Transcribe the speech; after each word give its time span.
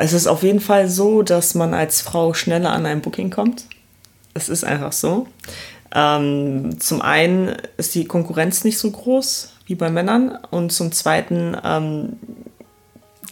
es 0.00 0.14
ist 0.14 0.26
auf 0.26 0.42
jeden 0.42 0.60
Fall 0.60 0.88
so, 0.88 1.20
dass 1.20 1.54
man 1.54 1.74
als 1.74 2.00
Frau 2.00 2.32
schneller 2.32 2.72
an 2.72 2.86
ein 2.86 3.02
Booking 3.02 3.28
kommt. 3.28 3.66
Es 4.32 4.48
ist 4.48 4.64
einfach 4.64 4.92
so. 4.92 5.26
Ähm, 5.94 6.80
zum 6.80 7.02
einen 7.02 7.54
ist 7.76 7.94
die 7.94 8.06
Konkurrenz 8.06 8.64
nicht 8.64 8.78
so 8.78 8.90
groß 8.90 9.52
wie 9.66 9.74
bei 9.74 9.90
Männern 9.90 10.38
und 10.50 10.72
zum 10.72 10.90
zweiten, 10.90 11.54
ähm, 11.62 12.18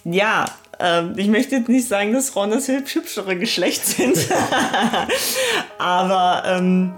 ja, 0.05 0.45
ähm, 0.79 1.15
ich 1.17 1.29
möchte 1.29 1.57
jetzt 1.57 1.71
nicht 1.71 1.89
sagen, 1.89 2.13
dass 2.13 2.29
Frauen 2.29 2.51
das 2.51 2.69
hübschere 2.69 3.39
Geschlecht 3.39 3.87
sind, 3.87 4.19
aber 5.79 6.43
ähm, 6.45 6.93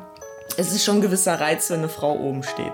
es 0.57 0.73
ist 0.73 0.85
schon 0.85 0.97
ein 0.97 1.03
gewisser 1.03 1.39
Reiz, 1.39 1.71
wenn 1.71 1.79
eine 1.79 1.89
Frau 1.89 2.19
oben 2.19 2.43
steht. 2.43 2.73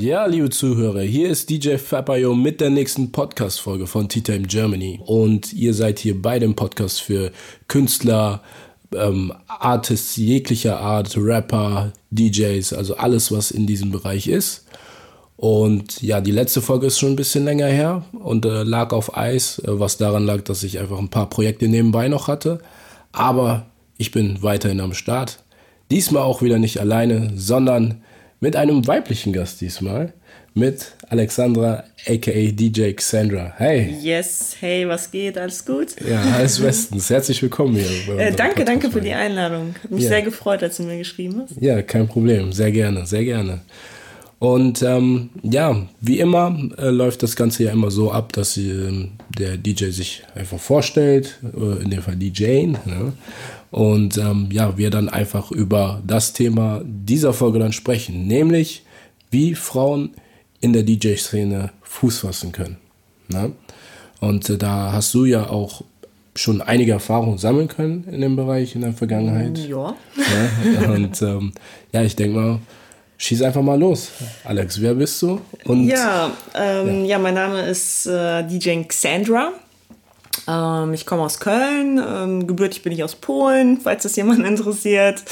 Ja, 0.00 0.24
liebe 0.24 0.48
Zuhörer, 0.48 1.02
hier 1.02 1.28
ist 1.28 1.50
DJ 1.50 1.76
Fabayo 1.76 2.34
mit 2.34 2.62
der 2.62 2.70
nächsten 2.70 3.12
Podcast-Folge 3.12 3.86
von 3.86 4.08
Tea 4.08 4.22
Time 4.22 4.46
Germany. 4.46 4.98
Und 5.04 5.52
ihr 5.52 5.74
seid 5.74 5.98
hier 5.98 6.22
bei 6.22 6.38
dem 6.38 6.56
Podcast 6.56 7.02
für 7.02 7.32
Künstler, 7.68 8.40
ähm, 8.94 9.30
Artists 9.46 10.16
jeglicher 10.16 10.80
Art, 10.80 11.18
Rapper, 11.18 11.92
DJs, 12.12 12.72
also 12.72 12.96
alles, 12.96 13.30
was 13.30 13.50
in 13.50 13.66
diesem 13.66 13.90
Bereich 13.90 14.26
ist. 14.26 14.64
Und 15.36 16.00
ja, 16.00 16.22
die 16.22 16.32
letzte 16.32 16.62
Folge 16.62 16.86
ist 16.86 16.98
schon 16.98 17.10
ein 17.10 17.16
bisschen 17.16 17.44
länger 17.44 17.66
her 17.66 18.02
und 18.12 18.46
äh, 18.46 18.62
lag 18.62 18.94
auf 18.94 19.18
Eis, 19.18 19.58
äh, 19.58 19.78
was 19.78 19.98
daran 19.98 20.24
lag, 20.24 20.40
dass 20.44 20.62
ich 20.62 20.78
einfach 20.78 20.98
ein 20.98 21.10
paar 21.10 21.28
Projekte 21.28 21.68
nebenbei 21.68 22.08
noch 22.08 22.26
hatte. 22.26 22.62
Aber 23.12 23.66
ich 23.98 24.12
bin 24.12 24.42
weiterhin 24.42 24.80
am 24.80 24.94
Start. 24.94 25.44
Diesmal 25.90 26.22
auch 26.22 26.40
wieder 26.40 26.58
nicht 26.58 26.80
alleine, 26.80 27.32
sondern 27.36 28.02
mit 28.40 28.56
einem 28.56 28.86
weiblichen 28.86 29.32
Gast 29.32 29.60
diesmal, 29.60 30.14
mit 30.54 30.92
Alexandra 31.08 31.84
aka 32.08 32.50
DJ 32.50 32.92
Xandra. 32.92 33.52
Hey. 33.56 33.94
Yes, 34.00 34.56
hey, 34.58 34.88
was 34.88 35.10
geht? 35.10 35.38
Alles 35.38 35.64
gut? 35.64 35.88
Ja, 36.08 36.22
alles 36.22 36.58
bestens. 36.58 37.10
Herzlich 37.10 37.40
willkommen 37.42 37.76
hier. 37.76 38.18
Äh, 38.18 38.32
danke, 38.32 38.64
danke 38.64 38.90
für 38.90 39.00
die 39.00 39.12
Einladung. 39.12 39.74
Hat 39.82 39.90
mich 39.90 40.04
ja. 40.04 40.08
sehr 40.08 40.22
gefreut, 40.22 40.62
als 40.62 40.78
du 40.78 40.84
mir 40.84 40.98
geschrieben 40.98 41.42
hast. 41.42 41.60
Ja, 41.60 41.82
kein 41.82 42.08
Problem. 42.08 42.52
Sehr 42.52 42.72
gerne, 42.72 43.06
sehr 43.06 43.24
gerne. 43.24 43.60
Und 44.38 44.82
ähm, 44.82 45.28
ja, 45.42 45.86
wie 46.00 46.18
immer 46.18 46.58
äh, 46.78 46.88
läuft 46.88 47.22
das 47.22 47.36
Ganze 47.36 47.64
ja 47.64 47.72
immer 47.72 47.90
so 47.90 48.10
ab, 48.10 48.32
dass 48.32 48.56
äh, 48.56 49.08
der 49.38 49.58
DJ 49.58 49.90
sich 49.90 50.22
einfach 50.34 50.58
vorstellt, 50.58 51.38
äh, 51.42 51.82
in 51.82 51.90
dem 51.90 52.00
Fall 52.00 52.16
DJing. 52.16 52.72
Ne? 52.86 53.12
Und 53.70 54.18
ähm, 54.18 54.48
ja, 54.50 54.76
wir 54.76 54.90
dann 54.90 55.08
einfach 55.08 55.50
über 55.50 56.02
das 56.06 56.32
Thema 56.32 56.82
dieser 56.84 57.32
Folge 57.32 57.58
dann 57.58 57.72
sprechen, 57.72 58.26
nämlich 58.26 58.82
wie 59.30 59.54
Frauen 59.54 60.10
in 60.60 60.72
der 60.72 60.82
DJ-Szene 60.82 61.70
Fuß 61.82 62.20
fassen 62.20 62.52
können. 62.52 62.76
Ne? 63.28 63.52
Und 64.20 64.50
äh, 64.50 64.58
da 64.58 64.92
hast 64.92 65.14
du 65.14 65.24
ja 65.24 65.48
auch 65.48 65.82
schon 66.36 66.60
einige 66.60 66.92
Erfahrungen 66.92 67.38
sammeln 67.38 67.68
können 67.68 68.04
in 68.10 68.20
dem 68.20 68.36
Bereich 68.36 68.74
in 68.74 68.82
der 68.82 68.92
Vergangenheit. 68.92 69.58
Ja. 69.58 69.94
ja 70.82 70.90
und 70.90 71.20
ähm, 71.22 71.52
ja, 71.92 72.02
ich 72.02 72.16
denke 72.16 72.38
mal, 72.38 72.58
schieß 73.18 73.42
einfach 73.42 73.62
mal 73.62 73.78
los. 73.78 74.10
Alex, 74.44 74.80
wer 74.80 74.94
bist 74.94 75.20
du? 75.22 75.40
Und, 75.64 75.86
ja, 75.86 76.30
ähm, 76.54 77.02
ja. 77.02 77.10
ja, 77.10 77.18
mein 77.18 77.34
Name 77.34 77.62
ist 77.62 78.06
äh, 78.06 78.42
DJ 78.46 78.82
Xandra. 78.84 79.52
Ähm, 80.46 80.94
ich 80.94 81.06
komme 81.06 81.22
aus 81.22 81.40
Köln, 81.40 82.00
ähm, 82.04 82.46
gebürtig 82.46 82.82
bin 82.82 82.92
ich 82.92 83.04
aus 83.04 83.14
Polen, 83.14 83.80
falls 83.80 84.02
das 84.04 84.16
jemand 84.16 84.40
interessiert. 84.46 85.22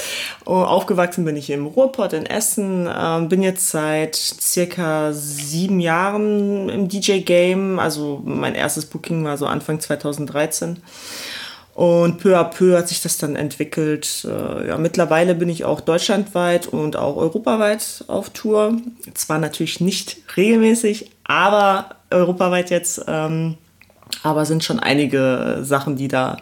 Uh, 0.46 0.64
aufgewachsen 0.64 1.24
bin 1.24 1.36
ich 1.36 1.50
im 1.50 1.66
Ruhrpott 1.66 2.12
in 2.12 2.26
Essen, 2.26 2.88
ähm, 2.94 3.28
bin 3.28 3.42
jetzt 3.42 3.70
seit 3.70 4.16
circa 4.16 5.12
sieben 5.12 5.80
Jahren 5.80 6.68
im 6.68 6.88
DJ-Game. 6.88 7.78
Also 7.78 8.22
mein 8.24 8.54
erstes 8.54 8.86
Booking 8.86 9.24
war 9.24 9.36
so 9.36 9.46
Anfang 9.46 9.80
2013. 9.80 10.78
Und 11.74 12.18
peu 12.18 12.36
à 12.36 12.42
peu 12.42 12.76
hat 12.76 12.88
sich 12.88 13.02
das 13.02 13.18
dann 13.18 13.36
entwickelt. 13.36 14.26
Äh, 14.28 14.66
ja, 14.66 14.78
mittlerweile 14.78 15.36
bin 15.36 15.48
ich 15.48 15.64
auch 15.64 15.80
deutschlandweit 15.80 16.66
und 16.66 16.96
auch 16.96 17.16
europaweit 17.16 18.04
auf 18.08 18.30
Tour. 18.30 18.78
Zwar 19.14 19.38
natürlich 19.38 19.80
nicht 19.80 20.16
regelmäßig, 20.36 21.12
aber 21.22 21.90
europaweit 22.10 22.70
jetzt. 22.70 23.04
Ähm, 23.06 23.58
aber 24.22 24.44
sind 24.44 24.64
schon 24.64 24.80
einige 24.80 25.58
Sachen, 25.62 25.96
die 25.96 26.08
da 26.08 26.38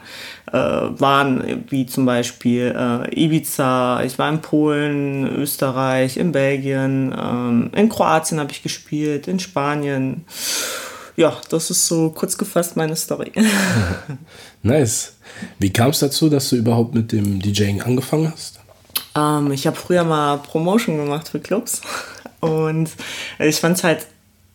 äh, 0.52 0.56
waren, 0.56 1.64
wie 1.68 1.86
zum 1.86 2.06
Beispiel 2.06 2.74
äh, 2.76 3.24
Ibiza, 3.24 4.02
ich 4.04 4.18
war 4.18 4.30
in 4.30 4.40
Polen, 4.40 5.26
Österreich, 5.26 6.16
in 6.16 6.32
Belgien, 6.32 7.14
ähm, 7.18 7.70
in 7.74 7.88
Kroatien 7.88 8.40
habe 8.40 8.52
ich 8.52 8.62
gespielt, 8.62 9.28
in 9.28 9.40
Spanien. 9.40 10.24
Ja, 11.16 11.36
das 11.48 11.70
ist 11.70 11.86
so 11.86 12.10
kurz 12.10 12.36
gefasst 12.36 12.76
meine 12.76 12.96
Story. 12.96 13.32
nice. 14.62 15.14
Wie 15.58 15.72
kam 15.72 15.90
es 15.90 15.98
dazu, 15.98 16.28
dass 16.28 16.50
du 16.50 16.56
überhaupt 16.56 16.94
mit 16.94 17.12
dem 17.12 17.40
DJing 17.40 17.82
angefangen 17.82 18.32
hast? 18.32 18.60
Ähm, 19.16 19.50
ich 19.52 19.66
habe 19.66 19.76
früher 19.76 20.04
mal 20.04 20.38
Promotion 20.38 20.98
gemacht 20.98 21.28
für 21.28 21.40
Clubs 21.40 21.80
und 22.40 22.90
ich 23.38 23.56
fand 23.56 23.78
es 23.78 23.84
halt 23.84 24.06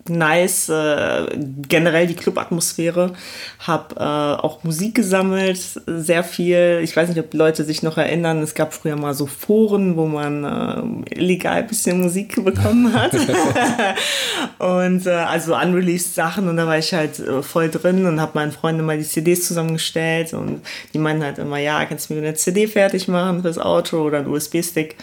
nice, 0.09 0.69
äh, 0.69 1.27
generell 1.67 2.07
die 2.07 2.15
Clubatmosphäre. 2.15 3.13
Hab 3.59 3.99
äh, 3.99 4.03
auch 4.03 4.63
Musik 4.63 4.95
gesammelt, 4.95 5.59
sehr 5.85 6.23
viel. 6.23 6.81
Ich 6.83 6.95
weiß 6.95 7.09
nicht, 7.09 7.19
ob 7.19 7.33
Leute 7.33 7.63
sich 7.63 7.83
noch 7.83 7.97
erinnern, 7.97 8.41
es 8.41 8.55
gab 8.55 8.73
früher 8.73 8.95
mal 8.95 9.13
so 9.13 9.25
Foren, 9.25 9.97
wo 9.97 10.05
man 10.05 11.05
äh, 11.09 11.19
illegal 11.19 11.57
ein 11.57 11.67
bisschen 11.67 12.01
Musik 12.01 12.43
bekommen 12.43 12.93
hat. 12.93 13.13
und 14.59 15.05
äh, 15.05 15.11
also 15.11 15.55
unreleased 15.55 16.15
Sachen 16.15 16.47
und 16.47 16.57
da 16.57 16.67
war 16.67 16.77
ich 16.77 16.93
halt 16.93 17.19
äh, 17.19 17.43
voll 17.43 17.69
drin 17.69 18.05
und 18.05 18.19
habe 18.19 18.31
meinen 18.35 18.51
Freunden 18.51 18.85
mal 18.85 18.97
die 18.97 19.03
CDs 19.03 19.47
zusammengestellt 19.47 20.33
und 20.33 20.61
die 20.93 20.99
meinten 20.99 21.23
halt 21.23 21.37
immer, 21.37 21.57
ja, 21.57 21.85
kannst 21.85 22.09
du 22.09 22.13
mir 22.13 22.21
eine 22.21 22.33
CD 22.33 22.67
fertig 22.67 23.07
machen 23.07 23.41
fürs 23.41 23.57
Auto 23.57 24.01
oder 24.01 24.19
einen 24.19 24.27
USB-Stick. 24.27 24.95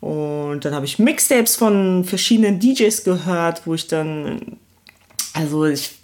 Und 0.00 0.64
dann 0.64 0.74
habe 0.74 0.86
ich 0.86 0.98
Mixtapes 0.98 1.56
von 1.56 2.04
verschiedenen 2.04 2.60
DJs 2.60 3.04
gehört, 3.04 3.66
wo 3.66 3.74
ich 3.74 3.88
dann, 3.88 4.58
also 5.32 5.64
ich 5.64 5.98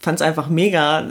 fand 0.00 0.20
es 0.20 0.22
einfach 0.22 0.48
mega. 0.48 1.06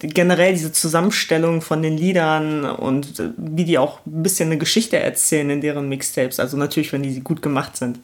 Generell 0.00 0.52
diese 0.52 0.72
Zusammenstellung 0.72 1.60
von 1.60 1.82
den 1.82 1.96
Liedern 1.96 2.64
und 2.64 3.22
wie 3.36 3.64
die 3.64 3.78
auch 3.78 4.04
ein 4.06 4.22
bisschen 4.22 4.48
eine 4.48 4.58
Geschichte 4.58 4.98
erzählen 4.98 5.48
in 5.50 5.60
deren 5.60 5.88
Mixtapes. 5.88 6.40
Also 6.40 6.56
natürlich, 6.56 6.92
wenn 6.92 7.02
die 7.02 7.20
gut 7.20 7.42
gemacht 7.42 7.76
sind. 7.76 8.00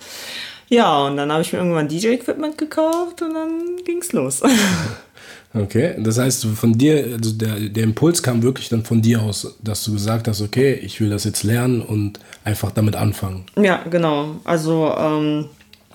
Ja, 0.69 1.06
und 1.06 1.16
dann 1.16 1.32
habe 1.32 1.43
ich 1.43 1.53
mir 1.53 1.60
irgendwann 1.60 1.88
DJ-Equipment 1.88 2.59
gekauft 2.59 3.22
und 3.22 3.34
dann 3.34 3.77
ging 3.84 3.98
es 3.98 4.12
los. 4.12 4.43
Okay, 5.54 5.94
das 5.98 6.19
heißt, 6.19 6.44
von 6.47 6.76
dir, 6.76 7.16
also 7.16 7.32
der, 7.32 7.59
der 7.59 7.82
Impuls 7.82 8.22
kam 8.22 8.42
wirklich 8.42 8.69
dann 8.69 8.84
von 8.84 9.00
dir 9.00 9.22
aus, 9.22 9.56
dass 9.62 9.82
du 9.84 9.92
gesagt 9.92 10.28
hast, 10.28 10.42
okay, 10.42 10.75
ich 10.75 11.00
will 11.00 11.09
das 11.09 11.25
jetzt 11.25 11.42
lernen 11.42 11.81
und 11.81 12.20
einfach 12.44 12.70
damit 12.70 12.97
anfangen. 12.97 13.47
Ja, 13.56 13.82
genau. 13.91 14.36
Also 14.44 14.94
ähm, 14.98 15.47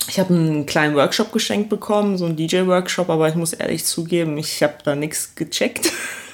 ich 0.10 0.20
habe 0.20 0.34
einen 0.34 0.66
kleinen 0.66 0.96
Workshop 0.96 1.32
geschenkt 1.32 1.70
bekommen, 1.70 2.18
so 2.18 2.26
einen 2.26 2.36
DJ-Workshop, 2.36 3.10
aber 3.10 3.30
ich 3.30 3.36
muss 3.36 3.54
ehrlich 3.54 3.86
zugeben, 3.86 4.38
ich 4.38 4.64
habe 4.64 4.76
da 4.84 4.96
nichts 4.96 5.36
gecheckt. 5.36 5.92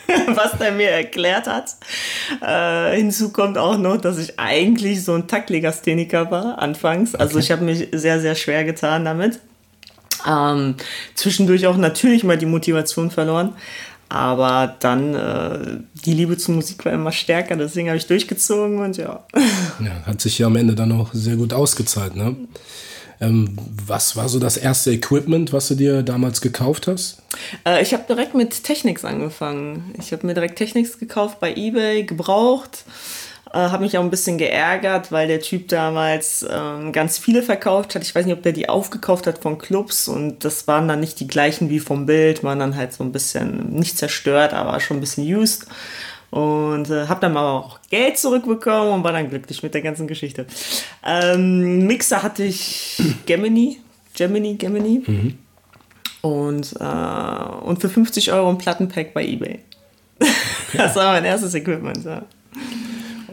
was 0.28 0.58
der 0.58 0.72
mir 0.72 0.90
erklärt 0.90 1.48
hat. 1.48 1.76
Äh, 2.42 2.98
hinzu 2.98 3.32
kommt 3.32 3.58
auch 3.58 3.78
noch, 3.78 3.98
dass 3.98 4.18
ich 4.18 4.40
eigentlich 4.40 5.04
so 5.04 5.14
ein 5.14 5.28
Taktlegastheniker 5.28 6.32
war 6.32 6.60
anfangs. 6.60 7.16
Also 7.16 7.36
okay. 7.36 7.44
ich 7.44 7.52
habe 7.52 7.64
mich 7.64 7.88
sehr, 7.92 8.20
sehr 8.20 8.36
schwer 8.36 8.64
getan 8.64 9.06
damit. 9.06 9.40
Ähm, 10.28 10.76
zwischendurch 11.16 11.68
auch 11.68 11.78
natürlich 11.78 12.24
mal 12.24 12.38
die 12.38 12.46
Motivation 12.46 13.12
verloren. 13.12 13.54
Aber 14.10 14.76
dann, 14.80 15.14
äh, 15.14 15.60
die 16.04 16.14
Liebe 16.14 16.36
zur 16.36 16.56
Musik 16.56 16.84
war 16.84 16.92
immer 16.92 17.12
stärker, 17.12 17.56
deswegen 17.56 17.90
habe 17.90 17.98
ich 17.98 18.08
durchgezogen 18.08 18.80
und 18.80 18.98
ja. 18.98 19.24
ja. 19.80 20.04
Hat 20.06 20.20
sich 20.20 20.40
ja 20.40 20.48
am 20.48 20.56
Ende 20.56 20.74
dann 20.74 20.92
auch 20.92 21.14
sehr 21.14 21.36
gut 21.36 21.54
ausgezahlt, 21.54 22.16
ne? 22.16 22.36
Ähm, 23.22 23.56
was 23.86 24.16
war 24.16 24.30
so 24.30 24.40
das 24.40 24.58
erste 24.58 24.92
Equipment, 24.92 25.52
was 25.52 25.68
du 25.68 25.76
dir 25.76 26.04
damals 26.04 26.42
gekauft 26.42 26.88
hast? 26.88 27.22
Äh, 27.66 27.84
ich 27.84 27.94
habe 27.94 28.04
direkt 28.08 28.34
mit 28.34 28.64
Technics 28.64 29.04
angefangen. 29.04 29.94
Ich 30.00 30.12
habe 30.14 30.26
mir 30.26 30.34
direkt 30.34 30.58
Technics 30.58 30.98
gekauft 31.00 31.40
bei 31.40 31.54
eBay, 31.54 32.04
gebraucht. 32.04 32.86
Äh, 33.52 33.58
habe 33.58 33.84
mich 33.84 33.98
auch 33.98 34.04
ein 34.04 34.12
bisschen 34.12 34.38
geärgert, 34.38 35.12
weil 35.12 35.28
der 35.28 35.42
Typ 35.42 35.70
damals 35.70 36.46
ähm, 36.50 36.92
ganz 36.92 37.18
viele 37.18 37.42
verkauft 37.42 37.96
hat. 37.96 38.04
Ich 38.04 38.14
weiß 38.14 38.26
nicht, 38.26 38.36
ob 38.36 38.44
der 38.44 38.52
die 38.52 38.70
aufgekauft 38.70 39.26
hat 39.26 39.40
von 39.40 39.58
Clubs 39.58 40.08
und 40.08 40.46
das 40.46 40.68
waren 40.68 40.88
dann 40.88 41.00
nicht 41.00 41.20
die 41.20 41.26
gleichen 41.26 41.70
wie 41.70 41.80
vom 41.80 42.06
Bild, 42.06 42.44
waren 42.44 42.60
dann 42.60 42.76
halt 42.76 42.94
so 42.94 43.04
ein 43.04 43.12
bisschen 43.12 43.72
nicht 43.74 43.98
zerstört, 43.98 44.54
aber 44.54 44.80
schon 44.80 44.98
ein 44.98 45.00
bisschen 45.00 45.26
used. 45.26 45.66
Und 46.30 46.92
äh, 46.92 47.08
habe 47.08 47.22
dann 47.22 47.34
mal 47.34 47.58
auch 47.58 47.80
Geld 47.90 48.20
zurückbekommen 48.20 48.94
und 48.94 49.04
war 49.04 49.14
dann 49.14 49.30
glücklich 49.30 49.64
mit 49.64 49.74
der 49.74 49.82
ganzen 49.82 50.06
Geschichte. 50.06 50.46
Ähm, 51.04 51.88
Mixer 51.88 52.22
hatte 52.22 52.44
ich 52.44 53.02
Gemini, 53.26 53.80
Gemini, 54.16 54.56
Gemini. 54.56 55.02
Mhm. 55.08 55.38
Und, 56.22 56.76
äh, 56.80 57.66
und 57.66 57.82
für 57.82 57.90
50 57.90 58.32
Euro 58.32 58.48
ein 58.50 58.60
Plattenpack 58.60 59.14
bei 59.14 59.26
eBay. 59.26 59.60
Okay. 60.70 60.78
Das 60.78 60.96
war 60.98 61.14
mein 61.14 61.26
erstes 61.26 61.56
Equipment, 61.56 62.06
ja. 62.06 62.22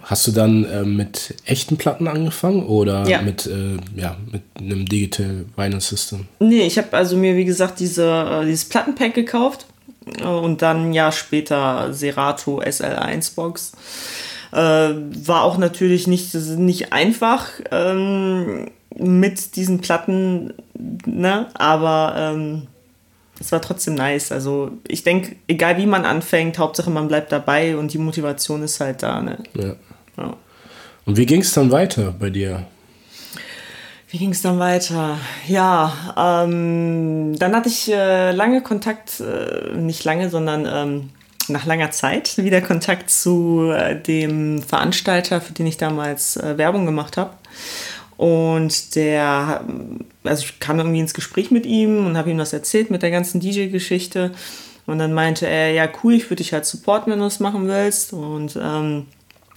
Hast 0.06 0.24
du 0.28 0.30
dann 0.30 0.64
äh, 0.64 0.84
mit 0.84 1.34
echten 1.46 1.76
Platten 1.78 2.06
angefangen 2.06 2.64
oder 2.64 3.08
Ja. 3.08 3.22
mit, 3.22 3.46
äh, 3.46 3.76
ja, 4.00 4.16
mit 4.30 4.42
einem 4.56 4.86
Digital 4.86 5.46
Vinyl 5.56 5.80
System? 5.80 6.26
Nee, 6.38 6.62
ich 6.62 6.78
habe 6.78 6.92
also 6.96 7.16
mir, 7.16 7.34
wie 7.36 7.44
gesagt, 7.44 7.80
diese, 7.80 8.06
äh, 8.06 8.44
dieses 8.46 8.66
Plattenpack 8.66 9.14
gekauft 9.14 9.66
äh, 10.20 10.24
und 10.24 10.62
dann 10.62 10.90
ein 10.90 10.92
Jahr 10.92 11.10
später 11.10 11.92
Serato 11.92 12.60
SL1 12.60 13.34
Box. 13.34 13.72
Äh, 14.52 14.56
war 14.58 15.42
auch 15.42 15.58
natürlich 15.58 16.06
nicht, 16.06 16.32
nicht 16.34 16.92
einfach 16.92 17.48
ähm, 17.72 18.68
mit 18.96 19.56
diesen 19.56 19.80
Platten, 19.80 20.54
ne? 21.04 21.46
aber 21.54 22.14
ähm, 22.16 22.62
es 23.40 23.50
war 23.50 23.60
trotzdem 23.60 23.96
nice. 23.96 24.30
Also 24.30 24.70
ich 24.86 25.02
denke, 25.02 25.34
egal 25.48 25.78
wie 25.78 25.86
man 25.86 26.04
anfängt, 26.04 26.58
Hauptsache 26.60 26.90
man 26.90 27.08
bleibt 27.08 27.32
dabei 27.32 27.76
und 27.76 27.92
die 27.92 27.98
Motivation 27.98 28.62
ist 28.62 28.78
halt 28.78 29.02
da. 29.02 29.20
Ne? 29.20 29.38
Ja. 29.54 29.74
Ja. 30.16 30.36
Und 31.04 31.16
wie 31.16 31.26
ging 31.26 31.40
es 31.40 31.52
dann 31.52 31.70
weiter 31.70 32.14
bei 32.18 32.30
dir? 32.30 32.66
Wie 34.08 34.18
ging 34.18 34.30
es 34.30 34.42
dann 34.42 34.58
weiter? 34.58 35.18
Ja, 35.48 36.44
ähm, 36.44 37.36
dann 37.38 37.54
hatte 37.54 37.68
ich 37.68 37.92
äh, 37.92 38.32
lange 38.32 38.62
Kontakt, 38.62 39.20
äh, 39.20 39.76
nicht 39.76 40.04
lange, 40.04 40.30
sondern 40.30 40.66
ähm, 40.66 41.10
nach 41.48 41.66
langer 41.66 41.90
Zeit 41.90 42.38
wieder 42.38 42.60
Kontakt 42.60 43.10
zu 43.10 43.72
äh, 43.72 44.00
dem 44.00 44.62
Veranstalter, 44.62 45.40
für 45.40 45.52
den 45.52 45.66
ich 45.66 45.76
damals 45.76 46.36
äh, 46.36 46.56
Werbung 46.56 46.86
gemacht 46.86 47.16
habe. 47.16 47.32
Und 48.16 48.94
der, 48.94 49.64
also 50.24 50.44
ich 50.44 50.60
kam 50.60 50.78
irgendwie 50.78 51.00
ins 51.00 51.14
Gespräch 51.14 51.50
mit 51.50 51.66
ihm 51.66 52.06
und 52.06 52.16
habe 52.16 52.30
ihm 52.30 52.38
das 52.38 52.52
erzählt 52.52 52.90
mit 52.90 53.02
der 53.02 53.10
ganzen 53.10 53.40
DJ-Geschichte. 53.40 54.32
Und 54.86 54.98
dann 54.98 55.12
meinte 55.12 55.46
er, 55.46 55.72
ja 55.72 55.88
cool, 56.02 56.14
ich 56.14 56.24
würde 56.26 56.36
dich 56.36 56.52
halt 56.52 56.64
supporten, 56.64 57.12
wenn 57.12 57.18
du 57.18 57.26
das 57.26 57.40
machen 57.40 57.68
willst. 57.68 58.12
Und 58.12 58.58
ähm, 58.60 59.06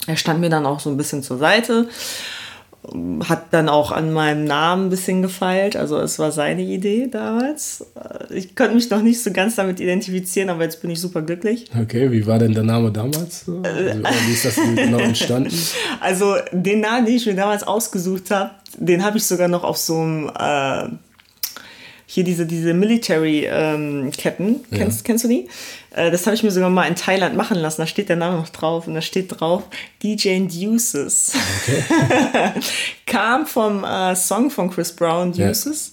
er 0.06 0.16
stand 0.16 0.40
mir 0.40 0.50
dann 0.50 0.66
auch 0.66 0.80
so 0.80 0.90
ein 0.90 0.96
bisschen 0.96 1.22
zur 1.22 1.38
Seite 1.38 1.88
hat 3.28 3.52
dann 3.52 3.68
auch 3.68 3.92
an 3.92 4.12
meinem 4.12 4.44
Namen 4.44 4.86
ein 4.86 4.90
bisschen 4.90 5.20
gefeilt. 5.20 5.76
Also 5.76 5.98
es 5.98 6.18
war 6.18 6.32
seine 6.32 6.62
Idee 6.62 7.08
damals. 7.10 7.84
Äh, 7.94 8.34
Ich 8.34 8.56
konnte 8.56 8.74
mich 8.74 8.88
noch 8.88 9.02
nicht 9.02 9.22
so 9.22 9.32
ganz 9.32 9.56
damit 9.56 9.80
identifizieren, 9.80 10.48
aber 10.48 10.64
jetzt 10.64 10.80
bin 10.80 10.90
ich 10.90 11.00
super 11.00 11.20
glücklich. 11.20 11.66
Okay, 11.78 12.10
wie 12.10 12.26
war 12.26 12.38
denn 12.38 12.54
der 12.54 12.62
Name 12.62 12.90
damals? 12.90 13.44
so? 13.44 13.62
Also, 13.62 14.02
wie 14.26 14.32
ist 14.32 14.44
das 14.46 14.54
genau 14.56 14.98
entstanden? 14.98 15.54
Also 16.00 16.36
den 16.52 16.80
Namen, 16.80 17.04
den 17.04 17.16
ich 17.16 17.26
mir 17.26 17.34
damals 17.34 17.62
ausgesucht 17.62 18.30
habe, 18.30 18.52
den 18.78 19.04
habe 19.04 19.18
ich 19.18 19.24
sogar 19.24 19.48
noch 19.48 19.64
auf 19.64 19.76
so 19.76 19.98
einem 20.00 20.30
äh, 20.38 20.88
hier 22.12 22.24
diese, 22.24 22.44
diese 22.44 22.74
Military-Ketten. 22.74 24.64
kennst, 24.74 25.04
kennst 25.04 25.22
du 25.22 25.28
die? 25.28 25.48
Äh, 25.94 26.10
das 26.10 26.26
habe 26.26 26.34
ich 26.34 26.42
mir 26.42 26.50
sogar 26.50 26.68
mal 26.68 26.88
in 26.88 26.96
Thailand 26.96 27.36
machen 27.36 27.56
lassen. 27.56 27.82
Da 27.82 27.86
steht 27.86 28.08
der 28.08 28.16
Name 28.16 28.36
noch 28.38 28.48
drauf 28.48 28.88
und 28.88 28.94
da 28.94 29.00
steht 29.00 29.38
drauf 29.38 29.62
DJ 30.02 30.40
Deuces. 30.48 31.34
Kam 33.06 33.46
vom 33.46 33.84
äh, 33.84 34.16
Song 34.16 34.50
von 34.50 34.70
Chris 34.70 34.90
Brown, 34.90 35.32
Ja. 35.34 35.46
Deuces. 35.46 35.92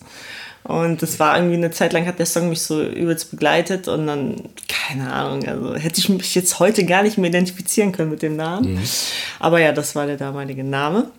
Und 0.64 1.04
das 1.04 1.19
war 1.19 1.38
irgendwie 1.38 1.56
eine 1.56 1.69
Zeit 1.69 1.94
lang 1.94 2.08
hat 2.08 2.18
der 2.18 2.25
Song 2.25 2.50
mich 2.50 2.64
so 2.64 2.81
übelst 2.84 3.30
begleitet 3.30 3.88
und 3.88 4.08
dann, 4.08 4.36
keine 4.68 5.14
Ahnung, 5.14 5.48
also 5.48 5.75
hätte 5.75 6.00
ich 6.00 6.10
mich 6.10 6.34
jetzt 6.34 6.60
heute 6.60 6.84
gar 6.84 7.04
nicht 7.04 7.19
mehr 7.19 7.30
identifizieren 7.30 7.92
können 7.92 8.10
mit 8.10 8.24
dem 8.24 8.36
Namen. 8.36 8.80
Aber 9.40 9.62
ja, 9.62 9.72
das 9.72 9.96
war 9.96 10.08
der 10.08 10.18
damalige 10.18 10.64
Name. 10.64 11.12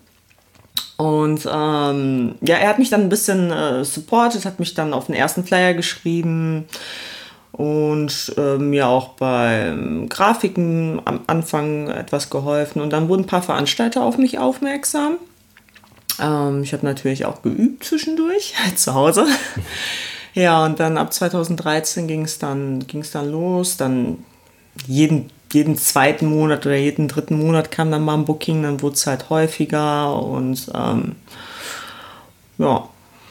Und 0.99 1.49
ähm, 1.51 2.35
ja, 2.41 2.57
er 2.57 2.69
hat 2.69 2.81
mich 2.81 2.91
dann 2.91 3.03
ein 3.03 3.09
bisschen 3.09 3.53
äh, 3.53 3.85
supportet, 3.85 4.45
hat 4.45 4.59
mich 4.59 4.75
dann 4.75 4.93
auf 4.93 5.07
den 5.07 5.15
ersten 5.15 5.45
Flyer 5.45 5.73
geschrieben 5.73 6.67
und 7.53 8.35
äh, 8.37 8.59
mir 8.59 8.89
auch 8.89 9.11
beim 9.11 10.09
Grafiken 10.09 11.01
am 11.05 11.21
Anfang 11.29 11.89
etwas 11.89 12.31
geholfen. 12.31 12.83
Und 12.83 12.93
dann 12.93 13.09
wurden 13.09 13.23
ein 13.23 13.27
paar 13.29 13.43
Veranstalter 13.43 14.03
auf 14.03 14.19
mich 14.19 14.41
aufmerksam. 14.41 15.19
Ähm, 16.21 16.65
ich 16.65 16.73
habe 16.73 16.85
natürlich 16.85 17.27
auch 17.27 17.43
geübt 17.43 17.85
zwischendurch 17.85 18.55
zu 18.75 18.95
Hause. 18.95 19.25
ja, 20.35 20.65
und 20.65 20.81
dann 20.81 20.99
ab 20.99 21.13
2013 21.13 22.09
ging 22.09 22.25
es 22.25 22.41
dann, 22.41 22.87
ging's 22.89 23.13
dann 23.13 23.31
los. 23.31 23.77
Dann 23.77 24.25
jeden, 24.89 25.31
jeden 25.53 25.77
zweiten 25.77 26.27
Monat 26.27 26.67
oder 26.67 26.77
jeden 26.77 27.09
dritten 27.09 27.39
Monat 27.39 27.71
kam 27.71 27.91
dann 27.91 28.05
mal 28.05 28.15
ein 28.15 28.25
Booking, 28.25 28.63
dann 28.63 28.83
wurde 28.83 28.95
es 28.95 29.07
halt 29.07 29.31
häufiger 29.31 30.21
und 30.23 30.71
ähm, 30.75 31.17
ja, 32.59 32.89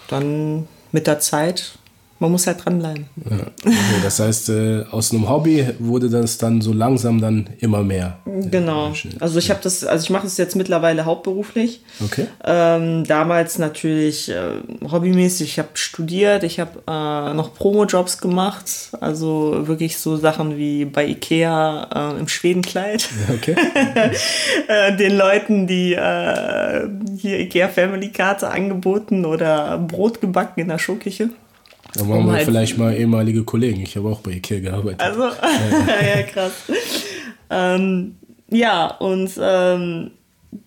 dann 0.08 0.68
mit 0.92 1.08
der 1.08 1.20
Zeit, 1.20 1.78
man 2.20 2.32
muss 2.32 2.48
halt 2.48 2.66
dranbleiben. 2.66 3.06
Ja. 3.30 3.38
Okay, 3.64 4.00
das 4.04 4.20
heißt, 4.20 4.50
äh, 4.50 4.84
aus 4.90 5.12
einem 5.12 5.30
Hobby 5.30 5.68
wurde 5.80 6.10
das 6.10 6.38
dann 6.38 6.62
so 6.62 6.74
langsam 6.74 7.22
dann 7.22 7.50
immer 7.60 7.84
mehr. 7.84 8.20
Genau. 8.26 8.94
Also 9.20 9.40
ich 9.40 9.50
habe 9.50 9.60
das, 9.62 9.84
also 9.84 10.04
ich 10.04 10.10
mache 10.10 10.24
das 10.24 10.38
jetzt 10.38 10.56
mittlerweile 10.56 11.06
hauptberuflich. 11.06 11.82
Okay. 12.04 12.28
Ähm, 12.44 13.04
damals 13.04 13.60
natürlich 13.60 14.30
äh, 14.30 14.62
hobbymäßig. 14.90 15.48
Ich 15.48 15.60
habe 15.60 15.70
studiert, 15.74 16.44
ich 16.44 16.60
habe 16.60 16.80
äh, 16.88 17.34
noch 17.34 17.54
Promo-Jobs 17.54 18.18
gemacht. 18.20 18.90
Also 19.00 19.68
wirklich 19.68 19.98
so 19.98 20.18
Sachen 20.18 20.58
wie 20.58 20.86
bei 20.86 21.06
Ikea 21.06 22.14
äh, 22.16 22.20
im 22.20 22.28
Schwedenkleid. 22.28 23.08
Okay. 23.34 23.56
äh, 24.68 24.96
den 24.96 25.16
Leuten, 25.16 25.68
die 25.68 25.94
äh, 25.94 26.88
hier 27.18 27.40
Ikea 27.40 27.68
Family 27.68 28.10
Karte 28.10 28.50
angeboten 28.50 29.26
oder 29.26 29.78
Brot 29.78 30.20
gebacken 30.22 30.62
in 30.62 30.70
der 30.70 30.80
Showküche. 30.80 31.30
Dann 31.98 32.10
waren 32.10 32.20
Um 32.20 32.26
wir 32.28 32.34
halt- 32.34 32.46
vielleicht 32.46 32.78
mal 32.78 32.94
ehemalige 32.96 33.44
Kollegen. 33.44 33.82
Ich 33.82 33.96
habe 33.98 34.10
auch 34.10 34.20
bei 34.20 34.32
Ikea 34.32 34.60
gearbeitet. 34.60 35.02
Also, 35.02 35.24
ja, 36.16 36.24
krass. 36.24 36.54
Ähm, 37.50 38.16
ja, 38.50 38.88
und 38.88 39.32
ähm, 39.42 40.12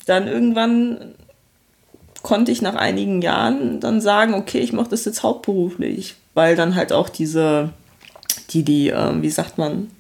dann 0.07 0.27
irgendwann 0.29 1.15
konnte 2.23 2.53
ich 2.53 2.61
nach 2.63 2.75
einigen 2.75 3.23
Jahren 3.23 3.81
dann 3.81 4.01
sagen, 4.01 4.35
okay, 4.35 4.59
ich 4.59 4.73
mache 4.73 4.91
das 4.91 5.05
jetzt 5.05 5.23
hauptberuflich, 5.23 6.17
weil 6.35 6.55
dann 6.57 6.75
halt 6.75 6.93
auch 6.93 7.09
diese, 7.09 7.71
die, 8.51 8.63
die, 8.63 8.89
ähm, 8.89 9.23
wie 9.23 9.31
sagt 9.31 9.57
man, 9.57 9.91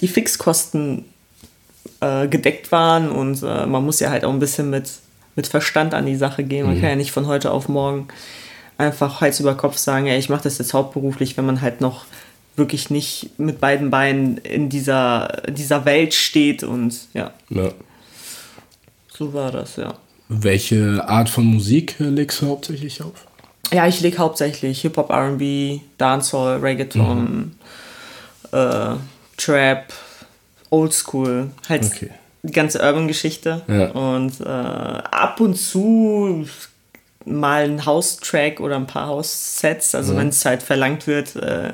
die 0.00 0.06
Fixkosten 0.08 1.04
äh, 2.00 2.28
gedeckt 2.28 2.70
waren 2.70 3.10
und 3.10 3.42
äh, 3.42 3.66
man 3.66 3.84
muss 3.84 3.98
ja 3.98 4.10
halt 4.10 4.24
auch 4.24 4.32
ein 4.32 4.38
bisschen 4.38 4.70
mit, 4.70 4.88
mit 5.34 5.48
Verstand 5.48 5.94
an 5.94 6.06
die 6.06 6.14
Sache 6.14 6.44
gehen. 6.44 6.66
Man 6.66 6.80
kann 6.80 6.90
ja 6.90 6.96
nicht 6.96 7.10
von 7.10 7.26
heute 7.26 7.50
auf 7.50 7.68
morgen 7.68 8.06
einfach 8.78 9.20
Hals 9.20 9.40
über 9.40 9.54
Kopf 9.56 9.76
sagen, 9.76 10.06
ja, 10.06 10.16
ich 10.16 10.28
mache 10.28 10.44
das 10.44 10.58
jetzt 10.58 10.72
hauptberuflich, 10.72 11.36
wenn 11.36 11.44
man 11.46 11.60
halt 11.60 11.80
noch 11.80 12.04
wirklich 12.56 12.90
nicht 12.90 13.38
mit 13.38 13.60
beiden 13.60 13.90
Beinen 13.90 14.38
in 14.38 14.68
dieser, 14.68 15.42
dieser 15.48 15.84
Welt 15.84 16.14
steht 16.14 16.62
und 16.64 16.94
ja, 17.14 17.32
Ja. 17.50 17.70
so 19.12 19.32
war 19.34 19.50
das, 19.52 19.76
ja. 19.76 19.94
Welche 20.28 21.06
Art 21.08 21.28
von 21.28 21.44
Musik 21.44 21.96
legst 21.98 22.42
du 22.42 22.48
hauptsächlich 22.48 23.02
auf? 23.02 23.26
Ja, 23.72 23.86
ich 23.86 24.00
lege 24.00 24.18
hauptsächlich 24.18 24.80
Hip-Hop, 24.82 25.10
RB, 25.10 25.80
Dancehall, 25.98 26.58
Reggaeton, 26.58 27.54
äh, 28.52 28.94
Trap, 29.36 29.92
Oldschool, 30.70 31.50
halt 31.68 31.84
Okay. 31.84 32.10
die 32.42 32.52
ganze 32.52 32.80
Urban-Geschichte. 32.80 33.62
Ja. 33.68 33.90
Und 33.90 34.40
äh, 34.40 34.44
ab 34.44 35.40
und 35.40 35.54
zu 35.56 36.46
mal 37.30 37.64
ein 37.64 37.84
House-Track 37.86 38.60
oder 38.60 38.76
ein 38.76 38.86
paar 38.86 39.06
House-Sets, 39.08 39.94
also 39.94 40.16
wenn 40.16 40.28
es 40.28 40.44
halt 40.44 40.62
verlangt 40.62 41.06
wird. 41.06 41.36
Äh, 41.36 41.72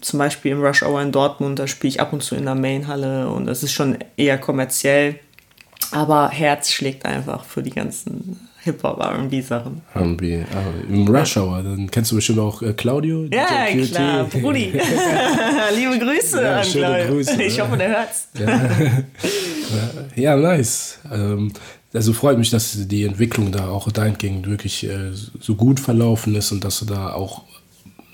zum 0.00 0.18
Beispiel 0.18 0.52
im 0.52 0.62
Rush 0.62 0.82
Hour 0.82 1.00
in 1.02 1.10
Dortmund, 1.12 1.58
da 1.58 1.66
spiele 1.66 1.88
ich 1.90 2.00
ab 2.00 2.12
und 2.12 2.22
zu 2.22 2.34
in 2.34 2.44
der 2.44 2.54
Mainhalle 2.54 3.28
und 3.28 3.46
das 3.46 3.62
ist 3.62 3.72
schon 3.72 3.98
eher 4.16 4.38
kommerziell. 4.38 5.16
Aber 5.90 6.28
Herz 6.30 6.70
schlägt 6.70 7.04
einfach 7.06 7.44
für 7.44 7.62
die 7.62 7.70
ganzen 7.70 8.48
Hip-Hop, 8.64 8.98
RB-Sachen. 8.98 9.82
R&B. 9.94 10.40
Ah, 10.42 10.88
Im 10.88 11.06
Rush 11.06 11.36
Hour, 11.36 11.62
dann 11.62 11.90
kennst 11.90 12.10
du 12.12 12.16
bestimmt 12.16 12.38
auch 12.38 12.62
äh, 12.62 12.72
Claudio. 12.72 13.24
Ja, 13.30 13.66
klar, 13.90 14.24
Brudi. 14.24 14.72
Liebe 15.76 15.98
Grüße 15.98 16.42
Ja, 16.42 16.60
an 16.60 16.66
Claudio. 16.66 17.06
Grüße, 17.08 17.42
Ich 17.42 17.56
ja. 17.56 17.64
hoffe, 17.66 17.76
der 17.76 17.88
hört's. 17.88 18.28
Ja, 20.16 20.36
nice. 20.36 20.98
Ähm, 21.12 21.52
also 21.94 22.12
freut 22.12 22.38
mich, 22.38 22.50
dass 22.50 22.76
die 22.88 23.04
Entwicklung 23.04 23.52
da 23.52 23.68
auch 23.68 23.90
dahingehend 23.92 24.48
wirklich 24.48 24.84
äh, 24.84 25.12
so 25.40 25.54
gut 25.54 25.80
verlaufen 25.80 26.34
ist 26.34 26.52
und 26.52 26.64
dass 26.64 26.80
du 26.80 26.86
da 26.86 27.12
auch 27.12 27.42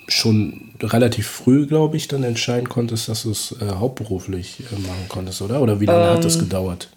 schon 0.07 0.71
relativ 0.81 1.27
früh, 1.27 1.67
glaube 1.67 1.97
ich, 1.97 2.07
dann 2.07 2.23
entscheiden 2.23 2.69
konntest, 2.69 3.09
dass 3.09 3.23
du 3.23 3.31
es 3.31 3.55
äh, 3.61 3.67
hauptberuflich 3.75 4.61
äh, 4.71 4.79
machen 4.79 5.07
konntest, 5.09 5.41
oder? 5.41 5.61
Oder 5.61 5.79
wie 5.79 5.85
lange 5.87 6.09
hat 6.11 6.19
Ähm, 6.19 6.21
das 6.25 6.39
gedauert? 6.39 6.89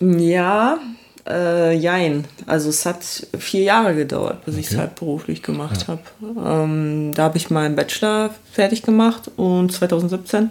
Ja, 0.00 0.78
äh, 1.26 1.74
jein. 1.76 2.26
Also 2.46 2.68
es 2.68 2.86
hat 2.86 3.02
vier 3.38 3.62
Jahre 3.62 3.94
gedauert, 3.96 4.44
bis 4.44 4.56
ich 4.56 4.70
es 4.70 4.72
Okay. 4.72 4.78
halt 4.78 4.94
beruflich 4.94 5.42
gemacht 5.42 5.88
habe. 5.88 6.02
Ähm, 6.22 7.12
da 7.14 7.24
habe 7.24 7.36
ich 7.38 7.50
meinen 7.50 7.74
Bachelor 7.76 8.30
fertig 8.52 8.82
gemacht 8.82 9.30
und 9.36 9.72
2017. 9.72 10.50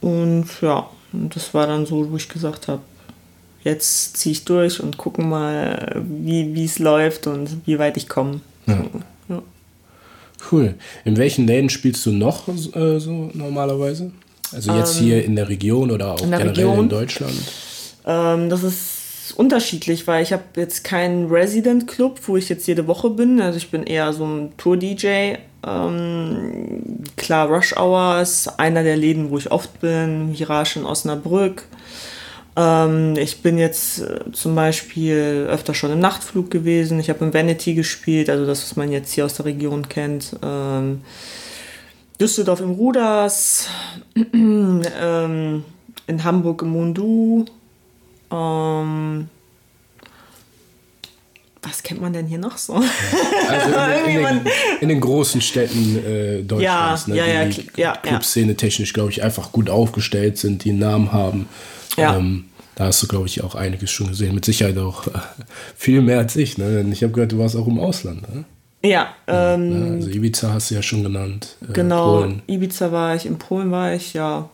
Und 0.00 0.46
ja, 0.60 0.88
das 1.12 1.54
war 1.54 1.66
dann 1.66 1.86
so, 1.86 2.10
wo 2.10 2.16
ich 2.16 2.28
gesagt 2.28 2.68
habe, 2.68 2.82
jetzt 3.64 4.16
ziehe 4.16 4.32
ich 4.32 4.44
durch 4.44 4.80
und 4.82 4.96
gucken 4.96 5.28
mal, 5.28 6.02
wie 6.04 6.64
es 6.64 6.78
läuft 6.78 7.26
und 7.26 7.48
wie 7.66 7.78
weit 7.78 7.96
ich 7.96 8.08
komme. 8.08 8.40
Ja. 8.66 8.84
Ja. 9.28 9.42
Cool. 10.50 10.74
In 11.04 11.16
welchen 11.16 11.46
Läden 11.46 11.68
spielst 11.70 12.04
du 12.06 12.12
noch 12.12 12.48
äh, 12.48 12.98
so 12.98 13.30
normalerweise? 13.34 14.10
Also 14.52 14.72
jetzt 14.74 14.96
hier 14.96 15.24
in 15.24 15.36
der 15.36 15.48
Region 15.48 15.90
oder 15.90 16.14
auch 16.14 16.22
Ähm, 16.22 16.30
generell 16.30 16.48
Region? 16.48 16.78
in 16.80 16.88
Deutschland? 16.88 17.34
Ähm, 18.06 18.48
das 18.50 18.64
ist 18.64 19.34
unterschiedlich, 19.36 20.06
weil 20.06 20.22
ich 20.22 20.32
habe 20.32 20.42
jetzt 20.56 20.82
keinen 20.82 21.30
Resident 21.30 21.86
Club, 21.86 22.18
wo 22.26 22.36
ich 22.36 22.48
jetzt 22.48 22.66
jede 22.66 22.86
Woche 22.88 23.10
bin. 23.10 23.40
Also 23.40 23.58
ich 23.58 23.70
bin 23.70 23.84
eher 23.84 24.12
so 24.12 24.24
ein 24.24 24.52
Tour-DJ. 24.56 25.36
Ähm, 25.66 27.04
klar, 27.16 27.48
Rush 27.48 27.76
Hour 27.76 28.20
ist 28.20 28.48
einer 28.58 28.82
der 28.82 28.96
Läden, 28.96 29.30
wo 29.30 29.38
ich 29.38 29.52
oft 29.52 29.80
bin. 29.80 30.32
Mirage 30.32 30.80
in 30.80 30.84
Osnabrück. 30.86 31.64
Ähm, 32.56 33.16
ich 33.16 33.42
bin 33.42 33.58
jetzt 33.58 34.00
äh, 34.00 34.32
zum 34.32 34.54
Beispiel 34.54 35.46
öfter 35.48 35.74
schon 35.74 35.92
im 35.92 36.00
Nachtflug 36.00 36.50
gewesen. 36.50 36.98
Ich 37.00 37.08
habe 37.10 37.24
im 37.24 37.34
Vanity 37.34 37.74
gespielt, 37.74 38.28
also 38.28 38.46
das, 38.46 38.62
was 38.62 38.76
man 38.76 38.90
jetzt 38.90 39.12
hier 39.12 39.24
aus 39.24 39.34
der 39.34 39.46
Region 39.46 39.88
kennt. 39.88 40.36
Ähm, 40.42 41.02
Düsseldorf 42.20 42.60
im 42.60 42.72
Ruders, 42.72 43.68
ähm, 44.34 45.64
in 46.06 46.24
Hamburg 46.24 46.62
im 46.62 46.70
Mundu. 46.70 47.44
Ähm, 48.30 49.28
was 51.62 51.82
kennt 51.82 52.00
man 52.00 52.12
denn 52.12 52.26
hier 52.26 52.38
noch 52.38 52.56
so? 52.56 52.74
Also 52.74 54.08
in, 54.08 54.16
in, 54.16 54.22
den, 54.24 54.52
in 54.80 54.88
den, 54.88 55.00
großen 55.00 55.40
Städten 55.40 55.98
äh, 56.04 56.42
Deutschlands, 56.42 57.06
ja, 57.08 57.14
ne, 57.14 57.34
ja, 57.34 57.44
die, 57.44 57.66
ja, 57.76 57.98
die 58.02 58.08
Clubszene 58.08 58.56
technisch, 58.56 58.92
glaube 58.92 59.10
ich, 59.10 59.22
einfach 59.22 59.52
gut 59.52 59.68
aufgestellt 59.68 60.38
sind, 60.38 60.64
die 60.64 60.70
einen 60.70 60.78
Namen 60.78 61.12
haben. 61.12 61.48
Ja. 61.96 62.16
Ähm, 62.16 62.46
da 62.76 62.86
hast 62.86 63.02
du, 63.02 63.08
glaube 63.08 63.26
ich, 63.26 63.44
auch 63.44 63.54
einiges 63.54 63.90
schon 63.90 64.08
gesehen. 64.08 64.34
Mit 64.34 64.46
Sicherheit 64.46 64.78
auch 64.78 65.06
äh, 65.06 65.10
viel 65.76 66.00
mehr 66.00 66.18
als 66.18 66.34
ich. 66.36 66.56
Ne? 66.56 66.86
Ich 66.92 67.02
habe 67.02 67.12
gehört, 67.12 67.32
du 67.32 67.38
warst 67.38 67.56
auch 67.56 67.66
im 67.66 67.78
Ausland. 67.78 68.22
Ne? 68.34 68.44
Ja. 68.82 69.08
Ähm, 69.26 69.86
ja, 69.86 69.92
also 69.96 70.08
Ibiza 70.08 70.52
hast 70.54 70.70
du 70.70 70.76
ja 70.76 70.82
schon 70.82 71.02
genannt. 71.02 71.56
Äh, 71.68 71.72
genau, 71.74 72.20
Polen. 72.20 72.42
Ibiza 72.46 72.90
war 72.90 73.14
ich, 73.14 73.26
in 73.26 73.38
Polen 73.38 73.70
war 73.70 73.92
ich, 73.92 74.14
ja. 74.14 74.48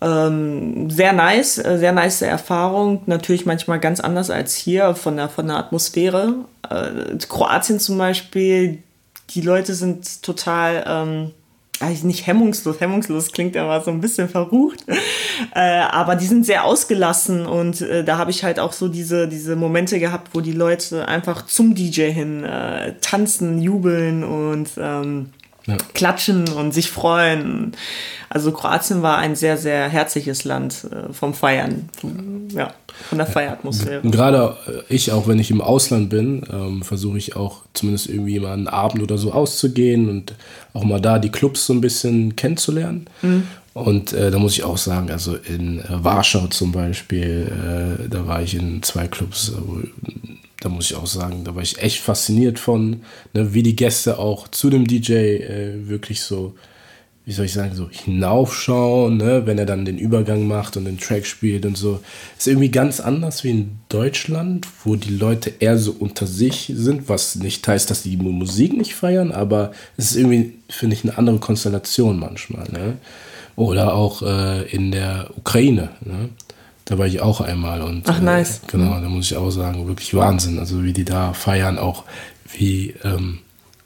Ähm, 0.00 0.90
sehr 0.90 1.12
nice, 1.12 1.58
äh, 1.58 1.78
sehr 1.78 1.92
nice 1.92 2.22
Erfahrung. 2.22 3.02
Natürlich 3.06 3.46
manchmal 3.46 3.80
ganz 3.80 4.00
anders 4.00 4.30
als 4.30 4.54
hier 4.54 4.94
von 4.94 5.16
der, 5.16 5.28
von 5.28 5.46
der 5.46 5.56
Atmosphäre. 5.56 6.34
Äh, 6.68 7.16
Kroatien 7.28 7.80
zum 7.80 7.98
Beispiel, 7.98 8.82
die 9.30 9.40
Leute 9.40 9.74
sind 9.74 10.22
total 10.22 10.84
ähm, 10.86 11.30
also 11.80 12.06
nicht 12.06 12.26
hemmungslos, 12.26 12.80
hemmungslos 12.80 13.32
klingt 13.32 13.56
aber 13.56 13.80
so 13.82 13.90
ein 13.90 14.00
bisschen 14.00 14.28
verrucht, 14.28 14.84
äh, 15.54 15.60
aber 15.60 16.16
die 16.16 16.26
sind 16.26 16.44
sehr 16.44 16.64
ausgelassen 16.64 17.46
und 17.46 17.80
äh, 17.80 18.04
da 18.04 18.18
habe 18.18 18.30
ich 18.30 18.42
halt 18.42 18.58
auch 18.58 18.72
so 18.72 18.88
diese, 18.88 19.28
diese 19.28 19.54
Momente 19.54 19.98
gehabt, 19.98 20.30
wo 20.34 20.40
die 20.40 20.52
Leute 20.52 21.06
einfach 21.06 21.46
zum 21.46 21.74
DJ 21.74 22.10
hin 22.10 22.44
äh, 22.44 22.94
tanzen, 23.00 23.60
jubeln 23.60 24.24
und 24.24 24.70
ähm, 24.76 25.30
ja. 25.68 25.76
klatschen 25.94 26.48
und 26.48 26.72
sich 26.72 26.90
freuen. 26.90 27.72
Also 28.30 28.52
Kroatien 28.52 29.02
war 29.02 29.18
ein 29.18 29.36
sehr, 29.36 29.56
sehr 29.56 29.88
herzliches 29.88 30.44
Land 30.44 30.86
äh, 30.90 31.12
vom 31.12 31.32
Feiern, 31.32 31.88
vom, 31.98 32.48
ja, 32.50 32.72
von 33.08 33.18
der 33.18 33.26
Feieratmosphäre. 33.26 34.02
Gerade 34.02 34.56
äh, 34.66 34.94
ich, 34.94 35.12
auch 35.12 35.28
wenn 35.28 35.38
ich 35.38 35.50
im 35.50 35.60
Ausland 35.60 36.10
bin, 36.10 36.42
ähm, 36.52 36.82
versuche 36.82 37.16
ich 37.16 37.36
auch 37.36 37.62
zumindest 37.72 38.08
irgendwie 38.08 38.38
mal 38.40 38.52
einen 38.52 38.68
Abend 38.68 39.02
oder 39.02 39.16
so 39.16 39.32
auszugehen 39.32 40.08
und 40.08 40.34
auch 40.74 40.84
mal 40.84 41.00
da 41.00 41.18
die 41.18 41.30
Clubs 41.30 41.66
so 41.66 41.72
ein 41.72 41.80
bisschen 41.80 42.36
kennenzulernen. 42.36 43.06
Mhm. 43.22 43.44
Und 43.74 44.12
äh, 44.12 44.30
da 44.30 44.38
muss 44.38 44.54
ich 44.54 44.64
auch 44.64 44.78
sagen, 44.78 45.10
also 45.10 45.36
in 45.36 45.78
äh, 45.78 45.84
Warschau 45.88 46.48
zum 46.48 46.72
Beispiel, 46.72 47.46
äh, 48.02 48.08
da 48.08 48.26
war 48.26 48.42
ich 48.42 48.56
in 48.56 48.82
zwei 48.82 49.06
Clubs, 49.06 49.52
da 50.60 50.68
muss 50.68 50.90
ich 50.90 50.96
auch 50.96 51.06
sagen, 51.06 51.44
da 51.44 51.54
war 51.54 51.62
ich 51.62 51.78
echt 51.78 52.00
fasziniert 52.00 52.58
von, 52.58 53.02
ne, 53.32 53.54
wie 53.54 53.62
die 53.62 53.76
Gäste 53.76 54.18
auch 54.18 54.48
zu 54.48 54.70
dem 54.70 54.86
DJ 54.86 55.12
äh, 55.12 55.88
wirklich 55.88 56.22
so, 56.22 56.54
wie 57.24 57.32
soll 57.32 57.44
ich 57.44 57.52
sagen, 57.52 57.74
so 57.74 57.88
hinaufschauen, 57.88 59.18
ne, 59.18 59.46
wenn 59.46 59.58
er 59.58 59.66
dann 59.66 59.84
den 59.84 59.98
Übergang 59.98 60.48
macht 60.48 60.76
und 60.76 60.86
den 60.86 60.98
Track 60.98 61.26
spielt 61.26 61.64
und 61.64 61.76
so. 61.76 62.00
Ist 62.36 62.48
irgendwie 62.48 62.70
ganz 62.70 62.98
anders 62.98 63.44
wie 63.44 63.50
in 63.50 63.78
Deutschland, 63.88 64.66
wo 64.84 64.96
die 64.96 65.14
Leute 65.14 65.52
eher 65.60 65.78
so 65.78 65.94
unter 65.96 66.26
sich 66.26 66.72
sind, 66.74 67.08
was 67.08 67.36
nicht 67.36 67.66
heißt, 67.68 67.88
dass 67.90 68.02
die 68.02 68.16
Musik 68.16 68.76
nicht 68.76 68.94
feiern, 68.94 69.30
aber 69.30 69.70
es 69.96 70.10
ist 70.10 70.16
irgendwie, 70.16 70.54
finde 70.68 70.96
ich, 70.96 71.04
eine 71.04 71.16
andere 71.18 71.38
Konstellation 71.38 72.18
manchmal. 72.18 72.68
Ne? 72.70 72.96
Oder 73.54 73.94
auch 73.94 74.22
äh, 74.22 74.62
in 74.70 74.90
der 74.90 75.30
Ukraine. 75.36 75.90
Ne? 76.00 76.30
Da 76.88 76.96
war 76.96 77.06
ich 77.06 77.20
auch 77.20 77.42
einmal 77.42 77.82
und 77.82 78.08
Ach, 78.08 78.18
nice. 78.18 78.62
Äh, 78.66 78.70
genau, 78.72 78.98
da 78.98 79.10
muss 79.10 79.30
ich 79.30 79.36
auch 79.36 79.50
sagen, 79.50 79.86
wirklich 79.86 80.14
Wahnsinn. 80.14 80.58
Also 80.58 80.82
wie 80.82 80.94
die 80.94 81.04
da 81.04 81.34
feiern, 81.34 81.76
auch 81.76 82.04
wie 82.56 82.94
ähm, 83.04 83.40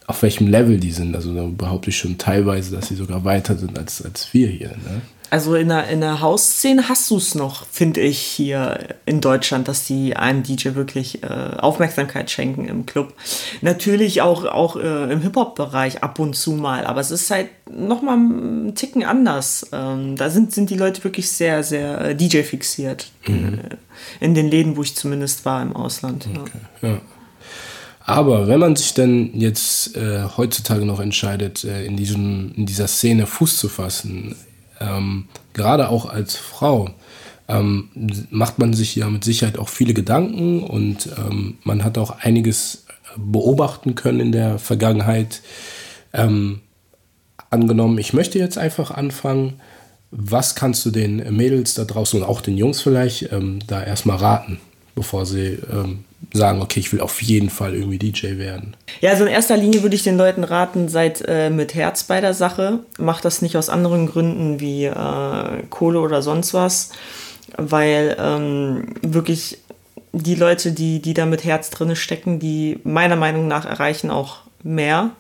auf 0.07 0.23
welchem 0.23 0.47
Level 0.47 0.79
die 0.79 0.93
sind. 0.93 1.17
Also 1.17 1.35
da 1.35 1.49
behaupte 1.51 1.91
ich 1.91 1.97
schon 1.97 2.17
teilweise, 2.17 2.77
dass 2.77 2.87
sie 2.87 2.95
sogar 2.95 3.25
weiter 3.25 3.57
sind 3.57 3.77
als, 3.77 4.03
als 4.05 4.33
wir 4.33 4.47
hier. 4.47 4.69
Ne? 4.69 5.03
Also 5.33 5.55
in 5.55 5.69
der, 5.69 5.89
in 5.89 6.03
der 6.03 6.21
Hausszene 6.21 6.91
hast 6.91 7.11
du 7.11 7.17
es 7.17 7.35
noch, 7.35 7.65
finde 7.71 8.03
ich, 8.03 8.19
hier 8.19 8.97
in 9.07 9.23
Deutschland, 9.23 9.67
dass 9.67 9.87
die 9.87 10.15
einem 10.15 10.43
DJ 10.43 10.75
wirklich 10.75 11.23
äh, 11.23 11.27
Aufmerksamkeit 11.27 12.31
schenken 12.31 12.67
im 12.67 12.85
Club. 12.85 13.15
Natürlich 13.63 14.21
auch, 14.21 14.45
auch 14.45 14.77
äh, 14.77 15.11
im 15.11 15.23
Hip-Hop-Bereich 15.23 16.03
ab 16.03 16.19
und 16.19 16.37
zu 16.37 16.53
mal, 16.53 16.85
aber 16.85 17.01
es 17.01 17.11
ist 17.11 17.31
halt 17.31 17.49
nochmal 17.71 18.19
ein 18.19 18.75
Ticken 18.75 19.05
anders. 19.05 19.67
Ähm, 19.73 20.17
da 20.17 20.29
sind, 20.29 20.53
sind 20.53 20.69
die 20.69 20.77
Leute 20.77 21.03
wirklich 21.03 21.31
sehr, 21.31 21.63
sehr 21.63 21.99
äh, 22.03 22.15
DJ-fixiert. 22.15 23.11
Mhm. 23.27 23.55
Äh, 23.55 24.25
in 24.25 24.35
den 24.35 24.51
Läden, 24.51 24.77
wo 24.77 24.83
ich 24.83 24.95
zumindest 24.97 25.47
war 25.47 25.63
im 25.63 25.75
Ausland. 25.75 26.29
Okay. 26.31 26.51
Ja. 26.83 26.89
ja. 26.91 27.01
Aber 28.01 28.49
wenn 28.49 28.61
man 28.61 28.77
sich 28.77 28.93
denn 28.93 29.31
jetzt 29.33 29.97
äh, 29.97 30.25
heutzutage 30.37 30.85
noch 30.85 31.01
entscheidet, 31.01 31.65
äh, 31.65 31.87
in, 31.87 31.97
diesem, 31.97 32.53
in 32.55 32.67
dieser 32.67 32.87
Szene 32.87 33.27
Fuß 33.27 33.57
zu 33.57 33.71
fassen, 33.71 34.37
ähm, 34.81 35.29
gerade 35.53 35.89
auch 35.89 36.07
als 36.07 36.37
Frau, 36.37 36.91
ähm, 37.49 37.89
macht 38.31 38.59
man 38.59 38.73
sich 38.73 38.97
ja 38.97 39.09
mit 39.11 39.25
Sicherheit 39.25 39.59
auch 39.59 39.69
viele 39.69 39.95
Gedanken 39.95 40.63
und 40.63 41.09
ähm, 41.19 41.59
man 41.65 41.85
hat 41.85 41.99
auch 41.99 42.21
einiges 42.21 42.87
beobachten 43.17 43.95
können 43.95 44.21
in 44.21 44.33
der 44.33 44.59
Vergangenheit. 44.59 45.43
Ähm, 46.13 46.61
angenommen, 47.51 47.99
ich 47.99 48.13
möchte 48.13 48.39
jetzt 48.39 48.59
einfach 48.59 48.91
anfangen. 48.91 49.61
Was 50.11 50.55
kannst 50.55 50.85
du 50.85 50.91
den 50.91 51.17
Mädels 51.35 51.75
da 51.75 51.85
draußen 51.85 52.21
und 52.21 52.29
auch 52.29 52.41
den 52.41 52.59
Jungs 52.59 52.81
vielleicht 52.83 53.33
ähm, 53.33 53.61
da 53.67 53.83
erstmal 53.83 54.19
raten, 54.19 54.61
bevor 54.95 55.25
sie 55.27 55.59
ähm, 55.71 56.05
sagen, 56.33 56.63
okay, 56.63 56.81
ich 56.81 56.93
will 56.93 57.01
auf 57.01 57.23
jeden 57.23 57.51
Fall 57.51 57.75
irgendwie 57.75 57.99
DJ 57.99 58.39
werden? 58.39 58.77
Ja, 59.01 59.11
also 59.11 59.25
in 59.25 59.31
erster 59.31 59.57
Linie 59.57 59.83
würde 59.83 59.95
ich 59.95 60.03
den 60.03 60.17
Leuten 60.17 60.45
raten, 60.45 60.89
seid 60.89 61.23
äh, 61.27 61.51
mit 61.51 61.75
Herz 61.75 62.05
bei 62.05 62.21
der 62.21 62.35
Sache. 62.35 62.81
Macht 62.99 63.25
das 63.25 63.43
nicht 63.43 63.57
aus 63.57 63.69
anderen 63.69 64.07
Gründen 64.07 64.61
wie 64.61 64.87
äh, 64.87 65.63
Kohle 65.71 66.01
oder 66.01 66.23
sonst 66.23 66.55
was, 66.55 66.91
weil 67.57 68.17
ähm, 68.19 68.95
wirklich 69.03 69.59
die 70.13 70.35
Leute, 70.35 70.73
die, 70.73 71.01
die 71.01 71.15
da 71.15 71.27
mit 71.27 71.45
Herz 71.45 71.71
drin 71.71 71.97
stecken, 71.97 72.39
die 72.39 72.79
meiner 72.85 73.17
Meinung 73.17 73.49
nach 73.49 73.65
erreichen 73.65 74.11
auch 74.11 74.39
mehr. 74.63 75.11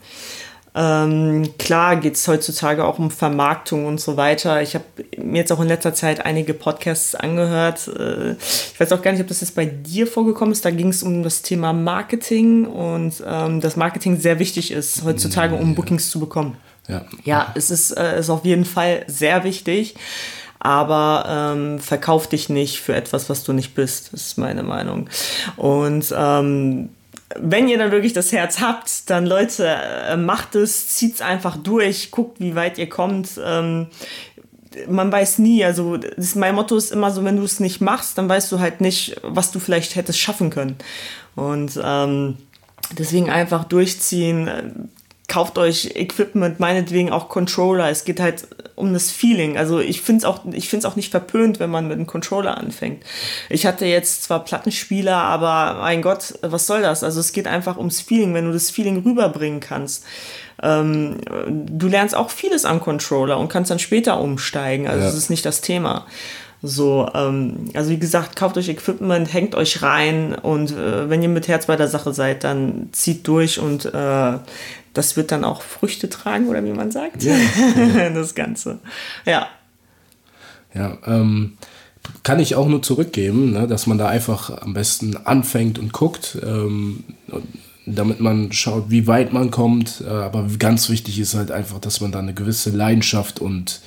Ähm, 0.74 1.50
klar 1.58 1.96
geht 1.96 2.14
es 2.14 2.26
heutzutage 2.26 2.84
auch 2.84 2.98
um 2.98 3.10
Vermarktung 3.10 3.84
und 3.84 4.00
so 4.00 4.16
weiter. 4.16 4.62
Ich 4.62 4.74
habe 4.74 4.84
mir 5.18 5.38
jetzt 5.38 5.52
auch 5.52 5.60
in 5.60 5.68
letzter 5.68 5.92
Zeit 5.92 6.24
einige 6.24 6.54
Podcasts 6.54 7.14
angehört. 7.14 7.88
Äh, 7.88 8.32
ich 8.32 8.80
weiß 8.80 8.92
auch 8.92 9.02
gar 9.02 9.12
nicht, 9.12 9.20
ob 9.20 9.28
das 9.28 9.42
jetzt 9.42 9.54
bei 9.54 9.66
dir 9.66 10.06
vorgekommen 10.06 10.52
ist. 10.52 10.64
Da 10.64 10.70
ging 10.70 10.88
es 10.88 11.02
um 11.02 11.22
das 11.22 11.42
Thema 11.42 11.74
Marketing 11.74 12.64
und 12.64 13.22
ähm, 13.26 13.60
dass 13.60 13.76
Marketing 13.76 14.18
sehr 14.18 14.38
wichtig 14.38 14.70
ist 14.70 15.04
heutzutage, 15.04 15.56
um 15.56 15.74
Bookings 15.74 16.08
zu 16.10 16.18
bekommen. 16.18 16.56
Ja, 16.88 17.04
ja 17.22 17.52
es 17.54 17.70
ist, 17.70 17.90
äh, 17.90 18.18
ist 18.18 18.30
auf 18.30 18.46
jeden 18.46 18.64
Fall 18.64 19.04
sehr 19.08 19.44
wichtig. 19.44 19.94
Aber 20.58 21.24
ähm, 21.28 21.80
verkauf 21.80 22.28
dich 22.28 22.48
nicht 22.48 22.80
für 22.80 22.94
etwas, 22.94 23.28
was 23.28 23.42
du 23.42 23.52
nicht 23.52 23.74
bist, 23.74 24.12
ist 24.12 24.38
meine 24.38 24.62
Meinung. 24.62 25.08
Und 25.56 26.14
ähm, 26.16 26.90
wenn 27.38 27.68
ihr 27.68 27.78
dann 27.78 27.90
wirklich 27.90 28.12
das 28.12 28.32
Herz 28.32 28.60
habt, 28.60 29.10
dann 29.10 29.26
Leute, 29.26 29.66
äh, 29.66 30.16
macht 30.16 30.54
es, 30.54 30.88
zieht 30.88 31.14
es 31.14 31.20
einfach 31.20 31.56
durch, 31.56 32.10
guckt, 32.10 32.40
wie 32.40 32.54
weit 32.54 32.78
ihr 32.78 32.88
kommt. 32.88 33.40
Ähm, 33.44 33.86
man 34.88 35.12
weiß 35.12 35.38
nie, 35.38 35.64
also 35.64 35.96
das, 35.96 36.34
mein 36.34 36.54
Motto 36.54 36.76
ist 36.76 36.92
immer 36.92 37.10
so, 37.10 37.24
wenn 37.24 37.36
du 37.36 37.44
es 37.44 37.60
nicht 37.60 37.80
machst, 37.80 38.16
dann 38.18 38.28
weißt 38.28 38.50
du 38.52 38.60
halt 38.60 38.80
nicht, 38.80 39.16
was 39.22 39.50
du 39.50 39.58
vielleicht 39.58 39.96
hättest 39.96 40.18
schaffen 40.18 40.50
können. 40.50 40.76
Und 41.34 41.78
ähm, 41.82 42.38
deswegen 42.98 43.30
einfach 43.30 43.64
durchziehen, 43.64 44.90
kauft 45.28 45.56
euch 45.56 45.92
Equipment, 45.94 46.60
meinetwegen 46.60 47.10
auch 47.10 47.28
Controller. 47.28 47.88
Es 47.88 48.04
geht 48.04 48.20
halt 48.20 48.46
um 48.74 48.92
das 48.92 49.10
Feeling. 49.10 49.56
Also 49.56 49.80
ich 49.80 50.00
finde 50.00 50.18
es 50.18 50.24
auch, 50.24 50.40
auch 50.90 50.96
nicht 50.96 51.10
verpönt, 51.10 51.60
wenn 51.60 51.70
man 51.70 51.88
mit 51.88 51.96
einem 51.96 52.06
Controller 52.06 52.58
anfängt. 52.58 53.04
Ich 53.48 53.64
hatte 53.64 53.86
jetzt 53.86 54.24
zwar 54.24 54.44
Plattenspieler, 54.44 55.16
aber 55.16 55.80
mein 55.80 56.02
Gott, 56.02 56.34
was 56.42 56.66
soll 56.66 56.82
das? 56.82 57.02
Also 57.04 57.20
es 57.20 57.32
geht 57.32 57.46
einfach 57.46 57.78
ums 57.78 58.00
Feeling, 58.00 58.34
wenn 58.34 58.46
du 58.46 58.52
das 58.52 58.70
Feeling 58.70 59.02
rüberbringen 59.02 59.60
kannst. 59.60 60.04
Ähm, 60.62 61.18
du 61.48 61.88
lernst 61.88 62.14
auch 62.14 62.30
vieles 62.30 62.64
am 62.64 62.80
Controller 62.80 63.38
und 63.38 63.48
kannst 63.48 63.70
dann 63.70 63.78
später 63.78 64.20
umsteigen. 64.20 64.86
Also 64.86 65.00
ja. 65.00 65.06
das 65.06 65.16
ist 65.16 65.30
nicht 65.30 65.46
das 65.46 65.60
Thema. 65.60 66.06
So, 66.64 67.10
ähm, 67.14 67.70
also 67.74 67.90
wie 67.90 67.98
gesagt, 67.98 68.36
kauft 68.36 68.56
euch 68.56 68.68
Equipment, 68.68 69.32
hängt 69.32 69.56
euch 69.56 69.82
rein 69.82 70.32
und 70.34 70.70
äh, 70.70 71.10
wenn 71.10 71.20
ihr 71.20 71.28
mit 71.28 71.48
Herz 71.48 71.66
bei 71.66 71.74
der 71.74 71.88
Sache 71.88 72.12
seid, 72.12 72.44
dann 72.44 72.90
zieht 72.92 73.26
durch 73.26 73.58
und 73.58 73.86
äh, 73.86 74.38
das 74.94 75.16
wird 75.16 75.32
dann 75.32 75.44
auch 75.44 75.62
Früchte 75.62 76.08
tragen, 76.08 76.48
oder 76.48 76.64
wie 76.64 76.72
man 76.72 76.90
sagt. 76.90 77.22
Ja. 77.22 77.36
das 78.14 78.34
Ganze. 78.34 78.78
Ja. 79.24 79.48
Ja, 80.74 80.98
ähm, 81.06 81.58
kann 82.22 82.40
ich 82.40 82.54
auch 82.54 82.66
nur 82.66 82.82
zurückgeben, 82.82 83.52
ne, 83.52 83.66
dass 83.66 83.86
man 83.86 83.98
da 83.98 84.08
einfach 84.08 84.62
am 84.62 84.74
besten 84.74 85.16
anfängt 85.16 85.78
und 85.78 85.92
guckt, 85.92 86.38
ähm, 86.44 87.04
damit 87.86 88.20
man 88.20 88.52
schaut, 88.52 88.84
wie 88.88 89.06
weit 89.06 89.32
man 89.32 89.50
kommt. 89.50 90.02
Äh, 90.06 90.10
aber 90.10 90.46
ganz 90.58 90.88
wichtig 90.88 91.18
ist 91.18 91.34
halt 91.34 91.50
einfach, 91.50 91.78
dass 91.78 92.00
man 92.00 92.12
da 92.12 92.18
eine 92.18 92.34
gewisse 92.34 92.70
Leidenschaft 92.70 93.40
und 93.40 93.80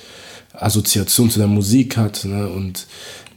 Assoziation 0.52 1.30
zu 1.30 1.38
der 1.38 1.48
Musik 1.48 1.96
hat 1.96 2.24
ne, 2.24 2.48
und 2.48 2.86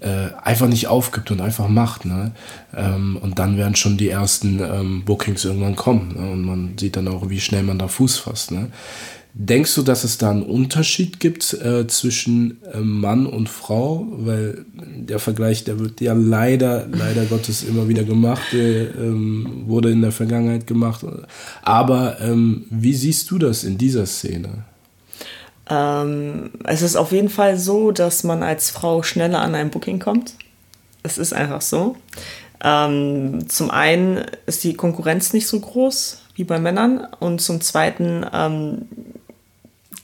äh, 0.02 0.30
einfach 0.44 0.68
nicht 0.68 0.88
aufgibt 0.88 1.32
und 1.32 1.42
einfach 1.42 1.68
macht. 1.68 2.06
Ne? 2.06 2.32
Ähm, 2.76 3.18
und 3.22 3.40
dann 3.40 3.58
werden 3.58 3.76
schon 3.76 3.98
die 3.98 4.10
ersten 4.10 4.60
ähm, 4.60 5.04
Bookings 5.06 5.46
irgendwann 5.46 5.76
kommen. 5.76 6.16
Ne? 6.16 6.32
Und 6.32 6.42
man 6.44 6.78
sieht 6.78 6.96
dann 6.96 7.08
auch, 7.08 7.30
wie 7.30 7.40
schnell 7.40 7.64
man 7.64 7.80
da 7.80 7.88
Fuß 7.88 8.18
fasst. 8.18 8.52
Ne? 8.52 8.70
Denkst 9.34 9.76
du, 9.76 9.84
dass 9.84 10.04
es 10.04 10.18
da 10.18 10.32
einen 10.32 10.42
Unterschied 10.44 11.20
gibt 11.20 11.54
äh, 11.54 11.86
zwischen 11.88 12.58
äh, 12.74 12.80
Mann 12.80 13.28
und 13.28 13.48
Frau? 13.48 14.08
Weil 14.12 14.66
der 14.74 15.20
Vergleich, 15.20 15.64
der 15.64 15.80
wird 15.80 16.02
ja 16.02 16.14
leider, 16.14 16.88
leider 16.92 17.26
Gottes 17.26 17.64
immer 17.64 17.88
wieder 17.88 18.04
gemacht, 18.04 18.54
äh, 18.54 18.86
ähm, 18.86 19.64
wurde 19.68 19.92
in 19.92 20.02
der 20.02 20.12
Vergangenheit 20.12 20.66
gemacht. 20.66 21.06
Aber 21.62 22.20
ähm, 22.22 22.66
wie 22.70 22.94
siehst 22.94 23.30
du 23.30 23.38
das 23.38 23.64
in 23.64 23.78
dieser 23.78 24.08
Szene? 24.08 24.66
Ähm, 25.70 26.52
es 26.64 26.82
ist 26.82 26.96
auf 26.96 27.12
jeden 27.12 27.30
Fall 27.30 27.58
so, 27.58 27.92
dass 27.92 28.24
man 28.24 28.44
als 28.44 28.70
Frau 28.70 29.04
schneller 29.04 29.42
an 29.42 29.56
ein 29.56 29.70
Booking 29.70 30.00
kommt. 30.00 30.34
Es 31.04 31.18
ist 31.18 31.34
einfach 31.34 31.62
so. 31.62 31.96
Ähm, 32.64 33.48
zum 33.48 33.72
einen 33.72 34.26
ist 34.46 34.64
die 34.64 34.74
Konkurrenz 34.74 35.32
nicht 35.34 35.48
so 35.48 35.60
groß 35.60 36.22
wie 36.36 36.44
bei 36.44 36.60
Männern 36.60 37.08
und 37.20 37.40
zum 37.40 37.62
zweiten 37.62 38.26
ähm, 38.34 38.88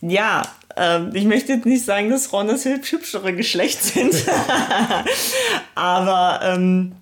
ja, 0.01 0.43
ähm, 0.77 1.12
ich 1.13 1.25
möchte 1.25 1.53
jetzt 1.53 1.65
nicht 1.65 1.86
sagen, 1.86 2.10
dass 2.10 2.27
Frauen 2.27 2.48
das 2.48 2.65
hübschere 2.65 3.34
Geschlecht 3.34 3.81
sind, 3.81 4.13
aber 5.75 6.41
ähm, 6.43 6.93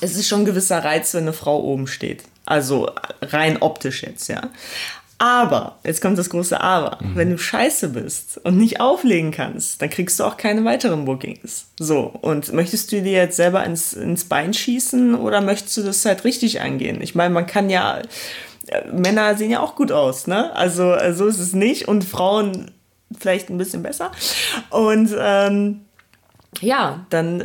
es 0.00 0.16
ist 0.16 0.28
schon 0.28 0.42
ein 0.42 0.46
gewisser 0.46 0.84
Reiz, 0.84 1.14
wenn 1.14 1.22
eine 1.22 1.32
Frau 1.32 1.60
oben 1.60 1.86
steht. 1.86 2.24
Also 2.46 2.90
rein 3.22 3.60
optisch 3.60 4.02
jetzt, 4.02 4.28
ja. 4.28 4.50
Aber, 5.18 5.78
jetzt 5.84 6.00
kommt 6.00 6.18
das 6.18 6.30
große 6.30 6.60
Aber, 6.60 6.98
mhm. 7.00 7.16
wenn 7.16 7.30
du 7.30 7.38
scheiße 7.38 7.90
bist 7.90 8.40
und 8.44 8.56
nicht 8.56 8.80
auflegen 8.80 9.30
kannst, 9.30 9.80
dann 9.80 9.90
kriegst 9.90 10.18
du 10.18 10.24
auch 10.24 10.36
keine 10.36 10.64
weiteren 10.64 11.04
Bookings. 11.04 11.66
So, 11.78 12.12
und 12.20 12.52
möchtest 12.52 12.92
du 12.92 13.00
dir 13.00 13.12
jetzt 13.12 13.36
selber 13.36 13.64
ins, 13.64 13.92
ins 13.92 14.24
Bein 14.24 14.52
schießen 14.52 15.14
oder 15.14 15.40
möchtest 15.40 15.76
du 15.76 15.82
das 15.82 16.04
halt 16.04 16.24
richtig 16.24 16.60
angehen? 16.60 17.00
Ich 17.00 17.14
meine, 17.14 17.32
man 17.32 17.46
kann 17.46 17.70
ja 17.70 18.02
Männer 18.90 19.36
sehen 19.36 19.50
ja 19.50 19.60
auch 19.60 19.76
gut 19.76 19.92
aus, 19.92 20.26
ne? 20.26 20.54
Also 20.54 20.92
äh, 20.92 21.12
so 21.12 21.26
ist 21.26 21.38
es 21.38 21.52
nicht 21.52 21.88
und 21.88 22.04
Frauen 22.04 22.70
vielleicht 23.18 23.50
ein 23.50 23.58
bisschen 23.58 23.82
besser. 23.82 24.10
Und 24.70 25.14
ähm, 25.18 25.82
ja, 26.60 27.06
dann 27.10 27.44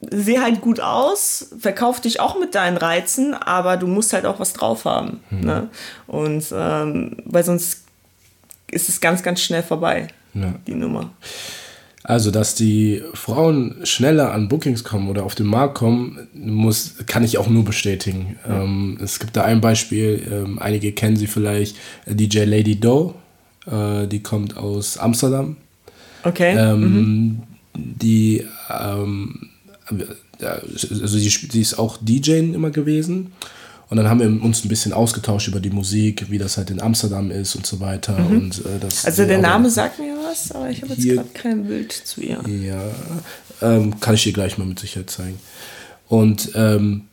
seh 0.00 0.40
halt 0.40 0.60
gut 0.60 0.80
aus, 0.80 1.50
verkauf 1.58 2.00
dich 2.00 2.20
auch 2.20 2.38
mit 2.38 2.54
deinen 2.54 2.76
Reizen, 2.76 3.34
aber 3.34 3.76
du 3.76 3.86
musst 3.86 4.12
halt 4.12 4.24
auch 4.24 4.40
was 4.40 4.52
drauf 4.52 4.84
haben. 4.84 5.20
Mhm. 5.30 5.40
Ne? 5.40 5.68
Und 6.06 6.44
ähm, 6.52 7.16
weil 7.24 7.44
sonst 7.44 7.84
ist 8.70 8.88
es 8.88 9.00
ganz, 9.00 9.22
ganz 9.22 9.42
schnell 9.42 9.62
vorbei, 9.62 10.08
ja. 10.34 10.54
die 10.66 10.74
Nummer. 10.74 11.10
Also, 12.02 12.30
dass 12.30 12.54
die 12.54 13.02
Frauen 13.12 13.76
schneller 13.84 14.32
an 14.32 14.48
Bookings 14.48 14.84
kommen 14.84 15.10
oder 15.10 15.24
auf 15.24 15.34
den 15.34 15.46
Markt 15.46 15.74
kommen, 15.74 16.28
muss, 16.32 16.94
kann 17.06 17.22
ich 17.22 17.36
auch 17.36 17.48
nur 17.48 17.64
bestätigen. 17.64 18.38
Ja. 18.48 18.62
Ähm, 18.62 18.98
es 19.02 19.18
gibt 19.18 19.36
da 19.36 19.44
ein 19.44 19.60
Beispiel, 19.60 20.26
ähm, 20.32 20.58
einige 20.58 20.92
kennen 20.92 21.16
sie 21.16 21.26
vielleicht, 21.26 21.76
DJ 22.06 22.44
Lady 22.44 22.80
Doe, 22.80 23.14
äh, 23.66 24.06
die 24.06 24.22
kommt 24.22 24.56
aus 24.56 24.96
Amsterdam. 24.96 25.56
Okay. 26.22 26.56
Ähm, 26.56 26.80
mhm. 26.80 27.42
Die, 27.76 28.46
ähm, 28.70 29.50
also 30.40 31.18
sie, 31.18 31.28
sie 31.28 31.60
ist 31.60 31.78
auch 31.78 31.98
DJ 32.00 32.38
immer 32.38 32.70
gewesen 32.70 33.32
und 33.90 33.96
dann 33.96 34.08
haben 34.08 34.20
wir 34.20 34.44
uns 34.44 34.64
ein 34.64 34.68
bisschen 34.68 34.92
ausgetauscht 34.92 35.48
über 35.48 35.58
die 35.58 35.70
Musik, 35.70 36.30
wie 36.30 36.38
das 36.38 36.56
halt 36.56 36.70
in 36.70 36.80
Amsterdam 36.80 37.32
ist 37.32 37.56
und 37.56 37.66
so 37.66 37.80
weiter. 37.80 38.16
Mhm. 38.16 38.36
Und, 38.38 38.58
äh, 38.60 38.78
das 38.80 39.04
also 39.04 39.26
der 39.26 39.38
Name 39.38 39.68
sagt 39.68 39.98
mir 39.98 40.14
was, 40.30 40.52
aber 40.52 40.70
ich 40.70 40.80
habe 40.82 40.94
jetzt 40.94 41.04
gerade 41.04 41.28
kein 41.34 41.64
Bild 41.64 41.90
zu 41.92 42.20
ihr. 42.20 42.40
Ja, 42.46 42.82
ähm, 43.60 43.98
kann 43.98 44.14
ich 44.14 44.22
dir 44.22 44.32
gleich 44.32 44.58
mal 44.58 44.64
mit 44.64 44.78
Sicherheit 44.78 45.10
zeigen. 45.10 45.40
Und 46.08 46.52
ähm, 46.54 47.08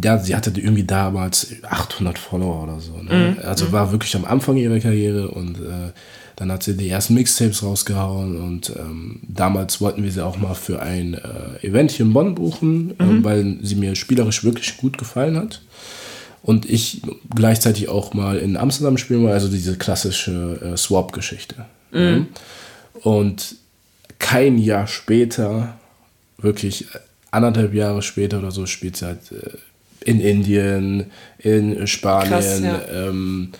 ja, 0.00 0.16
sie 0.18 0.36
hatte 0.36 0.52
irgendwie 0.54 0.84
damals 0.84 1.48
800 1.68 2.18
Follower 2.18 2.62
oder 2.62 2.78
so. 2.78 2.96
Ne? 2.98 3.36
Mhm. 3.36 3.44
Also 3.44 3.66
mhm. 3.66 3.72
war 3.72 3.90
wirklich 3.90 4.14
am 4.14 4.24
Anfang 4.24 4.56
ihrer 4.56 4.78
Karriere 4.78 5.28
und 5.28 5.56
äh, 5.56 5.90
dann 6.36 6.50
hat 6.50 6.62
sie 6.62 6.76
die 6.76 6.88
ersten 6.88 7.14
Mixtapes 7.14 7.62
rausgehauen 7.62 8.40
und 8.40 8.72
ähm, 8.76 9.20
damals 9.22 9.80
wollten 9.80 10.02
wir 10.02 10.10
sie 10.10 10.24
auch 10.24 10.38
mal 10.38 10.54
für 10.54 10.80
ein 10.80 11.14
äh, 11.14 11.66
Event 11.66 11.90
hier 11.90 12.06
in 12.06 12.12
Bonn 12.12 12.34
buchen, 12.34 12.94
äh, 12.98 13.04
mhm. 13.04 13.20
äh, 13.20 13.24
weil 13.24 13.56
sie 13.62 13.76
mir 13.76 13.94
spielerisch 13.94 14.44
wirklich 14.44 14.76
gut 14.76 14.98
gefallen 14.98 15.36
hat 15.36 15.60
und 16.42 16.68
ich 16.68 17.02
gleichzeitig 17.34 17.88
auch 17.88 18.14
mal 18.14 18.38
in 18.38 18.56
Amsterdam 18.56 18.98
spielen 18.98 19.22
wollte, 19.22 19.34
also 19.34 19.48
diese 19.48 19.76
klassische 19.76 20.72
äh, 20.72 20.76
Swap-Geschichte. 20.76 21.66
Mhm. 21.92 22.28
Und 23.02 23.56
kein 24.18 24.58
Jahr 24.58 24.86
später, 24.86 25.78
wirklich 26.38 26.86
anderthalb 27.30 27.74
Jahre 27.74 28.02
später 28.02 28.38
oder 28.38 28.50
so, 28.50 28.66
spielt 28.66 28.96
sie 28.96 29.06
halt 29.06 29.32
äh, 29.32 29.56
in 30.04 30.20
Indien, 30.20 31.10
in 31.38 31.86
Spanien, 31.86 32.30
Krass, 32.30 32.60
ja. 32.60 32.82
ähm, 32.92 33.52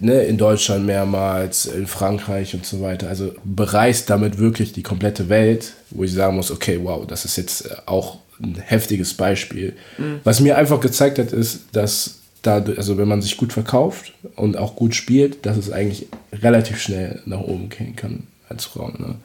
ne, 0.00 0.22
in 0.22 0.38
Deutschland 0.38 0.86
mehrmals, 0.86 1.66
in 1.66 1.86
Frankreich 1.86 2.54
und 2.54 2.64
so 2.64 2.80
weiter. 2.80 3.08
Also 3.08 3.32
bereist 3.44 4.10
damit 4.10 4.38
wirklich 4.38 4.72
die 4.72 4.82
komplette 4.82 5.28
Welt, 5.28 5.72
wo 5.90 6.04
ich 6.04 6.12
sagen 6.12 6.36
muss, 6.36 6.50
okay, 6.50 6.78
wow, 6.82 7.06
das 7.06 7.24
ist 7.24 7.36
jetzt 7.36 7.66
äh, 7.66 7.76
auch 7.86 8.18
ein 8.42 8.56
heftiges 8.56 9.14
Beispiel. 9.14 9.74
Mhm. 9.98 10.20
Was 10.24 10.40
mir 10.40 10.56
einfach 10.56 10.80
gezeigt 10.80 11.18
hat, 11.18 11.32
ist, 11.32 11.64
dass 11.72 12.16
da, 12.42 12.64
also 12.76 12.96
wenn 12.96 13.08
man 13.08 13.20
sich 13.20 13.36
gut 13.36 13.52
verkauft 13.52 14.14
und 14.36 14.56
auch 14.56 14.76
gut 14.76 14.94
spielt, 14.94 15.44
dass 15.44 15.56
es 15.56 15.70
eigentlich 15.70 16.06
relativ 16.32 16.80
schnell 16.80 17.20
nach 17.26 17.40
oben 17.40 17.68
gehen 17.68 17.96
kann 17.96 18.24
als 18.50 18.66
Frau. 18.66 18.88
Ne? 18.88 19.16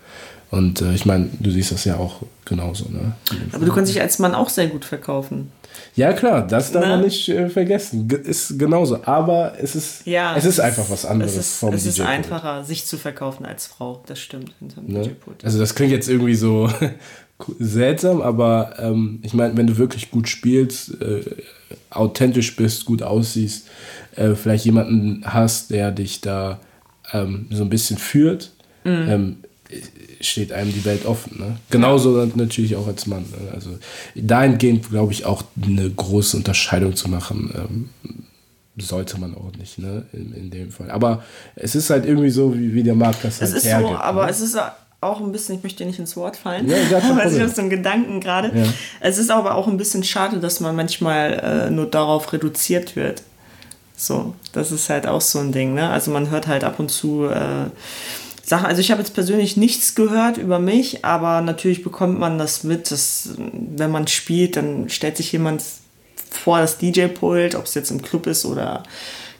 Und 0.51 0.81
äh, 0.81 0.93
ich 0.93 1.05
meine, 1.05 1.29
du 1.39 1.51
siehst 1.51 1.71
das 1.71 1.83
ja 1.85 1.97
auch 1.97 2.21
genauso. 2.45 2.85
Ne? 2.89 3.13
Aber 3.51 3.65
du 3.65 3.73
kannst 3.73 3.93
dich 3.93 4.01
als 4.01 4.19
Mann 4.19 4.33
auch 4.33 4.49
sehr 4.49 4.67
gut 4.67 4.85
verkaufen. 4.85 5.51
Ja, 5.95 6.13
klar, 6.13 6.45
das 6.47 6.71
darf 6.71 6.85
man 6.85 7.01
nicht 7.01 7.27
äh, 7.29 7.49
vergessen. 7.49 8.07
G 8.07 8.15
ist 8.15 8.57
genauso. 8.57 9.03
Aber 9.03 9.53
es 9.59 9.75
ist, 9.75 10.05
ja, 10.05 10.35
es 10.35 10.45
ist 10.45 10.59
einfach 10.59 10.89
was 10.89 11.05
anderes. 11.05 11.33
Es 11.33 11.39
ist, 11.39 11.59
vom 11.59 11.73
es 11.73 11.85
ist 11.85 11.99
einfacher, 11.99 12.63
sich 12.63 12.85
zu 12.85 12.97
verkaufen 12.97 13.45
als 13.45 13.67
Frau. 13.67 14.01
Das 14.05 14.19
stimmt. 14.19 14.53
Ne? 14.61 15.15
Also, 15.43 15.59
das 15.59 15.75
klingt 15.75 15.91
jetzt 15.91 16.07
irgendwie 16.07 16.35
so 16.35 16.69
seltsam, 17.59 18.21
aber 18.21 18.75
ähm, 18.79 19.19
ich 19.23 19.33
meine, 19.33 19.57
wenn 19.57 19.67
du 19.67 19.77
wirklich 19.77 20.11
gut 20.11 20.29
spielst, 20.29 21.01
äh, 21.01 21.21
authentisch 21.89 22.55
bist, 22.55 22.85
gut 22.85 23.03
aussiehst, 23.03 23.67
äh, 24.15 24.35
vielleicht 24.35 24.65
jemanden 24.65 25.23
hast, 25.25 25.71
der 25.71 25.91
dich 25.91 26.21
da 26.21 26.59
ähm, 27.11 27.47
so 27.51 27.63
ein 27.63 27.69
bisschen 27.69 27.97
führt, 27.97 28.51
mhm. 28.86 29.10
ähm, 29.10 29.38
steht 30.21 30.52
einem 30.54 30.74
die 30.74 30.86
Welt 30.86 31.06
offen. 31.06 31.39
Ne? 31.39 31.58
Genauso 31.69 32.17
ja. 32.17 32.28
natürlich 32.36 32.76
auch 32.76 32.88
als 32.88 33.06
Mann. 33.08 33.24
Ne? 33.24 33.52
Also 33.54 33.71
dahingehend 34.15 34.89
glaube 34.89 35.12
ich 35.12 35.26
auch 35.26 35.43
eine 35.62 35.89
große 35.89 36.38
Unterscheidung 36.38 36.95
zu 36.95 37.10
machen. 37.10 37.52
Ähm, 37.54 37.89
sollte 38.78 39.19
man 39.19 39.36
auch 39.36 39.52
nicht, 39.58 39.80
ne? 39.80 40.06
In, 40.12 40.34
in 40.34 40.50
dem 40.50 40.71
Fall. 40.71 40.91
Aber 40.91 41.24
es 41.56 41.76
ist 41.76 41.89
halt 41.89 42.06
irgendwie 42.06 42.30
so, 42.30 42.54
wie, 42.54 42.74
wie 42.74 42.84
der 42.84 42.95
Markt 42.95 43.24
das 43.24 43.39
halt 43.39 43.52
Es 43.52 43.58
ist 43.58 43.65
hergibt, 43.65 43.91
so, 43.91 43.98
aber 43.98 44.26
ne? 44.26 44.32
es 44.32 44.41
ist 44.41 44.58
auch 45.02 45.21
ein 45.21 45.32
bisschen, 45.32 45.56
ich 45.56 45.63
möchte 45.63 45.84
dir 45.84 45.88
nicht 45.88 46.00
ins 46.00 46.17
Wort 46.17 46.36
fallen, 46.36 46.67
ja, 46.67 46.76
weil 46.91 47.34
ich 47.34 47.39
habe 47.39 47.50
so 47.50 47.62
einen 47.62 47.69
Gedanken 47.69 48.19
gerade. 48.19 48.52
Ja. 48.54 48.65
Es 49.00 49.17
ist 49.17 49.32
aber 49.32 49.56
auch 49.56 49.67
ein 49.67 49.78
bisschen 49.78 50.04
schade, 50.04 50.39
dass 50.39 50.60
man 50.60 50.76
manchmal 50.76 51.67
äh, 51.67 51.71
nur 51.71 51.86
darauf 51.86 52.34
reduziert 52.34 52.95
wird. 52.95 53.24
So, 53.95 54.36
das 54.52 54.71
ist 54.71 54.89
halt 54.89 55.08
auch 55.08 55.21
so 55.21 55.39
ein 55.39 55.54
Ding, 55.54 55.74
ne? 55.74 55.89
Also 55.89 56.12
man 56.12 56.30
hört 56.30 56.48
halt 56.48 56.65
ab 56.65 56.80
und 56.80 56.89
zu 56.89 57.26
äh, 57.26 57.67
Sachen, 58.45 58.67
also 58.67 58.79
ich 58.79 58.91
habe 58.91 59.01
jetzt 59.01 59.15
persönlich 59.15 59.58
nichts 59.58 59.95
gehört 59.95 60.38
über 60.38 60.60
mich, 60.60 61.03
aber 61.03 61.41
natürlich 61.41 61.84
bekommt 61.84 62.19
man 62.19 62.38
das 62.38 62.63
mit, 62.63 62.91
dass 62.91 63.31
wenn 63.38 63.89
man 63.89 64.05
spielt, 64.05 64.55
dann 64.55 64.88
stellt 64.88 65.17
sich 65.17 65.31
jemand 65.31 65.63
vor 66.29 66.60
das 66.60 66.77
DJ-Pult, 66.77 67.55
ob 67.55 67.65
es 67.65 67.73
jetzt 67.73 67.89
im 67.89 68.03
Club 68.03 68.27
ist 68.27 68.45
oder 68.45 68.84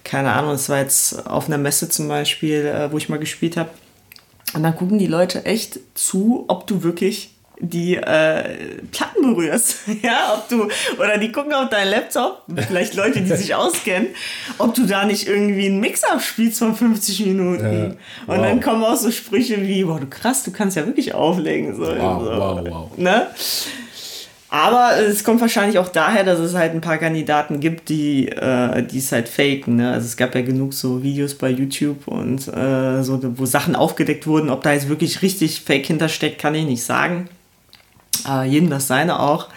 keine 0.04 0.34
Ahnung, 0.34 0.54
es 0.54 0.70
war 0.70 0.80
jetzt 0.80 1.28
auf 1.28 1.46
einer 1.46 1.60
Messe 1.60 1.88
zum 1.88 2.08
Beispiel, 2.08 2.66
äh, 2.66 2.92
wo 2.92 2.98
ich 2.98 3.08
mal 3.08 3.20
gespielt 3.20 3.58
habe 3.58 3.70
und 4.56 4.64
dann 4.64 4.76
gucken 4.76 4.98
die 4.98 5.06
Leute 5.06 5.46
echt 5.46 5.80
zu, 5.94 6.46
ob 6.48 6.66
du 6.66 6.82
wirklich 6.82 7.35
die 7.60 7.96
äh, 7.96 8.44
Platten 8.92 9.22
berührst, 9.22 9.78
ja, 10.02 10.34
ob 10.34 10.50
du, 10.50 10.68
oder 11.00 11.18
die 11.18 11.32
gucken 11.32 11.54
auf 11.54 11.70
deinen 11.70 11.90
Laptop, 11.90 12.44
vielleicht 12.68 12.96
Leute, 12.96 13.22
die 13.22 13.36
sich 13.36 13.56
auskennen, 13.56 14.10
ob 14.58 14.74
du 14.74 14.86
da 14.86 15.06
nicht 15.06 15.28
irgendwie 15.28 15.68
einen 15.68 15.80
Mix 15.80 16.04
abspielst 16.04 16.60
von 16.60 16.76
50 16.76 17.26
Minuten. 17.26 17.74
Ja, 17.74 17.96
wow. 18.26 18.36
Und 18.38 18.44
dann 18.44 18.62
kommen 18.62 18.84
auch 18.84 18.96
so 18.96 19.12
Sprüche 19.12 19.62
wie, 19.62 19.84
boah, 19.84 20.00
du 20.00 20.08
krass, 20.08 20.44
du 20.44 20.52
kannst 20.52 20.78
ja 20.78 20.86
wirklich 20.86 21.14
auflegen. 21.14 21.76
So, 21.76 21.84
wow, 21.84 22.24
so. 22.24 22.30
wow, 22.30 22.62
wow. 22.64 22.98
Ne? 22.98 23.28
Aber 24.56 24.98
es 24.98 25.26
kommt 25.26 25.42
wahrscheinlich 25.42 25.80
auch 25.80 25.90
daher, 25.90 26.24
dass 26.24 26.40
es 26.40 26.54
halt 26.54 26.74
ein 26.74 26.80
paar 26.80 26.98
Kandidaten 26.98 27.60
gibt, 27.60 27.90
die 27.90 28.30
äh, 28.30 28.86
es 28.96 29.12
halt 29.12 29.28
faken. 29.28 29.76
Ne? 29.76 29.92
Also 29.92 30.06
es 30.06 30.16
gab 30.16 30.34
ja 30.34 30.42
genug 30.44 30.74
so 30.74 31.04
Videos 31.04 31.36
bei 31.36 31.50
YouTube 31.50 32.08
und 32.08 32.48
äh, 32.48 33.04
so, 33.04 33.20
wo 33.38 33.46
Sachen 33.46 33.76
aufgedeckt 33.76 34.28
wurden. 34.28 34.50
Ob 34.50 34.64
da 34.64 34.72
jetzt 34.72 34.88
wirklich 34.88 35.22
richtig 35.22 35.62
Fake 35.62 35.88
hintersteckt, 35.88 36.40
kann 36.40 36.56
ich 36.56 36.64
nicht 36.64 36.84
sagen. 36.84 37.28
Äh, 38.28 38.48
jedem 38.48 38.70
das 38.70 38.88
seine 38.88 39.20
auch. 39.20 39.48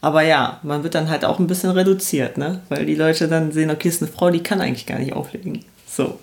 Aber 0.00 0.22
ja, 0.22 0.60
man 0.62 0.84
wird 0.84 0.94
dann 0.94 1.10
halt 1.10 1.24
auch 1.24 1.38
ein 1.38 1.48
bisschen 1.48 1.70
reduziert, 1.70 2.38
ne? 2.38 2.60
Weil 2.68 2.86
die 2.86 2.94
Leute 2.94 3.26
dann 3.26 3.50
sehen, 3.50 3.70
okay, 3.70 3.88
ist 3.88 4.02
eine 4.02 4.10
Frau, 4.10 4.30
die 4.30 4.42
kann 4.42 4.60
eigentlich 4.60 4.86
gar 4.86 4.98
nicht 4.98 5.12
auflegen. 5.12 5.64
So. 5.88 6.18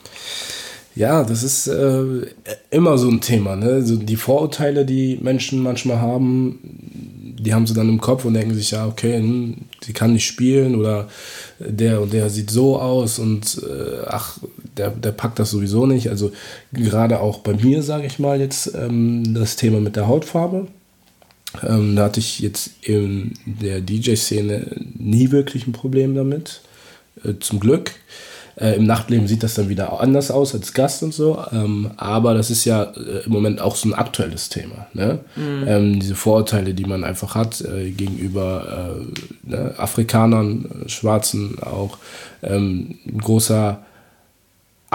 Ja, 0.95 1.25
das 1.25 1.43
ist 1.43 1.67
äh, 1.67 2.03
immer 2.71 2.97
so 2.97 3.09
ein 3.09 3.19
Thema. 3.19 3.57
Ne? 3.57 3.81
So 3.85 3.97
die 3.97 4.15
Vorurteile, 4.15 4.85
die 4.85 5.19
Menschen 5.21 5.61
manchmal 5.61 5.99
haben, 5.99 6.59
die 7.37 7.53
haben 7.53 7.67
sie 7.67 7.73
dann 7.73 7.89
im 7.89 7.99
Kopf 7.99 8.23
und 8.23 8.33
denken 8.33 8.53
sich, 8.53 8.71
ja, 8.71 8.87
okay, 8.87 9.17
hm, 9.17 9.55
sie 9.83 9.91
kann 9.91 10.13
nicht 10.13 10.25
spielen 10.25 10.75
oder 10.75 11.09
der 11.59 12.01
und 12.01 12.13
der 12.13 12.29
sieht 12.29 12.49
so 12.49 12.79
aus 12.79 13.19
und 13.19 13.61
äh, 13.61 14.05
ach, 14.07 14.37
der, 14.77 14.91
der 14.91 15.11
packt 15.11 15.37
das 15.37 15.51
sowieso 15.51 15.85
nicht. 15.85 16.09
Also 16.09 16.31
gerade 16.71 17.19
auch 17.19 17.39
bei 17.39 17.53
mir, 17.53 17.83
sage 17.83 18.07
ich 18.07 18.17
mal, 18.17 18.39
jetzt 18.39 18.73
ähm, 18.73 19.33
das 19.33 19.57
Thema 19.57 19.81
mit 19.81 19.97
der 19.97 20.07
Hautfarbe. 20.07 20.67
Ähm, 21.63 21.95
da 21.95 22.05
hatte 22.05 22.19
ich 22.19 22.39
jetzt 22.39 22.71
in 22.81 23.33
der 23.45 23.81
DJ-Szene 23.81 24.67
nie 24.97 25.31
wirklich 25.31 25.67
ein 25.67 25.71
Problem 25.73 26.15
damit. 26.15 26.61
Äh, 27.23 27.35
zum 27.39 27.59
Glück. 27.59 27.91
Äh, 28.57 28.75
Im 28.77 28.85
Nachtleben 28.85 29.27
sieht 29.27 29.43
das 29.43 29.55
dann 29.55 29.67
wieder 29.67 29.99
anders 29.99 30.31
aus 30.31 30.53
als 30.53 30.73
Gast 30.73 31.03
und 31.03 31.13
so. 31.13 31.43
Ähm, 31.51 31.91
aber 31.97 32.33
das 32.33 32.49
ist 32.49 32.63
ja 32.63 32.83
äh, 32.83 33.25
im 33.25 33.31
Moment 33.31 33.59
auch 33.59 33.75
so 33.75 33.89
ein 33.89 33.93
aktuelles 33.93 34.47
Thema. 34.49 34.87
Ne? 34.93 35.19
Mhm. 35.35 35.63
Ähm, 35.67 35.99
diese 35.99 36.15
Vorurteile, 36.15 36.73
die 36.73 36.85
man 36.85 37.03
einfach 37.03 37.35
hat 37.35 37.61
äh, 37.61 37.91
gegenüber 37.91 38.95
äh, 38.97 39.49
ne? 39.49 39.73
Afrikanern, 39.77 40.83
Schwarzen 40.87 41.59
auch. 41.59 41.97
Ähm, 42.43 42.99
ein 43.05 43.19
großer 43.19 43.79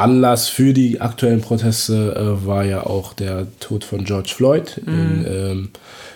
Anlass 0.00 0.48
für 0.48 0.72
die 0.72 1.00
aktuellen 1.00 1.40
Proteste 1.40 2.14
äh, 2.16 2.46
war 2.46 2.64
ja 2.64 2.84
auch 2.86 3.12
der 3.12 3.46
Tod 3.60 3.84
von 3.84 4.04
George 4.04 4.32
Floyd 4.34 4.80
mhm. 4.84 4.92
in 4.92 5.26
ähm, 5.28 5.68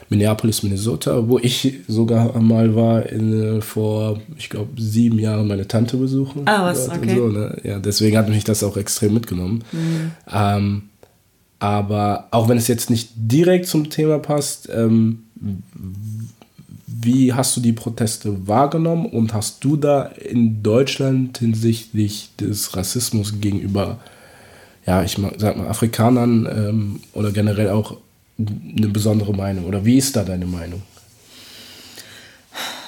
Minneapolis, 0.08 0.62
Minnesota, 0.62 1.28
wo 1.28 1.38
ich 1.38 1.80
sogar 1.88 2.38
mal 2.40 2.74
war 2.74 3.06
in, 3.06 3.62
vor, 3.62 4.20
ich 4.38 4.48
glaube, 4.48 4.80
sieben 4.80 5.18
Jahren 5.18 5.48
meine 5.48 5.66
Tante 5.66 5.96
besuchen. 5.96 6.42
Ah, 6.46 6.64
was, 6.64 6.88
okay. 6.88 7.16
So, 7.16 7.28
ne? 7.28 7.56
Ja, 7.62 7.78
deswegen 7.78 8.16
hat 8.16 8.28
mich 8.28 8.44
das 8.44 8.62
auch 8.62 8.76
extrem 8.76 9.14
mitgenommen. 9.14 9.64
Mhm. 9.72 10.10
Ähm, 10.32 10.82
aber 11.58 12.28
auch 12.30 12.48
wenn 12.48 12.58
es 12.58 12.68
jetzt 12.68 12.90
nicht 12.90 13.10
direkt 13.16 13.66
zum 13.66 13.88
Thema 13.90 14.18
passt, 14.18 14.68
ähm, 14.72 15.24
wie 17.04 17.32
hast 17.32 17.56
du 17.56 17.60
die 17.60 17.72
Proteste 17.72 18.46
wahrgenommen 18.46 19.06
und 19.06 19.32
hast 19.34 19.64
du 19.64 19.76
da 19.76 20.04
in 20.04 20.62
Deutschland 20.62 21.38
hinsichtlich 21.38 22.30
des 22.40 22.76
Rassismus 22.76 23.40
gegenüber, 23.40 23.98
ja, 24.86 25.02
ich 25.02 25.18
sag 25.38 25.56
mal, 25.56 25.68
Afrikanern 25.68 26.46
ähm, 26.46 27.00
oder 27.12 27.30
generell 27.32 27.70
auch 27.70 27.96
eine 28.38 28.88
besondere 28.88 29.34
Meinung? 29.34 29.66
Oder 29.66 29.84
wie 29.84 29.98
ist 29.98 30.16
da 30.16 30.24
deine 30.24 30.46
Meinung? 30.46 30.82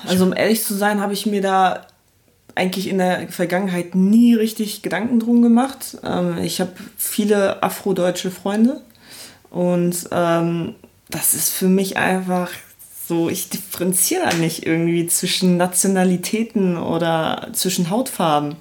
Also 0.07 0.25
um 0.25 0.35
ehrlich 0.35 0.63
zu 0.63 0.75
sein, 0.75 1.01
habe 1.01 1.13
ich 1.13 1.27
mir 1.27 1.43
da 1.43 1.87
eigentlich 2.55 2.89
in 2.89 2.99
der 2.99 3.29
Vergangenheit 3.29 3.95
nie 3.95 4.35
richtig 4.35 4.83
Gedanken 4.83 5.21
drum 5.21 5.43
gemacht. 5.43 5.99
Ähm, 6.05 6.39
ich 6.39 6.61
habe 6.61 6.73
viele 6.97 7.63
afrodeutsche 7.63 8.31
Freunde 8.31 8.81
und 9.51 10.09
ähm, 10.11 10.75
das 11.09 11.35
ist 11.35 11.51
für 11.51 11.69
mich 11.69 11.97
einfach 11.97 12.51
so, 13.07 13.29
ich 13.29 13.49
differenziere 13.49 14.29
da 14.29 14.37
nicht 14.37 14.67
irgendwie 14.67 15.07
zwischen 15.07 15.57
Nationalitäten 15.57 16.77
oder 16.77 17.49
zwischen 17.53 17.91
Hautfarben. 17.91 18.57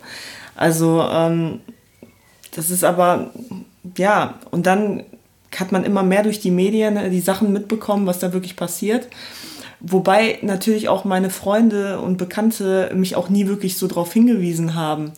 Also 0.55 1.01
ähm, 1.01 1.61
das 2.55 2.69
ist 2.69 2.83
aber, 2.83 3.31
ja, 3.97 4.35
und 4.51 4.65
dann 4.65 5.03
hat 5.59 5.71
man 5.71 5.83
immer 5.83 6.03
mehr 6.03 6.23
durch 6.23 6.39
die 6.39 6.51
Medien 6.51 6.97
äh, 6.97 7.09
die 7.09 7.21
Sachen 7.21 7.51
mitbekommen, 7.53 8.07
was 8.07 8.19
da 8.19 8.33
wirklich 8.33 8.55
passiert. 8.55 9.07
Wobei 9.79 10.39
natürlich 10.41 10.89
auch 10.89 11.05
meine 11.05 11.29
Freunde 11.29 11.99
und 11.99 12.17
Bekannte 12.17 12.91
mich 12.95 13.15
auch 13.15 13.29
nie 13.29 13.47
wirklich 13.47 13.77
so 13.77 13.87
darauf 13.87 14.13
hingewiesen 14.13 14.75
haben, 14.75 15.11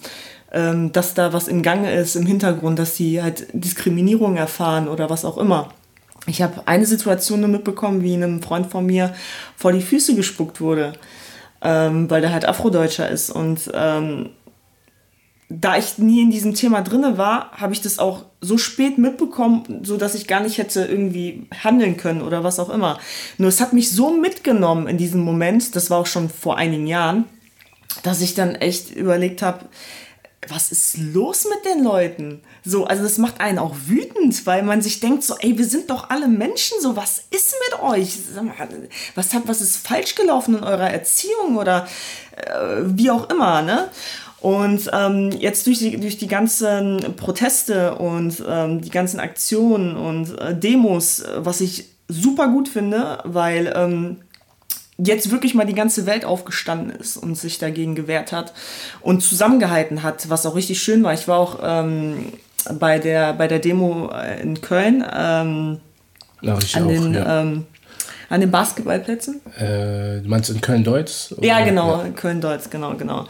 ähm, 0.52 0.92
dass 0.92 1.14
da 1.14 1.34
was 1.34 1.48
im 1.48 1.62
Gange 1.62 1.94
ist 1.94 2.16
im 2.16 2.26
Hintergrund, 2.26 2.80
dass 2.80 2.96
sie 2.96 3.22
halt 3.22 3.48
Diskriminierung 3.54 4.36
erfahren 4.36 4.88
oder 4.88 5.10
was 5.10 5.26
auch 5.26 5.38
immer. 5.38 5.70
Ich 6.28 6.42
habe 6.42 6.68
eine 6.68 6.86
Situation 6.86 7.40
nur 7.40 7.50
mitbekommen, 7.50 8.04
wie 8.04 8.14
einem 8.14 8.44
Freund 8.44 8.68
von 8.68 8.86
mir 8.86 9.16
vor 9.56 9.72
die 9.72 9.82
Füße 9.82 10.14
gespuckt 10.14 10.60
wurde, 10.60 10.94
ähm, 11.62 12.10
weil 12.10 12.22
der 12.22 12.34
halt 12.34 12.46
Afrodeutscher 12.46 13.10
ist. 13.10 13.30
Und 13.30 13.72
ähm, 13.74 14.30
da 15.50 15.78
ich 15.78 15.98
nie 15.98 16.22
in 16.22 16.32
diesem 16.32 16.54
Thema 16.54 16.82
drinne 16.82 17.18
war, 17.18 17.52
habe 17.54 17.72
ich 17.72 17.82
das 17.82 18.00
auch 18.00 18.26
so 18.42 18.58
spät 18.58 18.98
mitbekommen, 18.98 19.82
so 19.84 19.96
dass 19.96 20.16
ich 20.16 20.28
gar 20.28 20.42
nicht 20.42 20.58
hätte 20.58 20.84
irgendwie 20.84 21.48
handeln 21.64 21.96
können 21.96 22.22
oder 22.22 22.44
was 22.44 22.60
auch 22.60 22.70
immer. 22.70 23.00
Nur 23.38 23.48
es 23.48 23.62
hat 23.62 23.72
mich 23.72 23.92
so 23.92 24.12
mitgenommen 24.12 24.88
in 24.88 24.98
diesem 24.98 25.22
Moment, 25.22 25.76
das 25.78 25.90
war 25.90 26.00
auch 26.00 26.06
schon 26.06 26.30
vor 26.30 26.58
einigen 26.58 26.88
Jahren, 26.88 27.24
dass 28.04 28.22
ich 28.22 28.36
dann 28.36 28.56
echt 28.56 28.94
überlegt 28.94 29.42
habe, 29.42 29.66
was 30.50 30.72
ist 30.72 30.98
los 30.98 31.46
mit 31.46 31.66
den 31.66 31.84
Leuten? 31.84 32.42
So, 32.64 32.86
also 32.86 33.04
das 33.04 33.18
macht 33.18 33.40
einen 33.40 33.60
auch 33.60 33.76
wütend, 33.86 34.46
weil 34.46 34.64
man 34.64 34.82
sich 34.82 35.00
denkt 35.00 35.24
so, 35.24 35.36
ey, 35.40 35.58
wir 35.58 35.66
sind 35.66 35.90
doch 35.90 36.10
alle 36.10 36.28
Menschen, 36.28 36.80
so 36.82 36.96
was 36.96 37.24
ist 37.32 37.56
mit 37.70 37.82
euch? 37.82 38.18
Was 39.16 39.34
hat, 39.34 39.48
was 39.48 39.62
ist 39.62 39.78
falsch 39.78 40.16
gelaufen 40.16 40.58
in 40.58 40.64
eurer 40.64 40.90
Erziehung 40.90 41.58
oder 41.58 41.88
äh, 42.36 42.82
wie 42.84 43.12
auch 43.12 43.30
immer, 43.30 43.62
ne? 43.62 43.90
Und 44.40 44.90
ähm, 44.94 45.32
jetzt 45.32 45.66
durch 45.66 45.80
die, 45.80 46.00
durch 46.00 46.18
die 46.18 46.28
ganzen 46.28 47.16
Proteste 47.16 47.96
und 47.96 48.44
ähm, 48.48 48.82
die 48.82 48.92
ganzen 48.92 49.20
Aktionen 49.20 49.98
und 49.98 50.40
äh, 50.40 50.56
Demos, 50.56 51.24
was 51.38 51.60
ich 51.60 51.86
super 52.08 52.48
gut 52.48 52.70
finde, 52.70 53.20
weil 53.24 53.74
ähm, 53.76 54.18
jetzt 54.98 55.32
wirklich 55.32 55.54
mal 55.54 55.66
die 55.66 55.76
ganze 55.76 56.06
Welt 56.06 56.26
aufgestanden 56.26 56.92
ist 56.92 57.18
und 57.18 57.38
sich 57.38 57.60
dagegen 57.60 57.96
gewehrt 57.96 58.32
hat 58.32 58.54
und 59.02 59.22
zusammengehalten 59.22 60.04
hat, 60.04 60.30
was 60.30 60.46
auch 60.46 60.56
richtig 60.56 60.82
schön 60.82 61.04
war. 61.04 61.14
Ich 61.14 61.28
war 61.28 61.38
auch 61.38 61.60
ähm, 61.64 62.34
bei, 62.80 63.00
der, 63.00 63.34
bei 63.34 63.48
der 63.48 63.60
Demo 63.60 64.10
äh, 64.12 64.42
in 64.42 64.62
Köln 64.62 65.04
ähm, 65.04 65.80
an 66.42 66.50
auch, 66.50 66.60
den 66.60 67.14
ja. 67.14 67.42
ähm, 67.42 67.66
an 68.30 68.42
den 68.42 68.52
Basketballplätzen. 68.52 69.42
Äh, 69.58 70.22
du 70.22 70.28
meinst 70.28 70.50
in 70.50 70.60
Köln-Deutz? 70.60 71.34
Ja, 71.40 71.64
genau, 71.64 72.04
ja. 72.04 72.10
Köln-Deutz, 72.10 72.70
genau, 72.70 72.96
genau. 72.96 73.26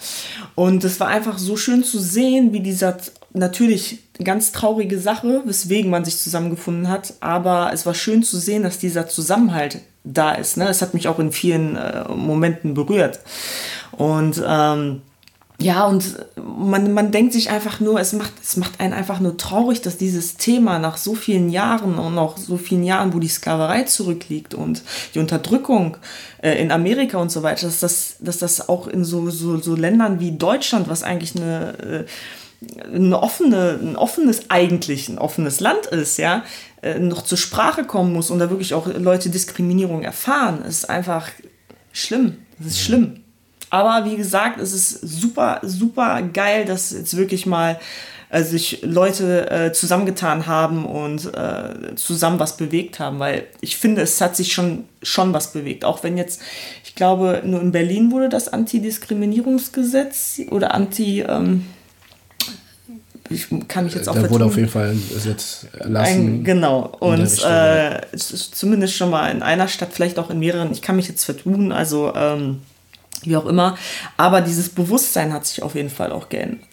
Und 0.55 0.83
es 0.83 0.99
war 0.99 1.07
einfach 1.07 1.37
so 1.37 1.55
schön 1.55 1.83
zu 1.83 1.99
sehen, 1.99 2.51
wie 2.53 2.61
dieser 2.61 2.97
natürlich 3.33 3.99
ganz 4.23 4.51
traurige 4.51 4.99
Sache, 4.99 5.43
weswegen 5.45 5.91
man 5.91 6.03
sich 6.03 6.17
zusammengefunden 6.17 6.89
hat, 6.89 7.13
aber 7.19 7.71
es 7.73 7.85
war 7.85 7.93
schön 7.93 8.23
zu 8.23 8.37
sehen, 8.37 8.63
dass 8.63 8.79
dieser 8.79 9.07
Zusammenhalt 9.07 9.81
da 10.13 10.31
ist. 10.33 10.57
Ne? 10.57 10.65
Das 10.65 10.81
hat 10.81 10.93
mich 10.93 11.07
auch 11.07 11.19
in 11.19 11.31
vielen 11.31 11.75
äh, 11.75 12.07
Momenten 12.09 12.73
berührt. 12.73 13.19
Und 13.91 14.41
ähm, 14.45 15.01
ja, 15.59 15.87
und 15.87 16.17
man, 16.35 16.93
man 16.93 17.11
denkt 17.11 17.33
sich 17.33 17.49
einfach 17.49 17.79
nur, 17.79 17.99
es 17.99 18.13
macht, 18.13 18.33
es 18.43 18.57
macht 18.57 18.79
einen 18.79 18.93
einfach 18.93 19.19
nur 19.19 19.37
traurig, 19.37 19.81
dass 19.81 19.97
dieses 19.97 20.37
Thema 20.37 20.77
nach 20.77 20.97
so 20.97 21.15
vielen 21.15 21.49
Jahren 21.49 21.97
und 21.97 22.13
noch 22.13 22.37
so 22.37 22.57
vielen 22.57 22.83
Jahren, 22.83 23.11
wo 23.11 23.19
die 23.19 23.27
Sklaverei 23.27 23.83
zurückliegt 23.83 24.53
und 24.53 24.83
die 25.15 25.19
Unterdrückung 25.19 25.97
äh, 26.43 26.61
in 26.61 26.71
Amerika 26.71 27.17
und 27.17 27.31
so 27.31 27.41
weiter, 27.41 27.65
dass 27.65 27.79
das, 27.79 28.17
dass 28.19 28.37
das 28.37 28.69
auch 28.69 28.87
in 28.87 29.03
so, 29.03 29.31
so, 29.31 29.57
so 29.57 29.75
Ländern 29.75 30.19
wie 30.19 30.37
Deutschland, 30.37 30.89
was 30.89 31.01
eigentlich 31.01 31.35
eine, 31.35 32.05
äh, 32.91 32.95
eine 32.95 33.19
offene, 33.21 33.79
ein 33.81 33.95
offenes, 33.95 34.49
eigentlich 34.49 35.09
ein 35.09 35.17
offenes 35.17 35.59
Land 35.59 35.87
ist, 35.87 36.17
ja, 36.17 36.43
noch 36.99 37.23
zur 37.23 37.37
Sprache 37.37 37.85
kommen 37.85 38.13
muss 38.13 38.29
und 38.29 38.39
da 38.39 38.49
wirklich 38.49 38.73
auch 38.73 38.87
Leute 38.87 39.29
Diskriminierung 39.29 40.03
erfahren, 40.03 40.63
ist 40.63 40.89
einfach 40.89 41.29
schlimm. 41.91 42.37
Das 42.59 42.67
ist 42.67 42.81
schlimm. 42.81 43.23
Aber 43.69 44.09
wie 44.09 44.15
gesagt, 44.15 44.59
es 44.59 44.73
ist 44.73 45.01
super, 45.01 45.59
super 45.63 46.21
geil, 46.21 46.65
dass 46.65 46.91
jetzt 46.91 47.17
wirklich 47.17 47.45
mal 47.45 47.79
äh, 48.29 48.43
sich 48.43 48.81
Leute 48.81 49.49
äh, 49.49 49.71
zusammengetan 49.73 50.47
haben 50.47 50.85
und 50.85 51.33
äh, 51.33 51.95
zusammen 51.95 52.39
was 52.39 52.57
bewegt 52.57 52.99
haben, 52.99 53.19
weil 53.19 53.47
ich 53.61 53.77
finde, 53.77 54.01
es 54.01 54.19
hat 54.19 54.35
sich 54.35 54.53
schon, 54.53 54.85
schon 55.01 55.33
was 55.33 55.53
bewegt. 55.53 55.85
Auch 55.85 56.03
wenn 56.03 56.17
jetzt, 56.17 56.41
ich 56.83 56.95
glaube, 56.95 57.41
nur 57.45 57.61
in 57.61 57.71
Berlin 57.71 58.11
wurde 58.11 58.29
das 58.29 58.49
Antidiskriminierungsgesetz 58.49 60.41
oder 60.51 60.73
Anti, 60.73 61.21
ähm, 61.21 61.65
ich 63.29 63.47
kann 63.67 63.85
mich 63.85 63.93
jetzt 63.93 64.07
auch 64.09 64.15
Da 64.15 64.29
wurde 64.29 64.45
auf 64.45 64.55
jeden 64.55 64.69
Fall 64.69 64.95
jetzt 65.25 65.67
erlassen. 65.73 66.39
Ein, 66.39 66.43
genau. 66.43 66.95
Und 66.99 67.43
äh, 67.43 68.01
zumindest 68.15 68.95
schon 68.95 69.09
mal 69.09 69.29
in 69.29 69.41
einer 69.41 69.67
Stadt, 69.67 69.89
vielleicht 69.93 70.19
auch 70.19 70.29
in 70.29 70.39
mehreren. 70.39 70.71
Ich 70.71 70.81
kann 70.81 70.95
mich 70.95 71.07
jetzt 71.07 71.23
vertun. 71.23 71.71
Also 71.71 72.13
ähm, 72.15 72.61
wie 73.23 73.35
auch 73.35 73.45
immer. 73.45 73.77
Aber 74.15 74.41
dieses 74.41 74.69
Bewusstsein 74.69 75.33
hat 75.33 75.45
sich 75.45 75.63
auf 75.63 75.75
jeden 75.75 75.89
Fall 75.89 76.11
auch 76.11 76.29
geändert. 76.29 76.66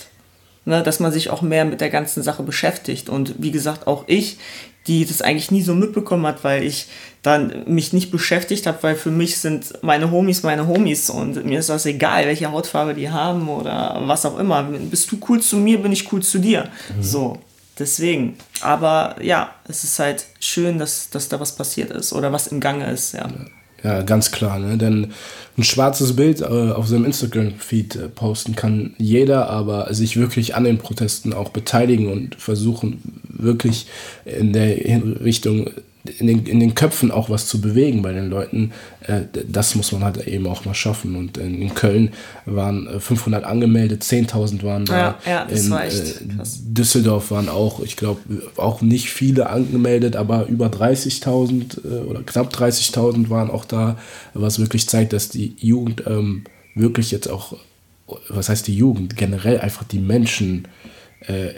Ne, 0.66 0.83
dass 0.83 0.98
man 0.98 1.12
sich 1.12 1.29
auch 1.29 1.42
mehr 1.42 1.66
mit 1.66 1.83
der 1.83 1.90
ganzen 1.90 2.22
Sache 2.22 2.42
beschäftigt. 2.42 3.11
Und 3.11 3.35
wie 3.37 3.50
gesagt, 3.50 3.87
auch 3.87 4.05
ich, 4.07 4.38
die 4.87 5.05
das 5.05 5.22
eigentlich 5.22 5.50
nie 5.50 5.62
so 5.62 5.74
mitbekommen 5.74 6.27
hat, 6.27 6.42
weil 6.42 6.62
ich 6.62 6.87
dann 7.22 7.64
mich 7.66 7.92
nicht 7.92 8.11
beschäftigt 8.11 8.66
habe, 8.66 8.79
weil 8.83 8.96
für 8.96 9.11
mich 9.11 9.38
sind 9.38 9.83
meine 9.83 10.11
Homies 10.11 10.42
meine 10.42 10.66
Homies 10.66 11.09
und 11.09 11.44
mir 11.44 11.59
ist 11.59 11.70
das 11.70 11.87
egal, 11.87 12.27
welche 12.27 12.50
Hautfarbe 12.50 12.94
die 12.94 13.11
haben 13.11 13.48
oder 13.48 14.03
was 14.05 14.27
auch 14.27 14.38
immer. 14.38 14.62
Bist 14.62 15.11
du 15.11 15.18
cool 15.29 15.40
zu 15.40 15.57
mir, 15.57 15.83
bin 15.83 15.92
ich 15.92 16.12
cool 16.12 16.22
zu 16.22 16.38
dir. 16.38 16.68
Mhm. 16.96 17.03
So, 17.03 17.38
deswegen. 17.79 18.37
Aber 18.61 19.16
ja, 19.22 19.55
es 19.66 19.85
ist 19.85 19.98
halt 19.98 20.27
schön, 20.38 20.79
dass, 20.79 21.09
dass 21.11 21.29
da 21.29 21.40
was 21.40 21.57
passiert 21.57 21.90
ist 21.90 22.12
oder 22.12 22.33
was 22.33 22.46
im 22.48 22.61
Gange 22.61 22.90
ist, 22.90 23.14
ja. 23.14 23.27
ja. 23.27 23.46
Ja, 23.85 24.01
ganz 24.01 24.33
klar. 24.33 24.59
Ne? 24.59 24.79
Denn 24.79 25.12
ein 25.59 25.62
schwarzes 25.62 26.16
Bild 26.16 26.40
äh, 26.40 26.44
auf 26.44 26.88
seinem 26.88 27.05
Instagram-Feed 27.05 27.97
äh, 27.97 28.09
posten 28.09 28.57
kann 28.57 28.94
jeder, 28.99 29.51
aber 29.51 29.92
sich 29.92 30.16
wirklich 30.16 30.55
an 30.57 30.64
den 30.64 30.79
Protesten 30.79 31.35
auch 31.35 31.51
beteiligen 31.51 32.11
und 32.11 32.35
versuchen, 32.35 33.20
wirklich 33.29 33.87
in 34.25 34.55
der 34.55 34.77
Richtung 35.23 35.70
in 36.05 36.27
den, 36.27 36.45
in 36.45 36.61
den 36.61 36.75
Köpfen 36.75 37.11
auch 37.11 37.31
was 37.31 37.47
zu 37.47 37.62
bewegen 37.62 38.03
bei 38.03 38.12
den 38.12 38.29
Leuten, 38.29 38.73
äh, 39.01 39.23
das 39.49 39.75
muss 39.75 39.90
man 39.93 40.05
halt 40.05 40.27
eben 40.27 40.47
auch 40.47 40.67
mal 40.67 40.75
schaffen. 40.75 41.17
Und 41.17 41.38
in, 41.38 41.62
in 41.62 41.75
Köln 41.75 42.11
waren 42.45 43.01
500 43.01 43.43
äh, 43.43 43.47
angemeldet, 43.47 44.03
10.000 44.03 44.62
waren 44.62 44.85
da. 44.85 44.97
Ja, 44.97 45.19
ja, 45.27 45.45
das 45.47 45.64
in 45.64 45.71
war 45.71 45.85
echt 45.85 46.21
äh, 46.21 46.35
krass. 46.37 46.61
Düsseldorf 46.62 47.31
waren 47.31 47.49
auch, 47.49 47.81
ich 47.81 47.97
glaube, 47.97 48.21
auch 48.57 48.83
nicht 48.83 49.11
viele 49.11 49.49
angemeldet, 49.49 50.14
aber 50.14 50.47
über 50.47 50.67
30.000 50.67 51.85
äh, 51.85 52.01
oder 52.03 52.23
knapp 52.23 52.55
30.000 52.55 53.31
waren 53.31 53.51
auch 53.51 53.64
da, 53.64 53.97
was 54.35 54.59
wirklich 54.59 54.87
zeigt, 54.87 55.14
dass 55.14 55.31
die 55.31 55.57
Jugend 55.59 56.05
ähm, 56.07 56.45
wirklich 56.75 57.12
jetzt 57.12 57.31
auch, 57.31 57.57
was 58.29 58.51
heißt 58.51 58.67
die 58.67 58.77
Jugend, 58.77 59.17
generell 59.17 59.59
einfach 59.59 59.85
die 59.85 60.01
Menschen 60.01 60.69
äh, 61.21 61.55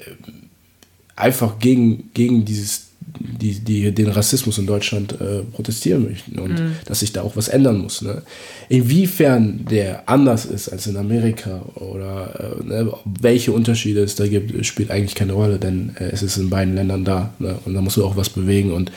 einfach 1.17 1.59
gegen, 1.59 2.11
gegen 2.15 2.45
dieses 2.45 2.86
die, 3.21 3.61
die 3.61 3.93
den 3.93 4.09
Rassismus 4.09 4.59
in 4.59 4.67
Deutschland 4.67 5.21
äh, 5.21 5.43
protestieren 5.43 6.05
möchten 6.05 6.39
und 6.39 6.61
mhm. 6.61 6.77
dass 6.85 7.01
sich 7.01 7.13
da 7.13 7.23
auch 7.23 7.37
was 7.37 7.49
ändern 7.49 7.79
muss. 7.79 8.03
Ne? 8.03 8.23
Inwiefern 8.69 9.65
der 9.71 10.09
anders 10.09 10.45
ist 10.45 10.69
als 10.69 10.87
in 10.87 10.97
Amerika 10.97 11.63
oder 11.75 12.57
äh, 12.61 12.65
ne, 12.65 12.93
welche 13.21 13.53
Unterschiede 13.53 14.01
es 14.03 14.15
da 14.15 14.27
gibt, 14.27 14.65
spielt 14.67 14.91
eigentlich 14.91 15.15
keine 15.15 15.33
Rolle, 15.33 15.59
denn 15.59 15.97
äh, 15.99 16.05
es 16.05 16.23
ist 16.23 16.37
in 16.37 16.51
beiden 16.51 16.75
Ländern 16.75 17.05
da 17.05 17.35
ne? 17.39 17.59
und 17.65 17.75
da 17.75 17.81
musst 17.81 17.97
du 17.97 18.05
auch 18.05 18.17
was 18.17 18.31
bewegen 18.31 18.73
und 18.73 18.93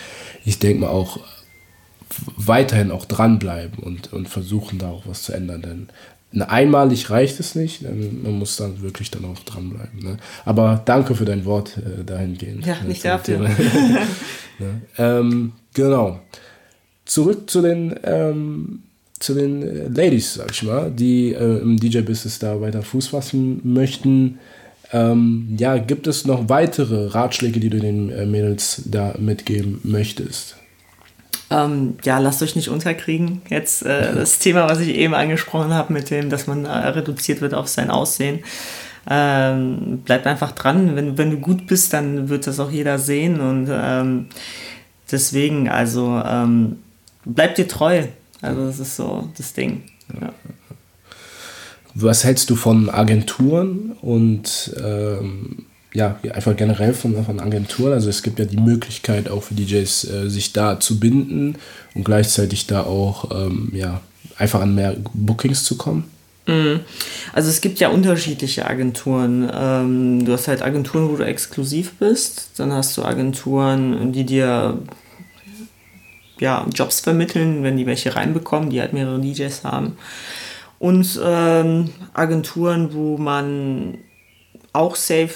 ich 0.45 0.59
denke 0.59 0.81
mal 0.81 0.89
auch 0.89 1.19
weiterhin 2.35 2.91
auch 2.91 3.05
dranbleiben 3.05 3.79
und, 3.79 4.11
und 4.13 4.27
versuchen 4.29 4.79
da 4.79 4.89
auch 4.89 5.03
was 5.05 5.23
zu 5.23 5.33
ändern, 5.33 5.61
denn 5.61 5.87
einmalig 6.37 7.09
reicht 7.09 7.39
es 7.39 7.55
nicht, 7.55 7.81
man 7.81 8.33
muss 8.33 8.57
dann 8.57 8.81
wirklich 8.81 9.09
dann 9.09 9.25
auch 9.25 9.39
dranbleiben. 9.39 9.99
Ne? 10.03 10.17
Aber 10.45 10.81
danke 10.85 11.15
für 11.15 11.25
dein 11.25 11.45
Wort 11.45 11.77
äh, 11.77 12.03
dahingehend. 12.03 12.65
Ja, 12.65 12.77
nicht 12.87 13.03
dafür. 13.03 13.39
ne? 14.59 14.81
ähm, 14.97 15.53
genau. 15.73 16.19
Zurück 17.05 17.49
zu 17.49 17.61
den, 17.61 17.95
ähm, 18.03 18.83
zu 19.19 19.33
den 19.33 19.63
äh, 19.63 19.87
Ladies, 19.87 20.35
sag 20.35 20.51
ich 20.51 20.61
mal, 20.61 20.91
die 20.91 21.33
äh, 21.33 21.61
im 21.61 21.77
DJ-Business 21.77 22.37
da 22.37 22.61
weiter 22.61 22.83
Fuß 22.83 23.07
fassen 23.07 23.61
möchten. 23.63 24.37
Ähm, 24.91 25.55
ja, 25.57 25.77
gibt 25.77 26.05
es 26.05 26.25
noch 26.25 26.47
weitere 26.47 27.07
Ratschläge, 27.07 27.59
die 27.59 27.69
du 27.69 27.79
den 27.79 28.11
äh, 28.11 28.27
Mädels 28.27 28.83
da 28.85 29.15
mitgeben 29.17 29.79
möchtest? 29.83 30.58
Ähm, 31.51 31.97
ja, 32.03 32.19
lasst 32.19 32.43
euch 32.43 32.55
nicht 32.55 32.69
unterkriegen. 32.69 33.41
Jetzt 33.49 33.83
äh, 33.83 34.13
das 34.13 34.39
Thema, 34.39 34.69
was 34.69 34.79
ich 34.79 34.89
eben 34.89 35.15
angesprochen 35.15 35.73
habe, 35.73 35.93
mit 35.93 36.09
dem, 36.11 36.29
dass 36.29 36.47
man 36.47 36.65
äh, 36.65 36.69
reduziert 36.69 37.41
wird 37.41 37.53
auf 37.53 37.67
sein 37.67 37.89
Aussehen. 37.89 38.39
Ähm, 39.09 40.01
bleibt 40.05 40.27
einfach 40.27 40.51
dran. 40.51 40.95
Wenn, 40.95 41.17
wenn 41.17 41.31
du 41.31 41.37
gut 41.37 41.65
bist, 41.65 41.93
dann 41.93 42.29
wird 42.29 42.45
das 42.45 42.59
auch 42.59 42.69
jeder 42.69 42.99
sehen. 42.99 43.41
Und 43.41 43.67
ähm, 43.71 44.27
deswegen, 45.11 45.69
also 45.69 46.21
ähm, 46.23 46.77
bleibt 47.25 47.57
dir 47.57 47.67
treu. 47.67 48.03
Also 48.41 48.67
das 48.67 48.79
ist 48.79 48.95
so 48.95 49.29
das 49.37 49.53
Ding. 49.53 49.83
Ja. 50.21 50.33
Was 51.95 52.23
hältst 52.23 52.49
du 52.51 52.55
von 52.55 52.89
Agenturen 52.89 53.93
und 54.01 54.73
ähm, 54.81 55.65
ja, 55.93 56.19
einfach 56.33 56.55
generell 56.55 56.93
von, 56.93 57.23
von 57.25 57.39
Agenturen. 57.39 57.93
Also 57.93 58.09
es 58.09 58.21
gibt 58.21 58.39
ja 58.39 58.45
die 58.45 58.57
Möglichkeit 58.57 59.29
auch 59.29 59.43
für 59.43 59.55
DJs, 59.55 60.03
äh, 60.05 60.29
sich 60.29 60.53
da 60.53 60.79
zu 60.79 60.99
binden 60.99 61.55
und 61.95 62.03
gleichzeitig 62.03 62.67
da 62.67 62.83
auch 62.83 63.31
ähm, 63.31 63.71
ja, 63.73 64.01
einfach 64.37 64.61
an 64.61 64.75
mehr 64.75 64.95
Bookings 65.13 65.63
zu 65.63 65.77
kommen. 65.77 66.03
Mhm. 66.45 66.81
Also 67.33 67.49
es 67.49 67.61
gibt 67.61 67.79
ja 67.79 67.89
unterschiedliche 67.89 68.67
Agenturen. 68.67 69.49
Ähm, 69.53 70.25
du 70.25 70.33
hast 70.33 70.47
halt 70.47 70.61
Agenturen, 70.61 71.09
wo 71.09 71.15
du 71.15 71.25
exklusiv 71.25 71.93
bist. 71.95 72.51
Dann 72.57 72.71
hast 72.71 72.95
du 72.97 73.03
Agenturen, 73.03 74.11
die 74.11 74.25
dir 74.25 74.79
ja, 76.39 76.65
Jobs 76.73 77.01
vermitteln, 77.01 77.63
wenn 77.63 77.77
die 77.77 77.85
welche 77.85 78.15
reinbekommen, 78.15 78.69
die 78.69 78.79
halt 78.79 78.93
mehrere 78.93 79.19
DJs 79.19 79.63
haben. 79.63 79.97
Und 80.79 81.19
ähm, 81.23 81.89
Agenturen, 82.13 82.93
wo 82.93 83.17
man 83.17 83.97
auch 84.71 84.95
safe 84.95 85.33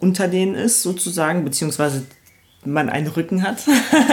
unter 0.00 0.28
denen 0.28 0.54
ist, 0.54 0.82
sozusagen, 0.82 1.44
beziehungsweise 1.44 2.04
man 2.64 2.90
einen 2.90 3.06
Rücken 3.06 3.42
hat, 3.42 3.58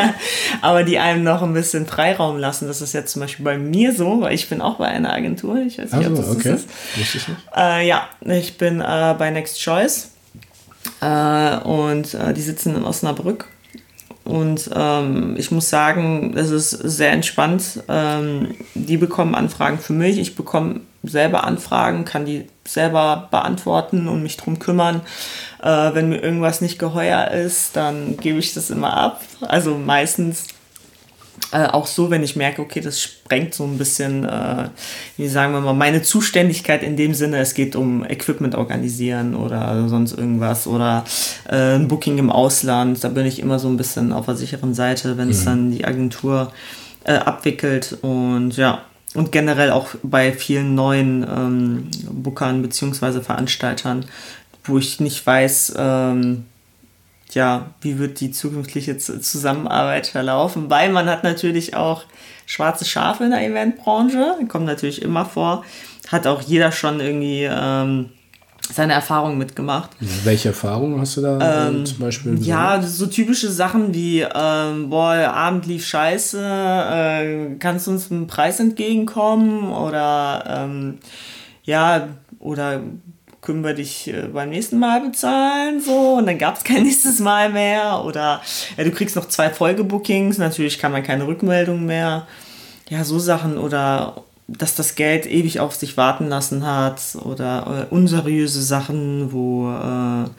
aber 0.62 0.84
die 0.84 1.00
einem 1.00 1.24
noch 1.24 1.42
ein 1.42 1.54
bisschen 1.54 1.86
Freiraum 1.86 2.38
lassen. 2.38 2.68
Das 2.68 2.82
ist 2.82 2.94
jetzt 2.94 3.12
zum 3.12 3.22
Beispiel 3.22 3.44
bei 3.44 3.58
mir 3.58 3.94
so, 3.94 4.22
weil 4.22 4.34
ich 4.34 4.48
bin 4.48 4.62
auch 4.62 4.78
bei 4.78 4.88
einer 4.88 5.14
Agentur. 5.14 5.58
Ich 5.58 5.78
weiß 5.78 5.92
nicht, 5.92 6.08
also, 6.08 6.12
ob 6.12 6.18
das 6.18 6.36
okay. 6.36 6.54
ist. 6.54 6.70
Ich. 6.96 7.28
Äh, 7.56 7.88
ja, 7.88 8.08
ich 8.22 8.58
bin 8.58 8.80
äh, 8.80 9.16
bei 9.18 9.32
Next 9.32 9.62
Choice 9.62 10.12
äh, 11.02 11.58
und 11.58 12.14
äh, 12.14 12.34
die 12.34 12.42
sitzen 12.42 12.76
in 12.76 12.84
Osnabrück. 12.84 13.48
Und 14.24 14.70
ähm, 14.76 15.36
ich 15.38 15.52
muss 15.52 15.70
sagen, 15.70 16.34
es 16.36 16.50
ist 16.50 16.72
sehr 16.72 17.12
entspannt. 17.12 17.82
Ähm, 17.88 18.56
die 18.76 18.98
bekommen 18.98 19.36
Anfragen 19.36 19.80
für 19.80 19.94
mich. 19.94 20.18
Ich 20.20 20.36
bekomme 20.36 20.82
selber 21.04 21.44
Anfragen, 21.44 22.06
kann 22.06 22.26
die 22.26 22.48
selber 22.66 23.28
beantworten 23.32 24.08
und 24.08 24.24
mich 24.24 24.38
drum 24.38 24.60
kümmern. 24.60 25.02
Äh, 25.62 25.94
wenn 25.94 26.10
mir 26.10 26.22
irgendwas 26.22 26.62
nicht 26.62 26.80
geheuer 26.80 27.32
ist, 27.32 27.76
dann 27.76 28.18
gebe 28.18 28.40
ich 28.40 28.54
das 28.54 28.70
immer 28.70 28.96
ab. 28.96 29.22
Also 29.42 29.78
meistens 29.78 30.48
äh, 31.52 31.68
auch 31.68 31.88
so, 31.88 32.10
wenn 32.10 32.24
ich 32.24 32.36
merke, 32.36 32.62
okay, 32.62 32.82
das 32.82 33.02
sprengt 33.02 33.54
so 33.54 33.64
ein 33.64 33.78
bisschen, 33.78 34.26
äh, 34.26 34.70
wie 35.16 35.28
sagen 35.28 35.54
wir 35.54 35.62
mal, 35.62 35.74
meine 35.74 36.02
Zuständigkeit 36.02 36.84
in 36.84 36.98
dem 36.98 37.14
Sinne, 37.14 37.38
es 37.38 37.54
geht 37.54 37.76
um 37.76 38.04
Equipment 38.04 38.56
organisieren 38.56 39.36
oder 39.36 39.88
sonst 39.88 40.18
irgendwas 40.18 40.68
oder 40.68 41.06
äh, 41.50 41.76
ein 41.76 41.88
Booking 41.88 42.18
im 42.18 42.30
Ausland, 42.30 43.04
da 43.04 43.10
bin 43.10 43.26
ich 43.26 43.40
immer 43.40 43.60
so 43.60 43.70
ein 43.70 43.78
bisschen 43.78 44.12
auf 44.12 44.26
der 44.26 44.36
sicheren 44.36 44.74
Seite, 44.74 45.18
wenn 45.18 45.30
es 45.30 45.42
mhm. 45.42 45.46
dann 45.46 45.72
die 45.72 45.86
Agentur 45.86 46.52
äh, 47.06 47.14
abwickelt 47.14 47.98
und 48.02 48.58
ja, 48.58 48.82
und 49.18 49.34
generell 49.34 49.72
auch 49.72 49.90
bei 50.04 50.32
vielen 50.32 50.76
neuen 50.76 51.24
ähm, 51.24 51.92
Bookern 52.10 52.62
bzw. 52.62 53.22
Veranstaltern 53.22 54.06
wo 54.68 54.78
ich 54.78 55.00
nicht 55.00 55.26
weiß, 55.26 55.76
ähm, 55.78 56.46
ja, 57.32 57.68
wie 57.82 58.00
wird 58.00 58.20
die 58.20 58.32
zukünftige 58.32 58.98
Zusammenarbeit 58.98 60.08
verlaufen, 60.08 60.70
weil 60.70 60.92
man 60.92 61.08
hat 61.08 61.24
natürlich 61.24 61.76
auch 61.76 62.04
schwarze 62.46 62.86
Schafe 62.86 63.26
in 63.26 63.32
der 63.32 63.46
Eventbranche, 63.46 64.36
kommt 64.48 64.66
natürlich 64.66 65.02
immer 65.02 65.26
vor, 65.26 65.66
hat 66.08 66.26
auch 66.26 66.42
jeder 66.42 66.72
schon 66.72 67.00
irgendwie 67.00 67.48
ähm, 67.50 68.12
seine 68.74 68.94
Erfahrungen 68.94 69.38
mitgemacht. 69.38 69.92
Welche 70.00 70.50
Erfahrungen 70.50 71.00
hast 71.00 71.18
du 71.18 71.22
da 71.22 71.68
ähm, 71.70 71.86
zum 71.86 72.00
Beispiel? 72.00 72.34
Besonders? 72.34 72.48
Ja, 72.48 72.82
so 72.82 73.06
typische 73.08 73.52
Sachen 73.52 73.94
wie, 73.94 74.22
ähm, 74.22 74.90
boah, 74.90 75.14
Abend 75.14 75.66
lief 75.66 75.86
scheiße, 75.86 76.40
äh, 76.42 77.56
kannst 77.60 77.88
du 77.88 77.92
uns 77.92 78.12
einen 78.12 78.28
Preis 78.28 78.60
entgegenkommen 78.60 79.72
oder 79.72 80.44
ähm, 80.48 80.98
ja, 81.64 82.08
oder 82.40 82.82
können 83.42 83.64
wir 83.64 83.74
dich 83.74 84.08
äh, 84.08 84.28
beim 84.28 84.50
nächsten 84.50 84.80
Mal 84.80 85.02
bezahlen, 85.02 85.82
so, 85.82 86.16
und 86.16 86.26
dann 86.26 86.38
gab 86.38 86.58
es 86.58 86.64
kein 86.64 86.84
nächstes 86.84 87.20
Mal 87.20 87.50
mehr, 87.50 88.04
oder 88.04 88.42
ja, 88.76 88.84
du 88.84 88.92
kriegst 88.92 89.16
noch 89.16 89.28
zwei 89.28 89.50
Folgebookings, 89.50 90.38
natürlich 90.38 90.80
kann 90.80 90.92
man 90.92 91.04
keine 91.04 91.28
Rückmeldung 91.28 91.86
mehr, 91.86 92.28
ja, 92.90 93.04
so 93.04 93.20
Sachen, 93.20 93.58
oder 93.58 94.24
dass 94.48 94.76
das 94.76 94.96
Geld 94.96 95.26
ewig 95.26 95.60
auf 95.60 95.76
sich 95.76 95.98
warten 95.98 96.28
lassen 96.28 96.66
hat, 96.66 97.02
oder 97.24 97.88
äh, 97.92 97.94
unseriöse 97.94 98.62
Sachen, 98.62 99.32
wo 99.32 99.70
äh, 99.70 100.30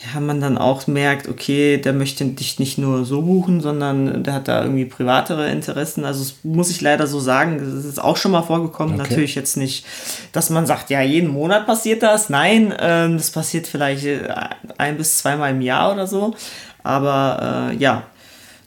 ja, 0.00 0.20
man 0.20 0.40
dann 0.40 0.58
auch 0.58 0.86
merkt, 0.86 1.28
okay, 1.28 1.76
der 1.76 1.92
möchte 1.92 2.24
dich 2.24 2.60
nicht 2.60 2.78
nur 2.78 3.04
so 3.04 3.22
buchen, 3.22 3.60
sondern 3.60 4.22
der 4.22 4.32
hat 4.32 4.46
da 4.46 4.62
irgendwie 4.62 4.84
privatere 4.84 5.50
Interessen. 5.50 6.04
Also 6.04 6.20
das 6.20 6.34
muss 6.44 6.70
ich 6.70 6.80
leider 6.80 7.08
so 7.08 7.18
sagen, 7.18 7.58
das 7.58 7.84
ist 7.84 8.00
auch 8.00 8.16
schon 8.16 8.30
mal 8.30 8.42
vorgekommen. 8.42 8.94
Okay. 8.94 9.08
Natürlich 9.08 9.34
jetzt 9.34 9.56
nicht, 9.56 9.84
dass 10.32 10.50
man 10.50 10.66
sagt, 10.66 10.90
ja, 10.90 11.02
jeden 11.02 11.30
Monat 11.30 11.66
passiert 11.66 12.04
das. 12.04 12.30
Nein, 12.30 12.72
ähm, 12.78 13.16
das 13.16 13.30
passiert 13.30 13.66
vielleicht 13.66 14.04
äh, 14.04 14.28
ein 14.78 14.96
bis 14.96 15.18
zweimal 15.18 15.50
im 15.50 15.62
Jahr 15.62 15.92
oder 15.92 16.06
so. 16.06 16.32
Aber 16.84 17.72
äh, 17.72 17.76
ja, 17.76 18.04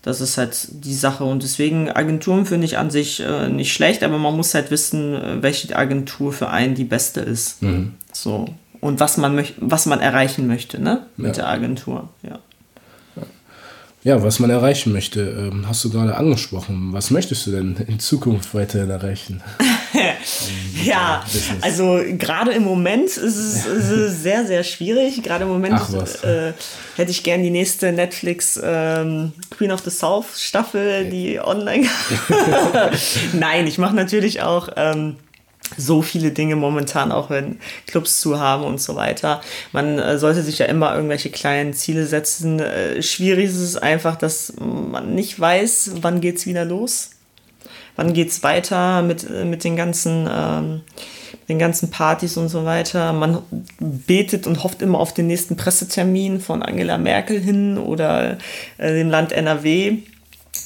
das 0.02 0.22
ist 0.22 0.38
halt 0.38 0.68
die 0.72 0.94
Sache. 0.94 1.24
Und 1.24 1.44
deswegen 1.44 1.90
Agenturen 1.90 2.46
finde 2.46 2.66
ich 2.66 2.78
an 2.78 2.90
sich 2.90 3.20
äh, 3.20 3.50
nicht 3.50 3.74
schlecht, 3.74 4.04
aber 4.04 4.18
man 4.18 4.36
muss 4.36 4.54
halt 4.54 4.72
wissen, 4.72 5.16
äh, 5.16 5.44
welche 5.44 5.76
Agentur 5.76 6.34
für 6.34 6.50
einen 6.50 6.76
die 6.76 6.86
beste 6.86 7.22
ist. 7.22 7.62
Mhm. 7.62 7.94
So 8.12 8.48
und 8.82 9.00
was 9.00 9.18
man, 9.18 9.36
möcht 9.36 9.54
was 9.60 9.86
man 9.86 10.02
erreichen 10.02 10.48
möchte 10.48 10.82
ne? 10.82 11.06
mit 11.16 11.38
ja. 11.38 11.44
der 11.44 11.50
Agentur. 11.50 12.10
Ja. 12.24 12.40
Ja, 14.04 14.24
was 14.24 14.40
man 14.40 14.50
erreichen 14.50 14.92
möchte, 14.92 15.22
ähm, 15.22 15.68
hast 15.68 15.84
du 15.84 15.92
gerade 15.92 16.16
angesprochen. 16.16 16.90
Was 16.92 17.12
möchtest 17.12 17.46
du 17.46 17.52
denn 17.52 17.76
in 17.88 18.00
Zukunft 18.00 18.56
weiterhin 18.56 18.90
erreichen? 18.90 19.44
ja, 20.84 21.24
also 21.62 22.00
gerade 22.18 22.52
im 22.52 22.64
Moment 22.64 23.10
ist 23.10 23.20
es, 23.20 23.66
ist 23.66 23.90
es, 23.90 24.24
sehr, 24.24 24.48
sehr 24.48 24.64
schwierig. 24.64 25.22
Gerade 25.22 25.44
im 25.44 25.52
Moment 25.52 25.80
äh, 26.24 26.54
hätte 26.96 27.12
ich 27.12 27.22
gern 27.22 27.44
die 27.44 27.52
nächste 27.52 27.92
Netflix 27.92 28.60
ähm, 28.64 29.34
Queen 29.52 29.72
of 29.72 29.82
the 29.82 29.92
South 29.92 30.36
Staffel, 30.36 31.10
die 31.10 31.40
online. 31.40 31.88
Nein, 33.34 33.68
ich 33.68 33.78
mache 33.78 33.96
natürlich 33.96 34.42
auch. 34.42 34.70
Ähm, 34.78 35.18
so 35.78 36.02
viele 36.02 36.32
Dinge 36.32 36.56
momentan, 36.56 37.12
auch 37.12 37.30
wenn 37.30 37.60
Clubs 37.88 38.22
zu 38.22 38.40
haben 38.40 38.64
und 38.64 38.82
so 38.82 38.96
weiter. 38.96 39.42
Man 39.72 40.00
äh, 40.00 40.18
sollte 40.18 40.44
sich 40.44 40.60
ja 40.60 40.66
immer 40.66 40.94
irgendwelche 40.96 41.30
kleinen 41.30 41.74
Ziele 41.74 42.06
setzen. 42.06 42.60
Äh, 42.60 43.02
schwierig 43.02 43.46
ist 43.46 43.58
es 43.58 43.78
einfach, 43.78 44.16
dass 44.16 44.54
man 44.60 45.16
nicht 45.16 45.40
weiß, 45.40 45.92
wann 46.02 46.22
geht 46.22 46.38
es 46.38 46.46
wieder 46.46 46.66
los. 46.66 47.12
Wann 47.96 48.14
geht 48.14 48.30
es 48.30 48.44
weiter 48.44 49.02
mit, 49.02 49.30
äh, 49.30 49.46
mit 49.46 49.64
den 49.64 49.76
ganzen, 49.76 50.28
ähm, 50.32 50.82
den 51.50 51.60
ganzen 51.60 51.90
Partys 51.90 52.38
und 52.38 52.50
so 52.50 52.66
weiter. 52.66 53.14
Man 53.14 53.40
betet 53.80 54.48
und 54.48 54.64
hofft 54.64 54.82
immer 54.82 55.00
auf 55.00 55.14
den 55.14 55.28
nächsten 55.28 55.56
Pressetermin 55.56 56.40
von 56.40 56.64
Angela 56.64 56.98
Merkel 56.98 57.40
hin 57.40 57.78
oder 57.78 58.38
äh, 58.78 58.94
dem 58.94 59.10
Land 59.10 59.32
NRW, 59.32 59.98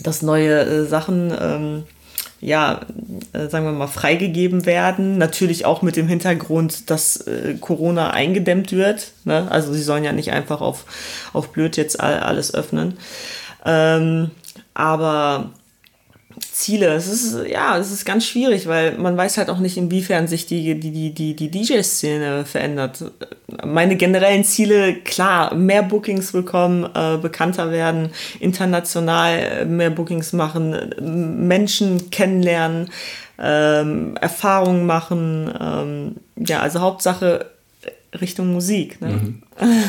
dass 0.04 0.22
neue 0.22 0.86
Sachen 0.86 1.34
ähm, 1.40 1.84
ja, 2.46 2.82
äh, 3.34 3.48
sagen 3.48 3.66
wir 3.66 3.72
mal, 3.72 3.88
freigegeben 3.88 4.68
werden. 4.68 5.18
Natürlich 5.18 5.66
auch 5.66 5.82
mit 5.82 5.96
dem 5.96 6.08
Hintergrund, 6.08 6.92
dass 6.92 7.18
äh, 7.18 7.56
Corona 7.60 8.12
eingedämmt 8.12 8.72
wird. 8.72 9.14
Ne? 9.24 9.48
Also 9.50 9.74
sie 9.74 9.82
sollen 9.82 10.04
ja 10.04 10.12
nicht 10.12 10.32
einfach 10.32 10.62
auf, 10.62 10.86
auf 11.34 11.52
blöd 11.52 11.76
jetzt 11.76 12.00
alles 12.00 12.54
öffnen. 12.54 12.98
Ähm, 13.66 14.30
aber 14.76 15.50
Ziele. 16.40 16.88
Es 16.94 17.08
ist, 17.08 17.48
ja, 17.48 17.78
es 17.78 17.92
ist 17.92 18.06
ganz 18.06 18.26
schwierig, 18.26 18.68
weil 18.68 18.98
man 18.98 19.16
weiß 19.16 19.38
halt 19.38 19.50
auch 19.50 19.60
nicht, 19.60 19.78
inwiefern 19.78 20.28
sich 20.28 20.46
die, 20.46 20.80
die, 20.80 20.92
die, 20.92 21.14
die, 21.14 21.36
die 21.36 21.52
DJ-Szene 21.52 22.46
verändert. 22.46 23.04
Meine 23.64 23.96
generellen 23.96 24.44
Ziele, 24.44 24.96
klar, 24.96 25.54
mehr 25.54 25.84
Bookings 25.84 26.32
bekommen, 26.32 26.90
äh, 26.94 27.18
bekannter 27.18 27.72
werden, 27.72 28.10
international 28.40 29.66
mehr 29.66 29.90
Bookings 29.90 30.34
machen, 30.34 31.46
Menschen 31.48 32.10
kennenlernen, 32.10 32.90
ähm, 33.40 34.18
Erfahrungen 34.18 34.86
machen. 34.86 35.54
Ähm, 35.60 36.16
ja, 36.38 36.60
also 36.60 36.82
Hauptsache 36.82 37.55
Richtung 38.20 38.54
Musik. 38.54 39.02
Ne? 39.02 39.10
Mhm. 39.10 39.44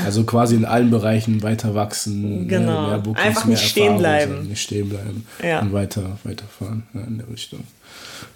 Also 0.04 0.24
quasi 0.24 0.56
in 0.56 0.64
allen 0.64 0.90
Bereichen 0.90 1.42
weiter 1.42 1.74
wachsen, 1.74 2.42
ne? 2.42 2.46
genau. 2.46 2.80
mehr, 2.80 2.90
mehr 2.90 2.98
Bookings, 2.98 3.26
Einfach 3.26 3.44
nicht 3.46 3.62
stehen 3.62 3.98
bleiben. 3.98 4.48
Nicht 4.48 4.62
stehen 4.62 4.88
bleiben 4.88 5.26
ja. 5.42 5.60
und 5.60 5.72
weiter, 5.72 6.18
weiterfahren 6.24 6.84
ja, 6.94 7.00
in 7.02 7.18
der 7.18 7.28
Richtung. 7.28 7.60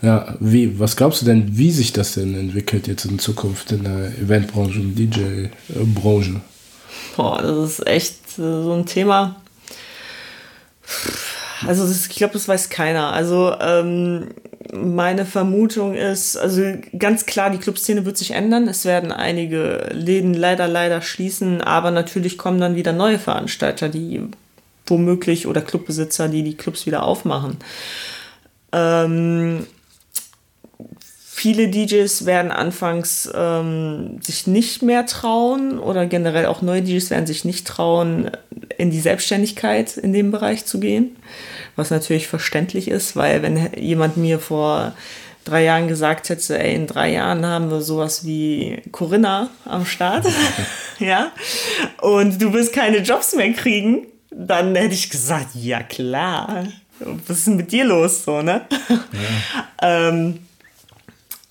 Ja, 0.03 0.35
wie, 0.41 0.79
was 0.79 0.97
glaubst 0.97 1.23
du 1.23 1.27
denn, 1.27 1.57
wie 1.57 1.71
sich 1.71 1.93
das 1.93 2.15
denn 2.15 2.35
entwickelt 2.35 2.87
jetzt 2.87 3.05
in 3.05 3.19
Zukunft 3.19 3.73
in 3.73 3.85
der 3.85 4.19
Eventbranche 4.19 4.81
und 4.81 4.95
DJ-Branche? 4.95 6.41
Boah, 7.17 7.43
das 7.43 7.73
ist 7.73 7.87
echt 7.87 8.39
äh, 8.39 8.63
so 8.63 8.73
ein 8.73 8.87
Thema. 8.87 9.37
Also 11.67 11.87
das, 11.87 12.07
ich 12.07 12.17
glaube, 12.17 12.33
das 12.33 12.49
weiß 12.49 12.71
keiner. 12.71 13.13
Also 13.13 13.55
ähm, 13.61 14.29
meine 14.73 15.25
Vermutung 15.25 15.95
ist, 15.95 16.37
also 16.37 16.63
ganz 16.99 17.25
klar, 17.27 17.51
die 17.51 17.59
Clubszene 17.59 18.05
wird 18.05 18.19
sich 18.19 18.33
ändern. 18.33 18.69
Es 18.69 18.85
werden 18.85 19.11
einige 19.11 19.89
Läden 19.93 20.35
leider, 20.35 20.69
leider 20.69 21.01
schließen, 21.01 21.63
aber 21.63 21.91
natürlich 21.91 22.37
kommen 22.37 22.61
dann 22.61 22.77
wieder 22.77 22.93
neue 22.93 23.19
Veranstalter, 23.19 23.89
die 23.89 24.23
womöglich 24.87 25.47
oder 25.47 25.63
Clubbesitzer, 25.63 26.29
die 26.29 26.43
die 26.43 26.57
Clubs 26.57 26.85
wieder 26.85 27.05
aufmachen. 27.05 27.57
Ähm, 28.73 29.67
viele 31.41 31.69
DJs 31.69 32.27
werden 32.27 32.53
anfangs 32.53 33.31
ähm, 33.35 34.19
sich 34.21 34.47
nicht 34.47 34.83
mehr 34.83 35.07
trauen 35.07 35.79
oder 35.79 36.07
generell 36.07 36.47
auch 36.47 36.63
neue 36.63 36.83
DJs 36.83 37.11
werden 37.11 37.27
sich 37.27 37.45
nicht 37.45 37.67
trauen, 37.67 38.31
in 38.77 38.91
die 38.91 39.01
Selbstständigkeit 39.01 39.97
in 39.97 40.13
dem 40.13 40.31
Bereich 40.31 40.65
zu 40.65 40.81
gehen 40.81 41.17
was 41.81 41.91
natürlich 41.91 42.29
verständlich 42.29 42.89
ist, 42.89 43.17
weil 43.17 43.43
wenn 43.43 43.73
jemand 43.75 44.17
mir 44.17 44.39
vor 44.39 44.93
drei 45.45 45.65
Jahren 45.65 45.89
gesagt 45.89 46.29
hätte, 46.29 46.59
ey, 46.59 46.75
in 46.75 46.87
drei 46.87 47.13
Jahren 47.13 47.45
haben 47.47 47.71
wir 47.71 47.81
sowas 47.81 48.25
wie 48.25 48.83
Corinna 48.93 49.49
am 49.65 49.87
Start, 49.87 50.27
ja, 50.99 51.33
und 52.03 52.41
du 52.41 52.53
wirst 52.53 52.73
keine 52.73 52.99
Jobs 52.99 53.35
mehr 53.35 53.53
kriegen, 53.53 54.07
dann 54.31 54.75
hätte 54.75 54.95
ich 54.95 55.11
gesagt, 55.11 55.49
ja 55.55 55.83
klar, 55.83 56.67
was 57.27 57.39
ist 57.39 57.47
denn 57.47 57.57
mit 57.57 57.73
dir 57.73 57.85
los, 57.85 58.25
so, 58.25 58.43
ne? 58.43 58.67
Ja. 58.89 59.69
ähm, 60.11 60.41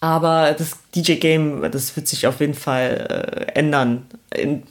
aber 0.01 0.55
das 0.57 0.77
DJ-Game, 0.95 1.69
das 1.71 1.95
wird 1.95 2.07
sich 2.07 2.25
auf 2.27 2.39
jeden 2.39 2.53
Fall 2.53 3.47
äh, 3.53 3.59
ändern. 3.59 4.07
In, 4.33 4.63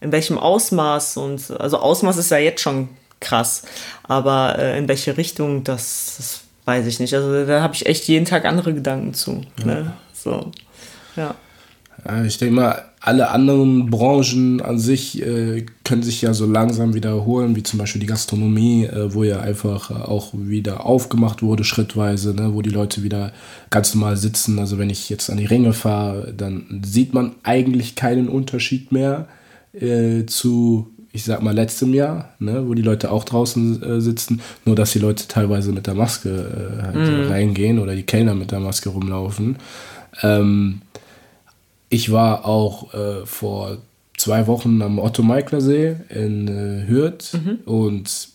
in 0.00 0.12
welchem 0.12 0.38
Ausmaß 0.38 1.16
und 1.16 1.50
also 1.58 1.78
Ausmaß 1.78 2.16
ist 2.16 2.30
ja 2.30 2.38
jetzt 2.38 2.60
schon 2.60 2.88
krass. 3.20 3.64
Aber 4.04 4.58
äh, 4.58 4.78
in 4.78 4.88
welche 4.88 5.16
Richtung, 5.16 5.64
das, 5.64 6.14
das, 6.16 6.40
weiß 6.64 6.86
ich 6.86 7.00
nicht. 7.00 7.14
Also 7.14 7.46
da 7.46 7.62
habe 7.62 7.74
ich 7.74 7.86
echt 7.86 8.08
jeden 8.08 8.26
Tag 8.26 8.44
andere 8.44 8.74
Gedanken 8.74 9.14
zu. 9.14 9.42
Ja. 9.60 9.64
Ne? 9.64 9.92
So, 10.12 10.52
ja. 11.16 11.34
Ich 12.26 12.38
denke 12.38 12.54
mal, 12.54 12.82
alle 13.00 13.30
anderen 13.30 13.90
Branchen 13.90 14.60
an 14.60 14.78
sich 14.78 15.24
äh, 15.24 15.64
können 15.84 16.02
sich 16.02 16.22
ja 16.22 16.34
so 16.34 16.46
langsam 16.46 16.94
wiederholen, 16.94 17.54
wie 17.54 17.62
zum 17.62 17.78
Beispiel 17.78 18.00
die 18.00 18.06
Gastronomie, 18.06 18.84
äh, 18.84 19.14
wo 19.14 19.24
ja 19.24 19.40
einfach 19.40 19.90
auch 19.90 20.32
wieder 20.34 20.84
aufgemacht 20.84 21.42
wurde, 21.42 21.64
schrittweise, 21.64 22.34
ne, 22.34 22.54
wo 22.54 22.62
die 22.62 22.70
Leute 22.70 23.02
wieder 23.02 23.32
ganz 23.70 23.94
normal 23.94 24.16
sitzen. 24.16 24.58
Also 24.58 24.78
wenn 24.78 24.90
ich 24.90 25.08
jetzt 25.10 25.30
an 25.30 25.36
die 25.36 25.46
Ringe 25.46 25.72
fahre, 25.72 26.34
dann 26.36 26.82
sieht 26.84 27.14
man 27.14 27.36
eigentlich 27.44 27.94
keinen 27.94 28.28
Unterschied 28.28 28.90
mehr 28.90 29.28
äh, 29.72 30.26
zu 30.26 30.90
ich 31.10 31.24
sag 31.24 31.42
mal, 31.42 31.54
letztem 31.54 31.94
Jahr, 31.94 32.34
ne, 32.38 32.68
wo 32.68 32.74
die 32.74 32.82
Leute 32.82 33.10
auch 33.10 33.24
draußen 33.24 33.82
äh, 33.82 34.00
sitzen, 34.00 34.40
nur 34.64 34.76
dass 34.76 34.92
die 34.92 34.98
Leute 34.98 35.26
teilweise 35.26 35.72
mit 35.72 35.86
der 35.86 35.94
Maske 35.94 36.28
äh, 36.28 36.82
halt 36.82 37.26
mm. 37.26 37.30
reingehen 37.30 37.78
oder 37.78 37.96
die 37.96 38.02
Kellner 38.02 38.34
mit 38.34 38.52
der 38.52 38.60
Maske 38.60 38.90
rumlaufen. 38.90 39.56
Ähm, 40.22 40.82
ich 41.88 42.12
war 42.12 42.44
auch 42.44 42.92
äh, 42.94 43.26
vor 43.26 43.78
zwei 44.16 44.46
Wochen 44.46 44.82
am 44.82 44.98
Otto-Meikler-See 44.98 45.96
in 46.10 46.48
äh, 46.48 46.88
Hürth 46.88 47.34
mhm. 47.34 47.58
und 47.64 48.28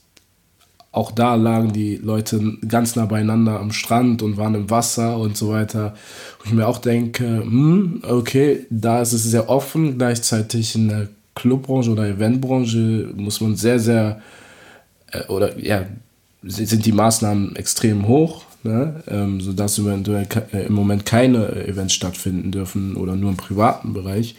auch 0.93 1.11
da 1.11 1.33
lagen 1.33 1.73
die 1.73 1.97
Leute 1.97 2.39
ganz 2.67 2.95
nah 2.95 3.07
beieinander 3.07 3.59
am 3.59 3.71
Strand 3.71 4.21
und 4.21 4.37
waren 4.37 4.53
im 4.53 4.69
Wasser 4.69 5.17
und 5.17 5.35
so 5.35 5.49
weiter. 5.49 5.95
Und 6.39 6.45
ich 6.45 6.53
mir 6.53 6.67
auch 6.67 6.77
denke, 6.77 7.25
hm, 7.25 8.03
okay, 8.07 8.67
da 8.69 9.01
ist 9.01 9.11
es 9.13 9.23
sehr 9.23 9.49
offen, 9.49 9.97
gleichzeitig 9.97 10.75
in 10.75 10.89
der 10.89 11.07
Clubbranche 11.33 11.89
oder 11.89 12.07
Eventbranche 12.07 13.09
muss 13.15 13.41
man 13.41 13.55
sehr, 13.55 13.79
sehr, 13.79 14.21
äh, 15.11 15.25
oder 15.29 15.57
ja, 15.59 15.87
sind 16.43 16.85
die 16.85 16.91
Maßnahmen 16.91 17.55
extrem 17.55 18.07
hoch, 18.07 18.43
ne? 18.63 19.03
ähm, 19.07 19.41
sodass 19.41 19.79
äh, 19.79 20.65
im 20.65 20.73
Moment 20.73 21.05
keine 21.05 21.65
Events 21.65 21.93
stattfinden 21.93 22.51
dürfen 22.51 22.95
oder 22.95 23.15
nur 23.15 23.31
im 23.31 23.37
privaten 23.37 23.93
Bereich. 23.93 24.35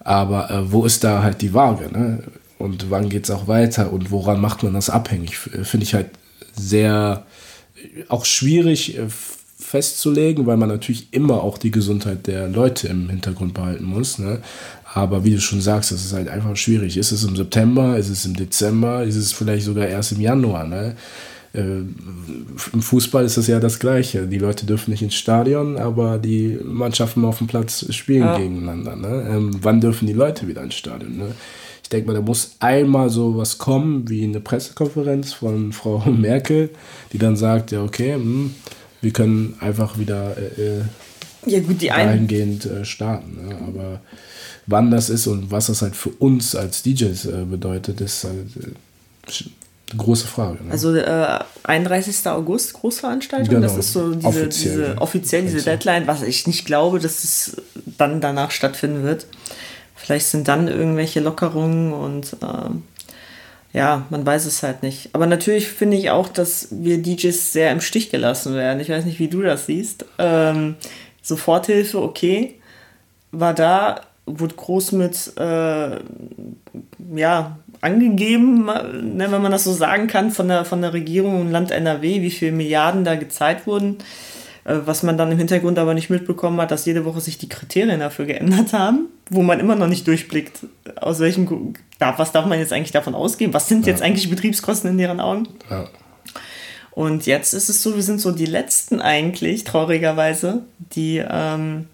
Aber 0.00 0.50
äh, 0.50 0.72
wo 0.72 0.84
ist 0.84 1.04
da 1.04 1.22
halt 1.22 1.42
die 1.42 1.54
Waage? 1.54 1.90
Ne? 1.92 2.22
Und 2.58 2.90
wann 2.90 3.08
geht 3.08 3.24
es 3.24 3.30
auch 3.30 3.48
weiter 3.48 3.92
und 3.92 4.10
woran 4.10 4.40
macht 4.40 4.62
man 4.62 4.74
das 4.74 4.90
abhängig? 4.90 5.36
Finde 5.36 5.84
ich 5.84 5.94
halt 5.94 6.10
sehr 6.54 7.24
auch 8.08 8.24
schwierig 8.24 8.98
äh, 8.98 9.06
festzulegen, 9.58 10.46
weil 10.46 10.56
man 10.56 10.68
natürlich 10.68 11.12
immer 11.12 11.42
auch 11.42 11.58
die 11.58 11.70
Gesundheit 11.70 12.26
der 12.26 12.48
Leute 12.48 12.88
im 12.88 13.08
Hintergrund 13.08 13.54
behalten 13.54 13.84
muss. 13.84 14.18
Ne? 14.18 14.40
Aber 14.92 15.24
wie 15.24 15.34
du 15.34 15.40
schon 15.40 15.60
sagst, 15.60 15.92
das 15.92 16.04
ist 16.04 16.12
halt 16.12 16.28
einfach 16.28 16.56
schwierig. 16.56 16.96
Ist 16.96 17.12
es 17.12 17.24
im 17.24 17.36
September, 17.36 17.96
ist 17.96 18.08
es 18.08 18.24
im 18.24 18.34
Dezember, 18.34 19.04
ist 19.04 19.16
es 19.16 19.32
vielleicht 19.32 19.64
sogar 19.64 19.86
erst 19.86 20.12
im 20.12 20.20
Januar. 20.20 20.66
Ne? 20.66 20.96
Äh, 21.52 21.60
Im 22.72 22.82
Fußball 22.82 23.24
ist 23.24 23.36
das 23.36 23.46
ja 23.46 23.58
das 23.58 23.78
Gleiche. 23.78 24.26
Die 24.26 24.38
Leute 24.38 24.66
dürfen 24.66 24.90
nicht 24.90 25.02
ins 25.02 25.14
Stadion, 25.14 25.76
aber 25.76 26.18
die 26.18 26.58
Mannschaften 26.62 27.24
auf 27.24 27.38
dem 27.38 27.48
Platz 27.48 27.92
spielen 27.92 28.22
ja. 28.22 28.38
gegeneinander. 28.38 28.96
Ne? 28.96 29.28
Ähm, 29.28 29.50
wann 29.60 29.80
dürfen 29.80 30.06
die 30.06 30.12
Leute 30.12 30.46
wieder 30.46 30.62
ins 30.62 30.74
Stadion? 30.74 31.16
Ne? 31.16 31.34
Ich 31.82 31.88
denke 31.88 32.06
mal, 32.06 32.14
da 32.14 32.20
muss 32.20 32.56
einmal 32.60 33.10
so 33.10 33.36
was 33.36 33.58
kommen, 33.58 34.08
wie 34.08 34.22
eine 34.22 34.40
Pressekonferenz 34.40 35.32
von 35.32 35.72
Frau 35.72 35.98
Merkel, 36.10 36.70
die 37.12 37.18
dann 37.18 37.36
sagt, 37.36 37.72
ja, 37.72 37.82
okay, 37.82 38.14
hm, 38.14 38.54
wir 39.00 39.12
können 39.12 39.56
einfach 39.60 39.98
wieder 39.98 40.36
äh, 40.36 40.78
äh 40.78 40.82
ja, 41.46 41.60
gut, 41.60 41.80
die 41.80 41.88
dahingehend 41.88 42.66
äh, 42.66 42.84
starten. 42.84 43.46
Ne? 43.46 43.56
Aber 43.66 44.00
wann 44.66 44.90
das 44.90 45.08
ist 45.08 45.26
und 45.26 45.50
was 45.50 45.66
das 45.66 45.82
halt 45.82 45.96
für 45.96 46.10
uns 46.10 46.54
als 46.54 46.82
DJs 46.82 47.24
äh, 47.24 47.44
bedeutet, 47.50 48.00
ist 48.00 48.24
halt 48.24 48.56
äh, 48.56 49.32
große 49.96 50.26
Frage. 50.26 50.64
Ne? 50.64 50.72
Also 50.72 50.94
äh, 50.94 51.38
31. 51.64 52.26
August 52.26 52.74
Großveranstaltung, 52.74 53.48
genau, 53.48 53.62
das 53.62 53.76
ist 53.76 53.92
so 53.92 54.14
diese 54.14 54.26
offiziell, 54.26 54.48
diese, 54.48 54.98
offiziell 54.98 55.42
diese 55.42 55.62
Deadline, 55.62 56.06
was 56.06 56.22
ich 56.22 56.46
nicht 56.46 56.64
glaube, 56.64 56.98
dass 56.98 57.24
es 57.24 57.56
dann 57.98 58.20
danach 58.20 58.50
stattfinden 58.50 59.02
wird. 59.02 59.26
Vielleicht 59.94 60.26
sind 60.26 60.48
dann 60.48 60.68
irgendwelche 60.68 61.20
Lockerungen 61.20 61.92
und 61.92 62.36
ähm, 62.42 62.84
ja, 63.72 64.06
man 64.10 64.26
weiß 64.26 64.46
es 64.46 64.62
halt 64.62 64.82
nicht. 64.82 65.10
Aber 65.12 65.26
natürlich 65.26 65.68
finde 65.68 65.96
ich 65.96 66.10
auch, 66.10 66.28
dass 66.28 66.68
wir 66.70 66.98
DJs 67.02 67.52
sehr 67.52 67.70
im 67.70 67.80
Stich 67.80 68.10
gelassen 68.10 68.54
werden. 68.54 68.80
Ich 68.80 68.88
weiß 68.88 69.04
nicht, 69.04 69.18
wie 69.18 69.28
du 69.28 69.42
das 69.42 69.66
siehst. 69.66 70.06
Ähm, 70.18 70.76
Soforthilfe, 71.22 72.00
okay, 72.00 72.60
war 73.30 73.54
da, 73.54 74.00
wurde 74.26 74.54
groß 74.54 74.92
mit, 74.92 75.32
äh, 75.36 75.98
ja, 77.14 77.58
angegeben, 77.80 78.66
ne, 78.66 79.26
wenn 79.30 79.42
man 79.42 79.52
das 79.52 79.64
so 79.64 79.72
sagen 79.72 80.06
kann, 80.06 80.30
von 80.30 80.48
der, 80.48 80.64
von 80.64 80.82
der 80.82 80.92
Regierung 80.92 81.40
und 81.40 81.50
Land 81.50 81.70
NRW, 81.70 82.20
wie 82.22 82.30
viele 82.30 82.52
Milliarden 82.52 83.04
da 83.04 83.14
gezahlt 83.14 83.66
wurden. 83.66 83.98
Äh, 84.64 84.80
was 84.84 85.02
man 85.02 85.16
dann 85.16 85.32
im 85.32 85.38
Hintergrund 85.38 85.78
aber 85.78 85.94
nicht 85.94 86.10
mitbekommen 86.10 86.60
hat, 86.60 86.70
dass 86.70 86.84
jede 86.84 87.04
Woche 87.04 87.20
sich 87.20 87.38
die 87.38 87.48
Kriterien 87.48 88.00
dafür 88.00 88.26
geändert 88.26 88.72
haben, 88.72 89.08
wo 89.30 89.42
man 89.42 89.60
immer 89.60 89.74
noch 89.74 89.88
nicht 89.88 90.06
durchblickt, 90.06 90.60
aus 90.96 91.18
welchem, 91.20 91.74
was 91.98 92.32
darf 92.32 92.46
man 92.46 92.58
jetzt 92.58 92.72
eigentlich 92.72 92.92
davon 92.92 93.14
ausgehen, 93.14 93.54
was 93.54 93.68
sind 93.68 93.86
ja. 93.86 93.92
jetzt 93.92 94.02
eigentlich 94.02 94.28
Betriebskosten 94.28 94.90
in 94.90 94.98
deren 94.98 95.20
Augen. 95.20 95.48
Ja. 95.70 95.88
Und 96.92 97.26
jetzt 97.26 97.54
ist 97.54 97.70
es 97.70 97.82
so, 97.82 97.94
wir 97.94 98.02
sind 98.02 98.20
so 98.20 98.32
die 98.32 98.46
Letzten 98.46 99.00
eigentlich, 99.00 99.64
traurigerweise, 99.64 100.64
die 100.78 101.24
ähm, 101.26 101.86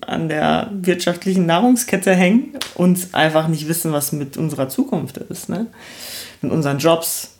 an 0.00 0.28
der 0.28 0.70
wirtschaftlichen 0.72 1.46
Nahrungskette 1.46 2.14
hängen 2.14 2.54
und 2.74 3.08
einfach 3.12 3.48
nicht 3.48 3.68
wissen, 3.68 3.92
was 3.92 4.12
mit 4.12 4.36
unserer 4.36 4.68
Zukunft 4.68 5.18
ist. 5.18 5.48
Ne? 5.48 5.66
Mit 6.40 6.52
unseren 6.52 6.78
Jobs, 6.78 7.32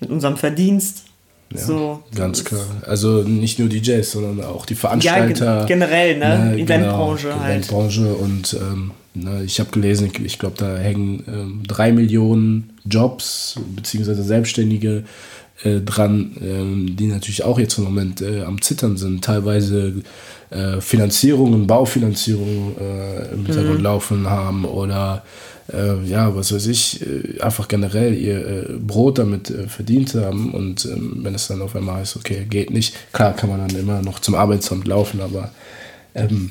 mit 0.00 0.10
unserem 0.10 0.36
Verdienst. 0.36 1.04
Ja, 1.52 1.60
so. 1.60 2.02
Ganz 2.14 2.44
klar. 2.44 2.64
Also 2.86 3.22
nicht 3.22 3.58
nur 3.58 3.68
DJs, 3.68 4.10
sondern 4.10 4.44
auch 4.44 4.66
die 4.66 4.74
Veranstalter. 4.74 5.60
Ja, 5.60 5.64
generell, 5.66 6.18
ne? 6.18 6.38
ne 6.38 6.58
Eventbranche 6.58 7.28
genau, 7.28 7.40
halt. 7.40 7.52
Eventbranche 7.52 8.14
und 8.14 8.54
ähm, 8.54 8.90
ne, 9.14 9.44
ich 9.44 9.60
habe 9.60 9.70
gelesen, 9.70 10.10
ich 10.24 10.38
glaube, 10.38 10.56
da 10.58 10.76
hängen 10.76 11.24
ähm, 11.28 11.62
drei 11.66 11.92
Millionen 11.92 12.72
Jobs 12.84 13.56
bzw. 13.76 14.14
Selbstständige 14.14 15.04
äh, 15.64 15.80
dran, 15.80 16.36
ähm, 16.42 16.96
die 16.96 17.06
natürlich 17.06 17.42
auch 17.42 17.58
jetzt 17.58 17.78
im 17.78 17.84
Moment 17.84 18.20
äh, 18.20 18.42
am 18.42 18.60
Zittern 18.60 18.96
sind. 18.96 19.24
Teilweise 19.24 19.94
äh, 20.50 20.80
Finanzierungen, 20.80 21.66
Baufinanzierungen 21.66 22.76
äh, 22.78 23.32
im 23.32 23.46
Hintergrund 23.46 23.78
mhm. 23.78 23.84
laufen 23.84 24.30
haben 24.30 24.64
oder 24.66 25.24
äh, 25.72 26.04
ja, 26.04 26.36
was 26.36 26.52
weiß 26.52 26.66
ich, 26.66 27.00
einfach 27.40 27.68
generell 27.68 28.14
ihr 28.14 28.78
Brot 28.86 29.18
damit 29.18 29.52
verdient 29.68 30.14
haben 30.14 30.52
und 30.52 30.84
ähm, 30.84 31.20
wenn 31.22 31.34
es 31.34 31.48
dann 31.48 31.62
auf 31.62 31.74
einmal 31.74 31.96
heißt, 31.96 32.16
okay, 32.16 32.46
geht 32.48 32.70
nicht, 32.70 32.94
klar 33.12 33.34
kann 33.34 33.48
man 33.48 33.66
dann 33.66 33.78
immer 33.78 34.02
noch 34.02 34.18
zum 34.18 34.34
Arbeitsamt 34.34 34.86
laufen, 34.86 35.22
aber 35.22 35.50
ähm, 36.14 36.50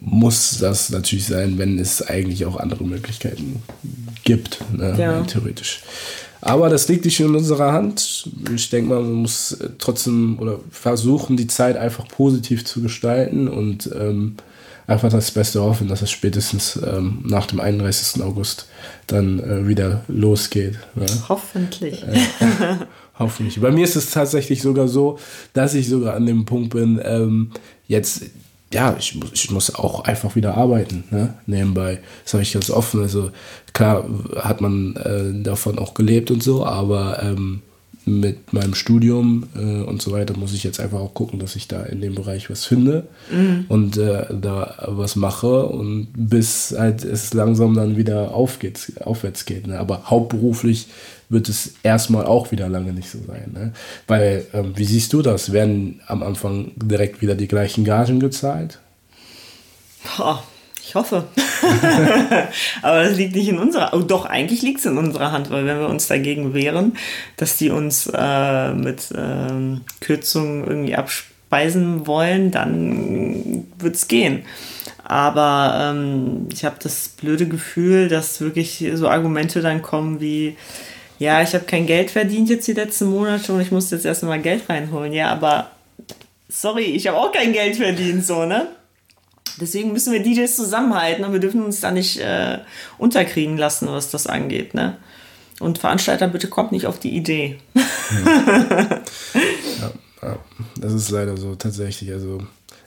muss 0.00 0.58
das 0.58 0.90
natürlich 0.90 1.26
sein, 1.26 1.58
wenn 1.58 1.78
es 1.78 2.02
eigentlich 2.02 2.46
auch 2.46 2.56
andere 2.56 2.84
Möglichkeiten 2.84 3.62
gibt, 4.24 4.60
ne, 4.72 4.96
ja. 4.98 5.22
theoretisch. 5.22 5.82
Aber 6.40 6.68
das 6.68 6.88
liegt 6.88 7.04
nicht 7.04 7.20
in 7.20 7.34
unserer 7.34 7.72
Hand. 7.72 8.28
Ich 8.54 8.70
denke 8.70 8.90
mal, 8.90 9.02
man 9.02 9.12
muss 9.12 9.58
trotzdem 9.78 10.38
oder 10.38 10.60
versuchen, 10.70 11.36
die 11.36 11.46
Zeit 11.46 11.76
einfach 11.76 12.06
positiv 12.08 12.64
zu 12.64 12.80
gestalten 12.80 13.48
und 13.48 13.90
ähm, 13.98 14.36
einfach 14.86 15.10
das 15.10 15.30
Beste 15.30 15.62
hoffen, 15.62 15.88
dass 15.88 16.02
es 16.02 16.10
spätestens 16.10 16.76
ähm, 16.76 17.20
nach 17.24 17.46
dem 17.46 17.60
31. 17.60 18.22
August 18.22 18.68
dann 19.06 19.38
äh, 19.38 19.68
wieder 19.68 20.04
losgeht. 20.08 20.78
Ne? 20.94 21.06
Hoffentlich. 21.28 22.02
Äh, 22.02 22.18
hoffentlich. 23.18 23.60
Bei 23.60 23.70
mir 23.70 23.84
ist 23.84 23.96
es 23.96 24.10
tatsächlich 24.10 24.62
sogar 24.62 24.88
so, 24.88 25.18
dass 25.52 25.74
ich 25.74 25.88
sogar 25.88 26.14
an 26.14 26.24
dem 26.24 26.46
Punkt 26.46 26.70
bin, 26.70 27.00
ähm, 27.04 27.50
jetzt 27.86 28.22
ja, 28.72 28.96
ich 28.98 29.14
muss, 29.14 29.30
ich 29.32 29.50
muss 29.50 29.74
auch 29.74 30.04
einfach 30.04 30.36
wieder 30.36 30.56
arbeiten, 30.56 31.04
ne? 31.10 31.34
nebenbei. 31.46 32.00
Das 32.24 32.34
habe 32.34 32.42
ich 32.42 32.52
ganz 32.52 32.70
offen. 32.70 33.00
Also 33.00 33.30
klar 33.72 34.04
hat 34.36 34.60
man 34.60 34.96
äh, 34.96 35.42
davon 35.42 35.78
auch 35.78 35.94
gelebt 35.94 36.30
und 36.30 36.42
so, 36.42 36.66
aber 36.66 37.22
ähm, 37.22 37.62
mit 38.04 38.52
meinem 38.52 38.74
Studium 38.74 39.44
äh, 39.54 39.82
und 39.82 40.02
so 40.02 40.12
weiter 40.12 40.36
muss 40.36 40.54
ich 40.54 40.64
jetzt 40.64 40.80
einfach 40.80 40.98
auch 40.98 41.14
gucken, 41.14 41.38
dass 41.38 41.56
ich 41.56 41.68
da 41.68 41.82
in 41.82 42.00
dem 42.00 42.14
Bereich 42.14 42.50
was 42.50 42.64
finde 42.64 43.06
mhm. 43.30 43.66
und 43.68 43.96
äh, 43.96 44.26
da 44.40 44.74
was 44.88 45.16
mache 45.16 45.66
und 45.66 46.08
bis 46.14 46.74
halt 46.76 47.04
es 47.04 47.34
langsam 47.34 47.74
dann 47.74 47.96
wieder 47.96 48.34
aufgeht, 48.34 48.92
aufwärts 49.04 49.44
geht. 49.44 49.66
Ne? 49.66 49.78
Aber 49.78 50.04
hauptberuflich 50.10 50.88
wird 51.28 51.48
es 51.48 51.74
erstmal 51.82 52.26
auch 52.26 52.50
wieder 52.52 52.68
lange 52.68 52.92
nicht 52.92 53.10
so 53.10 53.18
sein. 53.26 53.50
Ne? 53.52 53.72
Weil, 54.06 54.46
ähm, 54.52 54.72
wie 54.76 54.84
siehst 54.84 55.12
du 55.12 55.22
das? 55.22 55.52
Werden 55.52 56.00
am 56.06 56.22
Anfang 56.22 56.72
direkt 56.76 57.20
wieder 57.20 57.34
die 57.34 57.48
gleichen 57.48 57.84
Gagen 57.84 58.18
gezahlt? 58.20 58.78
Boah, 60.16 60.42
ich 60.82 60.94
hoffe. 60.94 61.24
Aber 62.82 63.02
das 63.02 63.16
liegt 63.16 63.34
nicht 63.34 63.48
in 63.48 63.58
unserer, 63.58 63.92
oh, 63.92 64.00
doch, 64.00 64.24
eigentlich 64.24 64.62
liegt 64.62 64.78
es 64.78 64.86
in 64.86 64.96
unserer 64.96 65.32
Hand, 65.32 65.50
weil 65.50 65.66
wenn 65.66 65.78
wir 65.78 65.88
uns 65.88 66.06
dagegen 66.06 66.54
wehren, 66.54 66.96
dass 67.36 67.58
die 67.58 67.70
uns 67.70 68.10
äh, 68.12 68.72
mit 68.72 69.10
äh, 69.10 69.78
Kürzungen 70.00 70.66
irgendwie 70.66 70.96
abspeisen 70.96 72.06
wollen, 72.06 72.50
dann 72.50 73.66
wird 73.78 73.96
es 73.96 74.08
gehen. 74.08 74.44
Aber 75.04 75.90
ähm, 75.94 76.48
ich 76.52 76.64
habe 76.64 76.76
das 76.82 77.08
blöde 77.08 77.48
Gefühl, 77.48 78.08
dass 78.08 78.40
wirklich 78.40 78.84
so 78.94 79.08
Argumente 79.08 79.60
dann 79.60 79.82
kommen 79.82 80.20
wie, 80.20 80.56
ja, 81.18 81.42
ich 81.42 81.54
habe 81.54 81.64
kein 81.64 81.86
Geld 81.86 82.10
verdient 82.10 82.48
jetzt 82.48 82.66
die 82.68 82.72
letzten 82.72 83.06
Monate 83.06 83.52
und 83.52 83.60
ich 83.60 83.70
muss 83.70 83.90
jetzt 83.90 84.04
erstmal 84.04 84.40
Geld 84.40 84.68
reinholen. 84.68 85.12
Ja, 85.12 85.30
aber 85.30 85.70
sorry, 86.48 86.84
ich 86.84 87.06
habe 87.06 87.18
auch 87.18 87.32
kein 87.32 87.52
Geld 87.52 87.76
verdient, 87.76 88.24
so, 88.24 88.44
ne? 88.44 88.68
Deswegen 89.60 89.92
müssen 89.92 90.12
wir 90.12 90.22
DJs 90.22 90.54
zusammenhalten 90.54 91.24
und 91.24 91.32
wir 91.32 91.40
dürfen 91.40 91.62
uns 91.64 91.80
da 91.80 91.90
nicht 91.90 92.18
äh, 92.20 92.58
unterkriegen 92.96 93.56
lassen, 93.56 93.88
was 93.88 94.10
das 94.10 94.26
angeht. 94.26 94.74
Ne? 94.74 94.96
Und 95.58 95.78
Veranstalter, 95.78 96.28
bitte 96.28 96.46
kommt 96.48 96.70
nicht 96.70 96.86
auf 96.86 97.00
die 97.00 97.16
Idee. 97.16 97.58
ja, 97.74 99.00
ja, 100.22 100.38
das 100.80 100.92
ist 100.92 101.10
leider 101.10 101.36
so 101.36 101.56
tatsächlich. 101.56 102.12
Also 102.12 102.38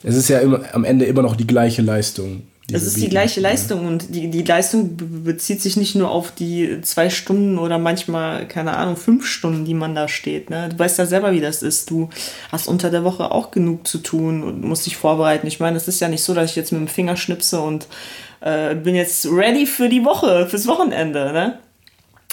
es 0.02 0.16
ist 0.16 0.28
ja 0.28 0.38
immer, 0.38 0.62
am 0.72 0.84
Ende 0.84 1.04
immer 1.04 1.22
noch 1.22 1.36
die 1.36 1.46
gleiche 1.46 1.82
Leistung. 1.82 2.46
Es 2.70 2.84
ist 2.84 2.98
die 2.98 3.08
gleiche 3.08 3.40
Leistung 3.40 3.86
und 3.86 4.14
die, 4.14 4.30
die 4.30 4.42
Leistung 4.42 4.96
bezieht 5.24 5.60
sich 5.60 5.76
nicht 5.76 5.96
nur 5.96 6.10
auf 6.10 6.30
die 6.30 6.80
zwei 6.82 7.10
Stunden 7.10 7.58
oder 7.58 7.78
manchmal, 7.78 8.46
keine 8.46 8.76
Ahnung, 8.76 8.96
fünf 8.96 9.26
Stunden, 9.26 9.64
die 9.64 9.74
man 9.74 9.94
da 9.94 10.06
steht. 10.06 10.48
Ne? 10.48 10.68
Du 10.68 10.78
weißt 10.78 10.98
ja 10.98 11.06
selber, 11.06 11.32
wie 11.32 11.40
das 11.40 11.62
ist. 11.62 11.90
Du 11.90 12.08
hast 12.50 12.68
unter 12.68 12.90
der 12.90 13.02
Woche 13.02 13.32
auch 13.32 13.50
genug 13.50 13.86
zu 13.88 13.98
tun 13.98 14.44
und 14.44 14.62
musst 14.62 14.86
dich 14.86 14.96
vorbereiten. 14.96 15.46
Ich 15.48 15.58
meine, 15.58 15.76
es 15.76 15.88
ist 15.88 16.00
ja 16.00 16.08
nicht 16.08 16.22
so, 16.22 16.34
dass 16.34 16.50
ich 16.50 16.56
jetzt 16.56 16.72
mit 16.72 16.80
dem 16.80 16.88
Finger 16.88 17.16
schnipse 17.16 17.60
und 17.60 17.88
äh, 18.40 18.76
bin 18.76 18.94
jetzt 18.94 19.26
ready 19.26 19.66
für 19.66 19.88
die 19.88 20.04
Woche, 20.04 20.46
fürs 20.48 20.68
Wochenende. 20.68 21.32
Ne? 21.32 21.58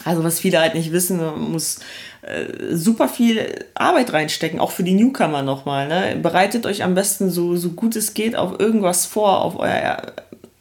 Also 0.06 0.24
was 0.24 0.39
viele 0.39 0.60
halt 0.60 0.76
nicht 0.76 0.91
wissen, 0.91 1.18
man 1.18 1.52
muss 1.52 1.80
äh, 2.22 2.76
super 2.76 3.08
viel 3.10 3.66
Arbeit 3.76 4.14
reinstecken, 4.14 4.60
auch 4.60 4.72
für 4.72 4.84
die 4.84 4.93
Newcomer 4.93 5.41
nochmal. 5.41 5.88
Ne? 5.88 6.18
Bereitet 6.22 6.66
euch 6.66 6.84
am 6.84 6.95
besten 6.95 7.30
so, 7.30 7.56
so 7.56 7.72
gut 7.72 7.95
es 7.95 8.14
geht 8.14 8.36
auf 8.36 8.60
irgendwas 8.60 9.06
vor, 9.06 9.41
auf 9.41 9.60
euer 9.60 10.02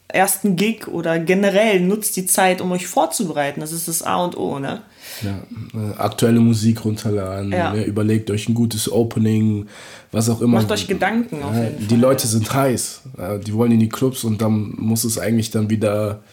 ersten 0.07 0.55
Gig 0.55 0.87
oder 0.87 1.19
generell 1.19 1.79
nutzt 1.79 2.17
die 2.17 2.25
Zeit, 2.25 2.61
um 2.61 2.71
euch 2.71 2.87
vorzubereiten. 2.87 3.61
Das 3.61 3.71
ist 3.71 3.87
das 3.87 4.01
A 4.01 4.23
und 4.23 4.35
O, 4.37 4.59
ne? 4.59 4.81
Ja, 5.21 5.39
äh, 5.73 5.93
aktuelle 5.97 6.39
Musik 6.39 6.83
runterladen, 6.83 7.51
ja. 7.51 7.73
ne, 7.73 7.83
überlegt 7.83 8.31
euch 8.31 8.49
ein 8.49 8.55
gutes 8.55 8.91
Opening, 8.91 9.67
was 10.11 10.29
auch 10.29 10.41
immer. 10.41 10.57
Macht 10.57 10.71
euch 10.71 10.87
Gedanken 10.87 11.43
auf 11.43 11.53
jeden 11.53 11.77
Fall. 11.77 11.87
Die 11.87 11.95
Leute 11.95 12.27
sind 12.27 12.51
heiß, 12.51 13.01
die 13.45 13.53
wollen 13.53 13.71
in 13.71 13.79
die 13.79 13.89
Clubs 13.89 14.23
und 14.23 14.41
dann 14.41 14.73
muss 14.77 15.03
es 15.03 15.19
eigentlich 15.19 15.51
dann 15.51 15.69
wieder, 15.69 16.23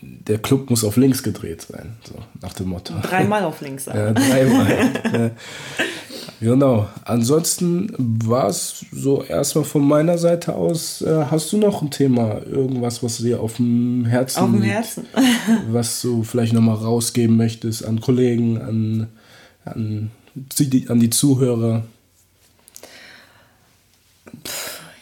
der 0.00 0.38
Club 0.38 0.70
muss 0.70 0.84
auf 0.84 0.96
links 0.96 1.22
gedreht 1.22 1.62
sein, 1.62 1.96
so 2.04 2.14
nach 2.40 2.52
dem 2.54 2.68
Motto. 2.68 2.94
Dreimal 3.02 3.44
auf 3.44 3.60
links. 3.60 3.86
Ja, 3.86 4.12
dreimal. 4.12 5.32
Genau. 6.42 6.88
Ansonsten 7.04 7.92
war 7.98 8.48
es 8.48 8.84
so 8.92 9.22
erstmal 9.22 9.64
von 9.64 9.86
meiner 9.86 10.18
Seite 10.18 10.54
aus. 10.54 11.00
Äh, 11.00 11.26
hast 11.30 11.52
du 11.52 11.58
noch 11.58 11.82
ein 11.82 11.90
Thema, 11.90 12.42
irgendwas, 12.44 13.02
was 13.02 13.18
dir 13.18 13.40
auf 13.40 13.56
dem 13.56 14.04
Herzen 14.06 14.40
Auf 14.40 14.50
dem 14.50 14.62
Herzen. 14.62 15.06
was 15.70 16.02
du 16.02 16.24
vielleicht 16.24 16.52
nochmal 16.52 16.76
rausgeben 16.76 17.36
möchtest 17.36 17.84
an 17.84 18.00
Kollegen, 18.00 18.60
an, 18.60 19.06
an, 19.64 20.10
an 20.88 21.00
die 21.00 21.10
Zuhörer? 21.10 21.84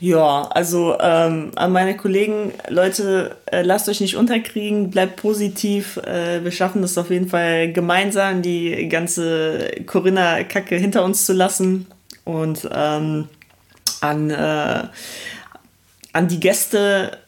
Ja, 0.01 0.49
also 0.55 0.97
ähm, 0.99 1.53
an 1.57 1.73
meine 1.73 1.95
Kollegen, 1.95 2.53
Leute, 2.69 3.37
äh, 3.45 3.61
lasst 3.61 3.87
euch 3.87 4.01
nicht 4.01 4.17
unterkriegen, 4.17 4.91
bleibt 4.91 5.17
positiv. 5.17 5.99
Äh, 5.99 6.43
wir 6.43 6.53
schaffen 6.53 6.81
das 6.81 6.97
auf 6.97 7.11
jeden 7.11 7.29
Fall 7.29 7.71
gemeinsam, 7.73 8.41
die 8.41 8.89
ganze 8.89 9.71
Corinna-Kacke 9.85 10.77
hinter 10.77 11.05
uns 11.05 11.27
zu 11.27 11.35
lassen. 11.35 11.87
Und 12.25 12.67
ähm, 12.73 13.29
an, 14.01 14.31
äh, 14.31 14.85
an 16.15 16.29
die 16.29 16.41
Gäste, 16.41 17.19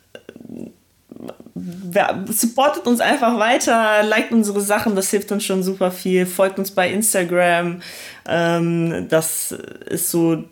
supportet 2.31 2.87
uns 2.87 3.01
einfach 3.01 3.39
weiter, 3.39 4.03
liked 4.03 4.33
unsere 4.33 4.63
Sachen, 4.63 4.97
das 4.97 5.11
hilft 5.11 5.31
uns 5.31 5.45
schon 5.45 5.63
super 5.63 5.91
viel. 5.91 6.25
Folgt 6.25 6.59
uns 6.59 6.71
bei 6.71 6.91
Instagram. 6.91 7.83
Ähm, 8.27 9.07
das 9.11 9.53
ist 9.53 10.11
so 10.11 10.45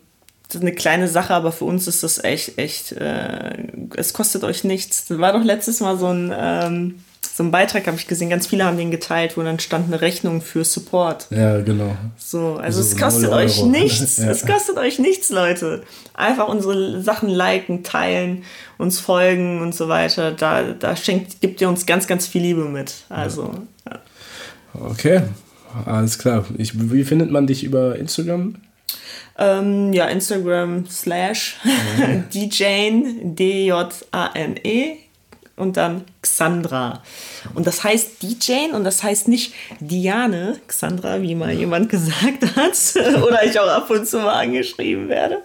eine 0.55 0.73
kleine 0.73 1.09
Sache, 1.09 1.35
aber 1.35 1.53
für 1.53 1.65
uns 1.65 1.87
ist 1.87 2.03
das 2.03 2.23
echt, 2.23 2.59
echt, 2.59 2.93
äh, 2.93 3.53
es 3.97 4.13
kostet 4.13 4.45
euch 4.45 4.65
nichts. 4.65 5.07
Das 5.07 5.19
war 5.19 5.33
doch 5.33 5.45
letztes 5.45 5.81
Mal 5.81 5.99
so 5.99 6.09
ein, 6.09 6.33
ähm, 6.37 6.95
so 7.41 7.45
einen 7.45 7.53
Beitrag 7.53 7.87
habe 7.87 7.97
ich 7.97 8.07
gesehen, 8.07 8.29
ganz 8.29 8.47
viele 8.47 8.65
haben 8.65 8.77
den 8.77 8.91
geteilt, 8.91 9.37
wo 9.37 9.43
dann 9.43 9.59
stand 9.61 9.87
eine 9.87 10.01
Rechnung 10.01 10.43
für 10.43 10.65
Support. 10.65 11.29
Ja, 11.31 11.61
genau. 11.61 11.97
So, 12.19 12.57
also, 12.57 12.61
also 12.61 12.81
es 12.81 12.97
kostet 12.97 13.31
euch 13.31 13.63
nichts. 13.65 14.17
ja. 14.19 14.31
Es 14.31 14.45
kostet 14.45 14.77
euch 14.77 14.99
nichts, 14.99 15.31
Leute. 15.31 15.83
Einfach 16.13 16.49
unsere 16.49 17.03
Sachen 17.03 17.29
liken, 17.29 17.83
teilen, 17.83 18.45
uns 18.79 19.01
folgen 19.01 19.63
und 19.63 19.75
so 19.75 19.89
weiter. 19.89 20.33
Da, 20.33 20.73
da 20.73 20.97
schenkt, 20.97 21.41
gibt 21.41 21.61
ihr 21.61 21.69
uns 21.69 21.87
ganz, 21.87 22.07
ganz 22.07 22.27
viel 22.27 22.43
Liebe 22.43 22.65
mit. 22.65 22.93
Also, 23.09 23.55
ja. 23.87 24.01
Okay, 24.75 25.23
alles 25.87 26.19
klar. 26.19 26.45
Ich, 26.59 26.91
wie 26.91 27.05
findet 27.05 27.31
man 27.31 27.47
dich 27.47 27.65
über 27.65 27.97
Instagram? 27.97 28.57
Ähm, 29.41 29.93
ja, 29.95 30.07
Instagram 30.07 30.87
slash 30.87 31.57
mhm. 31.65 32.25
DJane, 32.33 33.35
D-J-A-N-E 33.35 34.97
und 35.61 35.77
dann 35.77 36.03
Xandra. 36.23 37.03
Und 37.55 37.67
das 37.67 37.85
heißt 37.85 38.23
DJane 38.23 38.75
und 38.75 38.85
das 38.85 39.03
heißt 39.03 39.29
nicht 39.29 39.55
Diane 39.81 40.59
Xandra, 40.67 41.23
wie 41.23 41.35
mal 41.35 41.53
jemand 41.53 41.89
gesagt 41.89 42.57
hat. 42.57 43.23
Oder 43.23 43.45
ich 43.45 43.59
auch 43.61 43.69
ab 43.69 43.91
und 43.91 44.07
zu 44.07 44.19
mal 44.19 44.41
angeschrieben 44.41 45.09
werde. 45.09 45.39